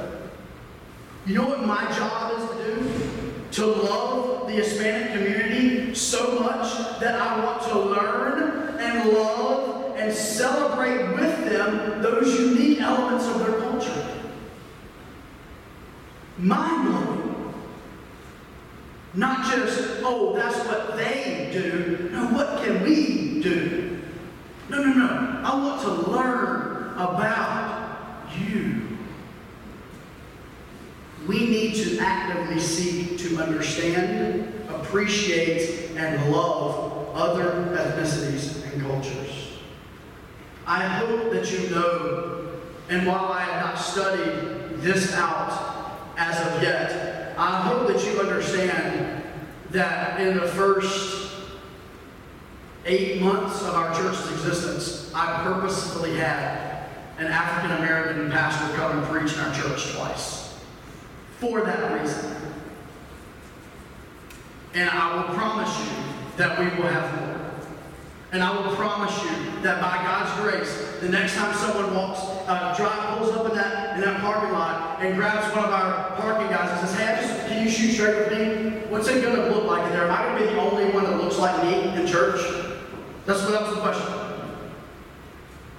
You 1.26 1.36
know 1.36 1.48
what 1.48 1.66
my 1.66 1.84
job 1.96 2.38
is 2.38 2.48
to 2.50 2.64
do? 2.64 3.30
To 3.52 3.66
love 3.66 4.46
the 4.46 4.52
Hispanic 4.54 5.12
community 5.12 5.94
so 5.94 6.40
much 6.40 7.00
that 7.00 7.20
I 7.20 7.44
want 7.44 7.62
to 7.62 7.78
learn 7.78 8.78
and 8.78 9.12
love 9.12 9.96
and 9.96 10.12
celebrate 10.12 11.14
with 11.14 11.48
them 11.48 12.02
those 12.02 12.38
unique 12.38 12.80
elements 12.80 13.26
of 13.26 13.38
their 13.38 13.60
culture. 13.60 14.20
Mind 16.36 16.88
blowing. 16.88 17.54
Not 19.14 19.50
just, 19.50 20.00
oh, 20.02 20.34
that's 20.34 20.58
what 20.66 20.96
they 20.96 21.48
do. 21.52 22.10
No, 22.12 22.26
what 22.26 22.64
can 22.64 22.82
we 22.82 23.40
do? 23.40 24.00
No, 24.68 24.82
no, 24.82 24.92
no. 24.92 25.33
I 25.44 25.54
want 25.56 25.80
to 25.82 26.10
learn 26.10 26.94
about 26.96 28.30
you. 28.38 28.96
We 31.26 31.40
need 31.40 31.74
to 31.74 31.98
actively 31.98 32.58
seek 32.58 33.18
to 33.18 33.42
understand, 33.42 34.52
appreciate, 34.70 35.90
and 35.96 36.32
love 36.32 37.14
other 37.14 37.76
ethnicities 37.76 38.72
and 38.72 38.82
cultures. 38.82 39.58
I 40.66 40.82
hope 40.82 41.30
that 41.32 41.52
you 41.52 41.68
know, 41.68 42.48
and 42.88 43.06
while 43.06 43.30
I 43.30 43.40
have 43.40 43.66
not 43.66 43.74
studied 43.74 44.80
this 44.80 45.12
out 45.12 46.00
as 46.16 46.40
of 46.40 46.62
yet, 46.62 47.34
I 47.36 47.60
hope 47.68 47.88
that 47.88 48.02
you 48.02 48.18
understand 48.18 49.22
that 49.72 50.20
in 50.20 50.38
the 50.38 50.48
first 50.48 51.23
eight 52.86 53.20
months 53.20 53.62
of 53.62 53.74
our 53.74 53.94
church's 53.94 54.30
existence, 54.32 55.10
I 55.14 55.42
purposefully 55.42 56.16
had 56.16 56.88
an 57.18 57.26
African 57.26 57.76
American 57.78 58.30
pastor 58.30 58.74
come 58.76 58.98
and 58.98 59.06
preach 59.06 59.32
in 59.34 59.40
our 59.40 59.54
church 59.54 59.94
twice. 59.94 60.58
For 61.38 61.62
that 61.62 62.00
reason. 62.00 62.36
And 64.74 64.90
I 64.90 65.14
will 65.14 65.34
promise 65.34 65.78
you 65.78 65.92
that 66.36 66.58
we 66.58 66.64
will 66.80 66.88
have 66.88 67.20
more. 67.20 67.50
And 68.32 68.42
I 68.42 68.50
will 68.50 68.74
promise 68.74 69.16
you 69.22 69.30
that 69.62 69.80
by 69.80 70.02
God's 70.02 70.40
grace, 70.40 71.00
the 71.00 71.08
next 71.08 71.36
time 71.36 71.54
someone 71.54 71.94
walks, 71.94 72.18
uh, 72.48 72.74
drive, 72.76 73.18
pulls 73.18 73.30
up 73.30 73.48
in 73.48 73.56
that 73.56 73.94
in 73.94 74.00
that 74.00 74.20
parking 74.20 74.52
lot 74.52 75.00
and 75.00 75.14
grabs 75.14 75.54
one 75.54 75.64
of 75.64 75.70
our 75.70 76.16
parking 76.16 76.48
guys 76.48 76.68
and 76.70 76.88
says, 76.88 76.98
"Hey, 76.98 77.16
just, 77.20 77.46
can 77.46 77.62
you 77.62 77.70
shoot 77.70 77.92
straight 77.92 78.16
with 78.16 78.32
me? 78.32 78.80
What's 78.88 79.06
it 79.06 79.22
going 79.22 79.36
to 79.36 79.54
look 79.54 79.64
like 79.64 79.84
in 79.86 79.92
there? 79.92 80.08
Am 80.08 80.10
I 80.10 80.24
going 80.24 80.42
to 80.42 80.48
be 80.48 80.54
the 80.54 80.60
only 80.60 80.86
one 80.86 81.04
that 81.04 81.22
looks 81.22 81.38
like 81.38 81.62
me 81.62 81.96
in 82.00 82.06
church?" 82.08 82.63
That's 83.26 83.42
what 83.42 83.52
that 83.52 83.62
was 83.62 83.74
the 83.74 83.80
question. 83.80 84.14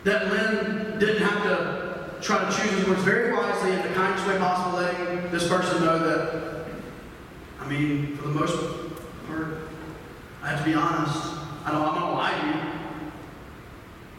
That 0.04 0.32
Lynn 0.32 1.00
didn't 1.00 1.22
have 1.22 1.44
to 1.44 2.16
try 2.22 2.50
to 2.50 2.58
choose 2.58 2.72
his 2.72 2.88
words 2.88 3.04
very 3.04 3.34
wisely 3.34 3.72
in 3.72 3.82
the 3.82 3.90
kindest 3.90 4.28
way 4.28 4.38
possible, 4.38 4.80
letting 4.80 5.32
this 5.32 5.48
person 5.48 5.84
know 5.84 6.00
that. 6.00 6.66
I 7.60 7.68
mean, 7.68 8.16
for 8.18 8.28
the 8.28 8.34
most 8.34 8.56
part, 9.28 9.58
I 10.44 10.50
have 10.50 10.60
to 10.60 10.66
be 10.66 10.74
honest. 10.74 11.36
I 11.66 11.72
don't, 11.72 11.82
I'm 11.82 11.96
not 11.96 12.22
gonna 12.22 12.54
you. 12.54 12.76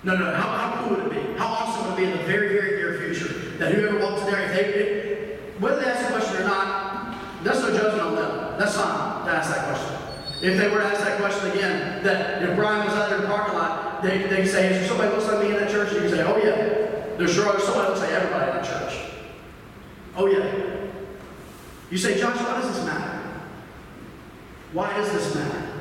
No, 0.03 0.16
no, 0.16 0.35
how, 0.35 0.49
how 0.49 0.83
cool 0.83 0.97
would 0.97 1.07
it 1.07 1.11
be? 1.11 1.39
How 1.39 1.47
awesome 1.47 1.91
would 1.91 1.95
it 1.95 1.97
be 1.97 2.11
in 2.11 2.18
the 2.18 2.24
very, 2.24 2.49
very 2.49 2.77
near 2.77 2.99
future 2.99 3.57
that 3.59 3.74
whoever 3.74 3.99
walks 3.99 4.22
in 4.22 4.33
there, 4.33 4.43
if 4.43 4.53
they, 4.53 4.64
if, 4.74 5.61
whether 5.61 5.81
they 5.81 5.87
ask 5.87 6.07
the 6.07 6.12
question 6.12 6.43
or 6.43 6.45
not, 6.45 7.16
that's 7.43 7.61
no 7.61 7.70
judgment 7.77 8.03
on 8.03 8.14
them. 8.16 8.59
That's 8.59 8.77
fine 8.77 9.27
to 9.27 9.31
ask 9.33 9.55
that 9.55 9.66
question. 9.66 9.97
If 10.43 10.59
they 10.59 10.68
were 10.68 10.81
to 10.81 10.87
ask 10.87 11.01
that 11.01 11.18
question 11.18 11.51
again, 11.53 12.03
that 12.05 12.43
if 12.43 12.55
Brian 12.57 12.85
was 12.85 12.95
out 12.95 13.09
there 13.09 13.18
in 13.18 13.22
the 13.22 13.29
parking 13.29 13.55
lot, 13.55 13.86
they, 14.03 14.26
they 14.26 14.47
say, 14.47 14.72
is 14.72 14.78
there 14.78 14.88
somebody 14.88 15.11
looks 15.11 15.26
like 15.26 15.40
me 15.40 15.47
in 15.49 15.55
that 15.55 15.70
church? 15.70 15.92
And 15.92 16.03
you 16.03 16.09
say, 16.09 16.22
oh 16.22 16.36
yeah. 16.36 17.16
There's 17.16 17.32
sure 17.32 17.59
somebody 17.59 17.88
looks 17.88 18.01
like 18.01 18.11
everybody 18.11 18.51
in 18.51 18.57
that 18.57 18.64
church. 18.64 19.11
Oh 20.16 20.26
yeah. 20.26 20.88
You 21.90 21.99
say, 21.99 22.18
Josh, 22.18 22.36
why 22.36 22.61
does 22.61 22.74
this 22.74 22.84
matter? 22.84 23.22
Why 24.72 24.92
does 24.97 25.12
this 25.12 25.34
matter? 25.34 25.72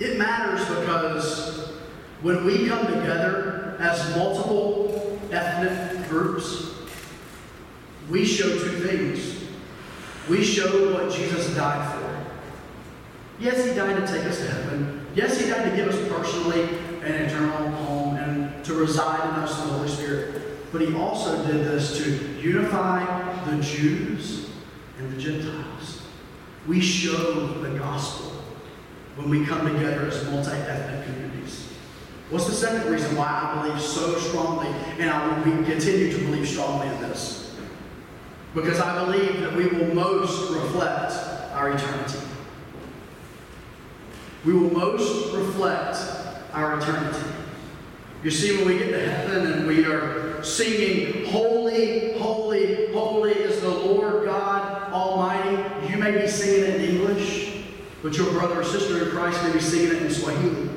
It 0.00 0.18
matters 0.18 0.66
because 0.68 1.72
when 2.22 2.44
we 2.44 2.66
come 2.66 2.86
together 2.86 3.76
as 3.78 4.16
multiple 4.16 5.18
ethnic 5.30 6.08
groups, 6.08 6.74
we 8.08 8.24
show 8.24 8.48
two 8.48 8.80
things. 8.80 9.44
We 10.28 10.42
show 10.42 10.94
what 10.94 11.12
Jesus 11.12 11.54
died 11.54 11.94
for. 11.94 12.26
Yes, 13.38 13.64
he 13.64 13.74
died 13.74 13.96
to 13.96 14.12
take 14.12 14.24
us 14.24 14.38
to 14.38 14.48
heaven. 14.48 14.99
Yes, 15.14 15.40
he 15.40 15.50
died 15.50 15.68
to 15.68 15.76
give 15.76 15.88
us 15.88 16.08
personally 16.08 16.62
an 17.02 17.12
eternal 17.12 17.70
home 17.70 18.16
and 18.16 18.64
to 18.64 18.74
reside 18.74 19.28
in 19.30 19.42
us 19.42 19.60
in 19.60 19.68
the 19.68 19.74
Holy 19.74 19.88
Spirit. 19.88 20.70
But 20.70 20.82
he 20.82 20.94
also 20.94 21.44
did 21.46 21.64
this 21.64 21.98
to 21.98 22.40
unify 22.40 23.04
the 23.50 23.60
Jews 23.60 24.50
and 24.98 25.12
the 25.12 25.20
Gentiles. 25.20 26.02
We 26.68 26.80
show 26.80 27.48
the 27.60 27.76
gospel 27.78 28.30
when 29.16 29.30
we 29.30 29.44
come 29.44 29.66
together 29.66 30.06
as 30.06 30.24
multi 30.30 30.52
ethnic 30.52 31.06
communities. 31.06 31.66
What's 32.28 32.46
the 32.46 32.52
second 32.52 32.92
reason 32.92 33.16
why 33.16 33.26
I 33.26 33.62
believe 33.62 33.82
so 33.82 34.16
strongly, 34.18 34.68
and 35.00 35.10
I 35.10 35.26
will 35.26 35.64
continue 35.64 36.12
to 36.12 36.18
believe 36.18 36.46
strongly 36.46 36.86
in 36.86 37.00
this? 37.00 37.56
Because 38.54 38.78
I 38.78 39.04
believe 39.04 39.40
that 39.40 39.56
we 39.56 39.66
will 39.66 39.92
most 39.92 40.52
reflect 40.52 41.12
our 41.52 41.72
eternity. 41.72 42.18
We 44.44 44.54
will 44.54 44.70
most 44.70 45.34
reflect 45.34 45.98
our 46.52 46.78
eternity. 46.78 47.26
You 48.22 48.30
see, 48.30 48.56
when 48.56 48.66
we 48.66 48.78
get 48.78 48.90
to 48.90 49.10
heaven 49.10 49.52
and 49.52 49.66
we 49.66 49.84
are 49.84 50.42
singing, 50.42 51.26
Holy, 51.26 52.18
Holy, 52.18 52.92
Holy 52.92 53.32
is 53.32 53.60
the 53.60 53.68
Lord 53.68 54.24
God 54.24 54.92
Almighty, 54.92 55.90
you 55.90 55.98
may 55.98 56.12
be 56.12 56.26
singing 56.26 56.64
it 56.64 56.80
in 56.80 56.96
English, 56.96 57.64
but 58.02 58.16
your 58.16 58.30
brother 58.32 58.60
or 58.60 58.64
sister 58.64 59.04
in 59.04 59.10
Christ 59.10 59.42
may 59.44 59.52
be 59.52 59.60
singing 59.60 59.96
it 59.96 60.02
in 60.02 60.10
Swahili. 60.10 60.68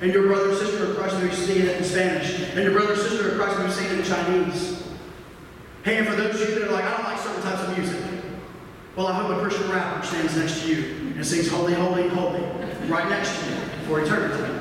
And 0.00 0.12
your 0.12 0.28
brother 0.28 0.50
or 0.50 0.54
sister 0.54 0.86
in 0.86 0.96
Christ 0.96 1.18
may 1.18 1.28
be 1.28 1.34
singing 1.34 1.66
it 1.66 1.76
in 1.76 1.84
Spanish. 1.84 2.40
And 2.54 2.62
your 2.62 2.72
brother 2.72 2.94
or 2.94 2.96
sister 2.96 3.30
in 3.30 3.36
Christ 3.36 3.58
may 3.58 3.66
be 3.66 3.72
singing 3.72 3.92
it 3.92 3.98
in 3.98 4.04
Chinese. 4.04 4.82
Hey, 5.84 5.98
and 5.98 6.06
for 6.06 6.14
those 6.14 6.40
of 6.40 6.48
you 6.48 6.60
that 6.60 6.68
are 6.68 6.72
like, 6.72 6.84
I 6.84 6.96
don't 6.96 7.04
like 7.04 7.18
certain 7.18 7.42
types 7.42 7.62
of 7.62 7.76
music. 7.76 8.00
Well, 8.96 9.06
I 9.06 9.14
hope 9.14 9.36
a 9.36 9.40
Christian 9.40 9.70
rapper 9.70 10.04
stands 10.04 10.36
next 10.36 10.62
to 10.62 10.68
you 10.68 11.14
and 11.14 11.26
sings 11.26 11.48
Holy, 11.48 11.74
Holy, 11.74 12.08
Holy 12.08 12.59
right 12.90 13.08
next 13.08 13.40
to 13.40 13.50
you 13.50 13.56
for 13.86 14.00
eternity. 14.02 14.60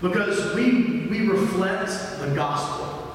Because 0.00 0.54
we, 0.54 1.06
we 1.10 1.28
reflect 1.28 1.90
the 2.20 2.34
gospel. 2.34 3.14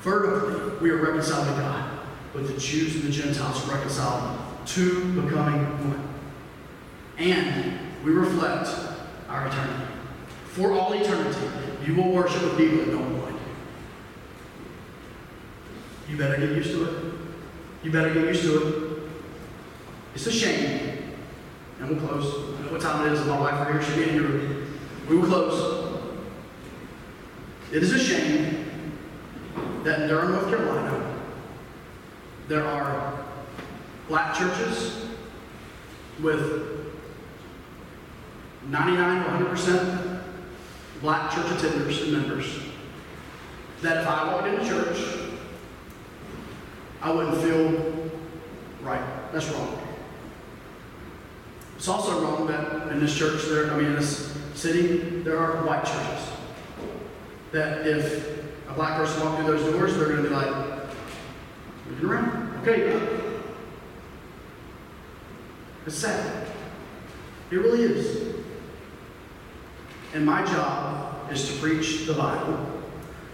Vertically, 0.00 0.78
we 0.80 0.90
are 0.90 0.96
reconciled 0.96 1.48
to 1.48 1.60
God, 1.60 1.90
but 2.32 2.46
the 2.46 2.56
Jews 2.56 2.94
and 2.94 3.04
the 3.04 3.10
Gentiles 3.10 3.68
are 3.68 3.74
reconciled 3.74 4.38
to 4.66 5.20
becoming 5.20 5.64
one. 5.90 6.08
And 7.18 7.78
we 8.04 8.12
reflect 8.12 8.68
our 9.28 9.48
eternity. 9.48 9.86
For 10.46 10.72
all 10.72 10.92
eternity, 10.92 11.48
you 11.84 11.96
will 11.96 12.12
worship 12.12 12.42
with 12.42 12.56
people 12.56 12.78
that 12.78 12.90
don't 12.90 13.22
like 13.22 13.34
you. 16.08 16.12
You 16.12 16.16
better 16.18 16.36
get 16.36 16.50
used 16.50 16.70
to 16.70 16.84
it. 16.84 17.14
You 17.82 17.90
better 17.90 18.12
get 18.14 18.24
used 18.24 18.42
to 18.42 18.68
it. 18.68 19.02
It's 20.14 20.26
a 20.26 20.32
shame. 20.32 20.91
And 21.82 21.90
we'll 21.90 22.08
close. 22.08 22.32
what 22.70 22.80
time 22.80 23.08
it 23.08 23.12
is. 23.12 23.26
My 23.26 23.40
wife 23.40 23.54
right 23.54 23.72
here. 23.72 23.82
She'll 23.82 23.96
be 23.96 24.08
in 24.10 24.14
your 24.14 24.24
room. 24.24 24.78
We 25.08 25.16
will 25.16 25.26
close. 25.26 26.00
It 27.72 27.82
is 27.82 27.92
a 27.92 27.98
shame 27.98 29.00
that 29.82 30.02
in 30.02 30.08
Durham, 30.08 30.30
North 30.30 30.48
Carolina, 30.48 31.18
there 32.46 32.64
are 32.64 33.24
black 34.06 34.32
churches 34.36 35.06
with 36.20 36.94
99 38.68 39.24
to 39.24 39.44
100% 39.44 40.22
black 41.00 41.32
church 41.32 41.46
attenders 41.46 42.04
and 42.04 42.12
members. 42.12 42.60
That 43.80 44.02
if 44.02 44.06
I 44.06 44.32
walked 44.32 44.46
into 44.46 44.64
church, 44.64 45.32
I 47.00 47.10
wouldn't 47.10 47.38
feel 47.38 48.10
right. 48.82 49.32
That's 49.32 49.48
wrong. 49.48 49.81
It's 51.82 51.88
also 51.88 52.22
wrong 52.22 52.46
that 52.46 52.92
in 52.92 53.00
this 53.00 53.12
church, 53.12 53.42
there, 53.46 53.68
I 53.72 53.76
mean, 53.76 53.86
in 53.86 53.96
this 53.96 54.38
city, 54.54 54.98
there 55.24 55.36
are 55.36 55.66
white 55.66 55.84
churches. 55.84 56.28
That 57.50 57.84
if 57.88 58.68
a 58.68 58.72
black 58.72 58.98
person 58.98 59.20
walked 59.24 59.42
through 59.42 59.56
those 59.56 59.72
doors, 59.72 59.96
they're 59.96 60.06
going 60.06 60.22
to 60.22 60.28
be 60.28 60.32
like, 60.32 60.54
looking 61.90 62.08
around. 62.08 62.60
Okay. 62.60 63.04
It's 65.84 65.96
sad. 65.96 66.46
It 67.50 67.56
really 67.56 67.82
is. 67.82 68.36
And 70.14 70.24
my 70.24 70.44
job 70.44 71.32
is 71.32 71.48
to 71.48 71.58
preach 71.58 72.06
the 72.06 72.14
Bible. 72.14 72.64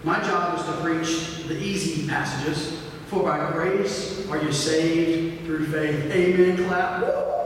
My 0.03 0.19
job 0.21 0.57
is 0.57 0.65
to 0.65 0.71
preach 0.81 1.47
the 1.47 1.55
easy 1.55 2.07
passages. 2.07 2.81
For 3.09 3.21
by 3.21 3.51
grace 3.51 4.27
are 4.27 4.41
you 4.41 4.51
saved 4.51 5.45
through 5.45 5.67
faith. 5.67 6.11
Amen. 6.11 6.65
Clap. 6.65 7.38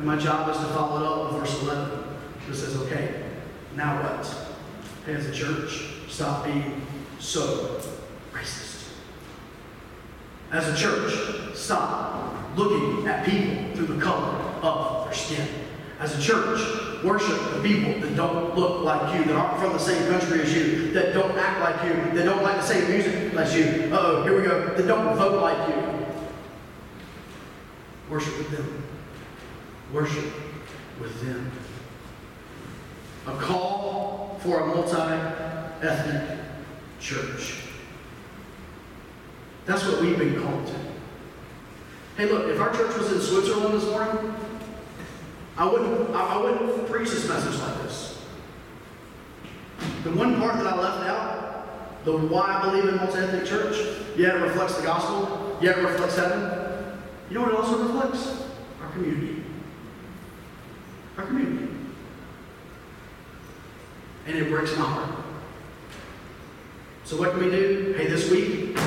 And 0.00 0.06
my 0.06 0.16
job 0.16 0.48
is 0.48 0.56
to 0.56 0.64
follow 0.68 0.98
it 0.98 1.06
up 1.06 1.30
with 1.30 1.42
verse 1.42 1.62
11. 1.62 2.04
It 2.48 2.54
says, 2.54 2.74
okay, 2.74 3.22
now 3.76 4.02
what? 4.02 4.34
As 5.06 5.26
a 5.26 5.30
church, 5.30 5.90
stop 6.08 6.46
being 6.46 6.86
so 7.18 7.82
racist. 8.32 8.92
As 10.52 10.68
a 10.68 10.74
church, 10.74 11.54
stop 11.54 12.56
looking 12.56 13.06
at 13.06 13.26
people 13.26 13.76
through 13.76 13.94
the 13.94 14.02
color 14.02 14.38
of 14.62 15.04
their 15.04 15.12
skin. 15.12 15.46
As 15.98 16.18
a 16.18 16.22
church, 16.22 17.04
worship 17.04 17.38
the 17.52 17.60
people 17.62 18.00
that 18.00 18.16
don't 18.16 18.56
look 18.56 18.82
like 18.82 19.14
you, 19.14 19.26
that 19.26 19.36
aren't 19.36 19.60
from 19.60 19.74
the 19.74 19.78
same 19.78 20.10
country 20.10 20.40
as 20.40 20.56
you, 20.56 20.92
that 20.92 21.12
don't 21.12 21.36
act 21.36 21.60
like 21.60 21.84
you, 21.84 22.16
that 22.16 22.24
don't 22.24 22.42
like 22.42 22.56
the 22.56 22.66
same 22.66 22.90
music 22.90 23.34
as 23.34 23.54
you. 23.54 23.90
oh, 23.92 24.22
here 24.22 24.34
we 24.34 24.48
go. 24.48 24.74
That 24.74 24.86
don't 24.86 25.14
vote 25.18 25.42
like 25.42 25.68
you. 25.68 26.06
Worship 28.08 28.38
with 28.38 28.50
them. 28.50 28.89
Worship 29.92 30.32
with 31.00 31.20
them. 31.20 31.50
A 33.26 33.32
call 33.32 34.38
for 34.42 34.60
a 34.60 34.66
multi 34.66 35.86
ethnic 35.86 36.38
church. 37.00 37.56
That's 39.66 39.84
what 39.84 40.00
we've 40.00 40.18
been 40.18 40.40
called 40.42 40.66
to. 40.66 40.74
Hey, 42.16 42.30
look, 42.30 42.48
if 42.48 42.60
our 42.60 42.72
church 42.72 42.96
was 42.96 43.12
in 43.12 43.20
Switzerland 43.20 43.74
this 43.74 43.88
morning, 43.90 44.34
I 45.56 45.64
wouldn't, 45.64 46.10
I, 46.14 46.40
wouldn't 46.40 46.88
preach 46.88 47.10
this 47.10 47.28
message 47.28 47.58
like 47.60 47.82
this. 47.82 48.22
The 50.04 50.10
one 50.12 50.38
part 50.38 50.56
that 50.56 50.66
I 50.66 50.78
left 50.78 51.08
out, 51.08 52.04
the 52.04 52.16
why 52.16 52.60
I 52.62 52.70
believe 52.70 52.88
in 52.88 52.96
multi-ethnic 52.96 53.44
church, 53.44 53.76
yeah, 54.16 54.36
it 54.36 54.42
reflects 54.42 54.76
the 54.76 54.82
gospel, 54.82 55.58
yeah, 55.60 55.78
it 55.78 55.82
reflects 55.82 56.16
heaven. 56.16 56.98
You 57.28 57.34
know 57.34 57.42
what 57.42 57.52
it 57.52 57.56
also 57.58 57.82
reflects? 57.84 58.44
Our 58.82 58.90
community. 58.92 59.39
And 64.26 64.36
it 64.36 64.48
breaks 64.48 64.76
my 64.76 64.84
heart. 64.84 65.10
So 67.04 67.16
what 67.16 67.32
can 67.32 67.40
we 67.44 67.50
do? 67.50 67.94
Hey, 67.96 68.06
this 68.06 68.30
week, 68.30 68.78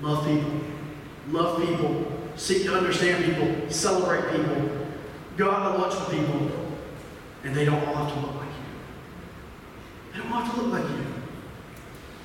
love 0.00 0.26
people. 0.26 0.60
Love 1.30 1.60
people. 1.64 2.12
Seek 2.36 2.64
to 2.64 2.74
understand 2.76 3.24
people. 3.24 3.70
Celebrate 3.70 4.30
people. 4.32 4.70
Go 5.36 5.50
out 5.50 5.72
to 5.72 5.78
lunch 5.78 5.94
with 5.94 6.10
people. 6.18 6.50
And 7.44 7.54
they 7.54 7.64
don't 7.64 7.86
all 7.86 7.94
have 7.94 8.12
to 8.12 8.20
look 8.20 8.34
like 8.34 8.48
you. 8.48 10.12
They 10.12 10.18
don't 10.18 10.32
all 10.32 10.40
have 10.40 10.54
to 10.54 10.60
look 10.60 10.72
like 10.72 10.90
you. 10.90 11.04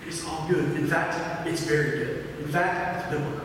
It's 0.07 0.25
all 0.25 0.47
good. 0.47 0.75
In 0.75 0.87
fact, 0.87 1.47
it's 1.47 1.61
very 1.61 1.91
good. 1.91 2.25
In 2.39 2.47
fact, 2.47 3.03
it's 3.03 3.11
biblical. 3.11 3.42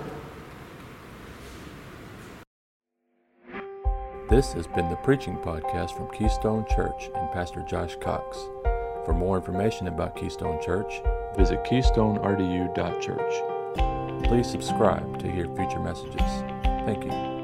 This 4.28 4.52
has 4.52 4.66
been 4.66 4.90
the 4.90 4.96
Preaching 4.96 5.38
Podcast 5.38 5.96
from 5.96 6.10
Keystone 6.10 6.66
Church 6.66 7.10
and 7.14 7.32
Pastor 7.32 7.62
Josh 7.62 7.96
Cox. 7.96 8.36
For 9.06 9.14
more 9.14 9.38
information 9.38 9.88
about 9.88 10.16
Keystone 10.16 10.62
Church, 10.62 11.00
visit 11.34 11.64
keystonerdu.church. 11.64 14.24
Please 14.24 14.46
subscribe 14.46 15.18
to 15.20 15.30
hear 15.30 15.46
future 15.56 15.80
messages. 15.80 16.20
Thank 16.84 17.06
you. 17.06 17.37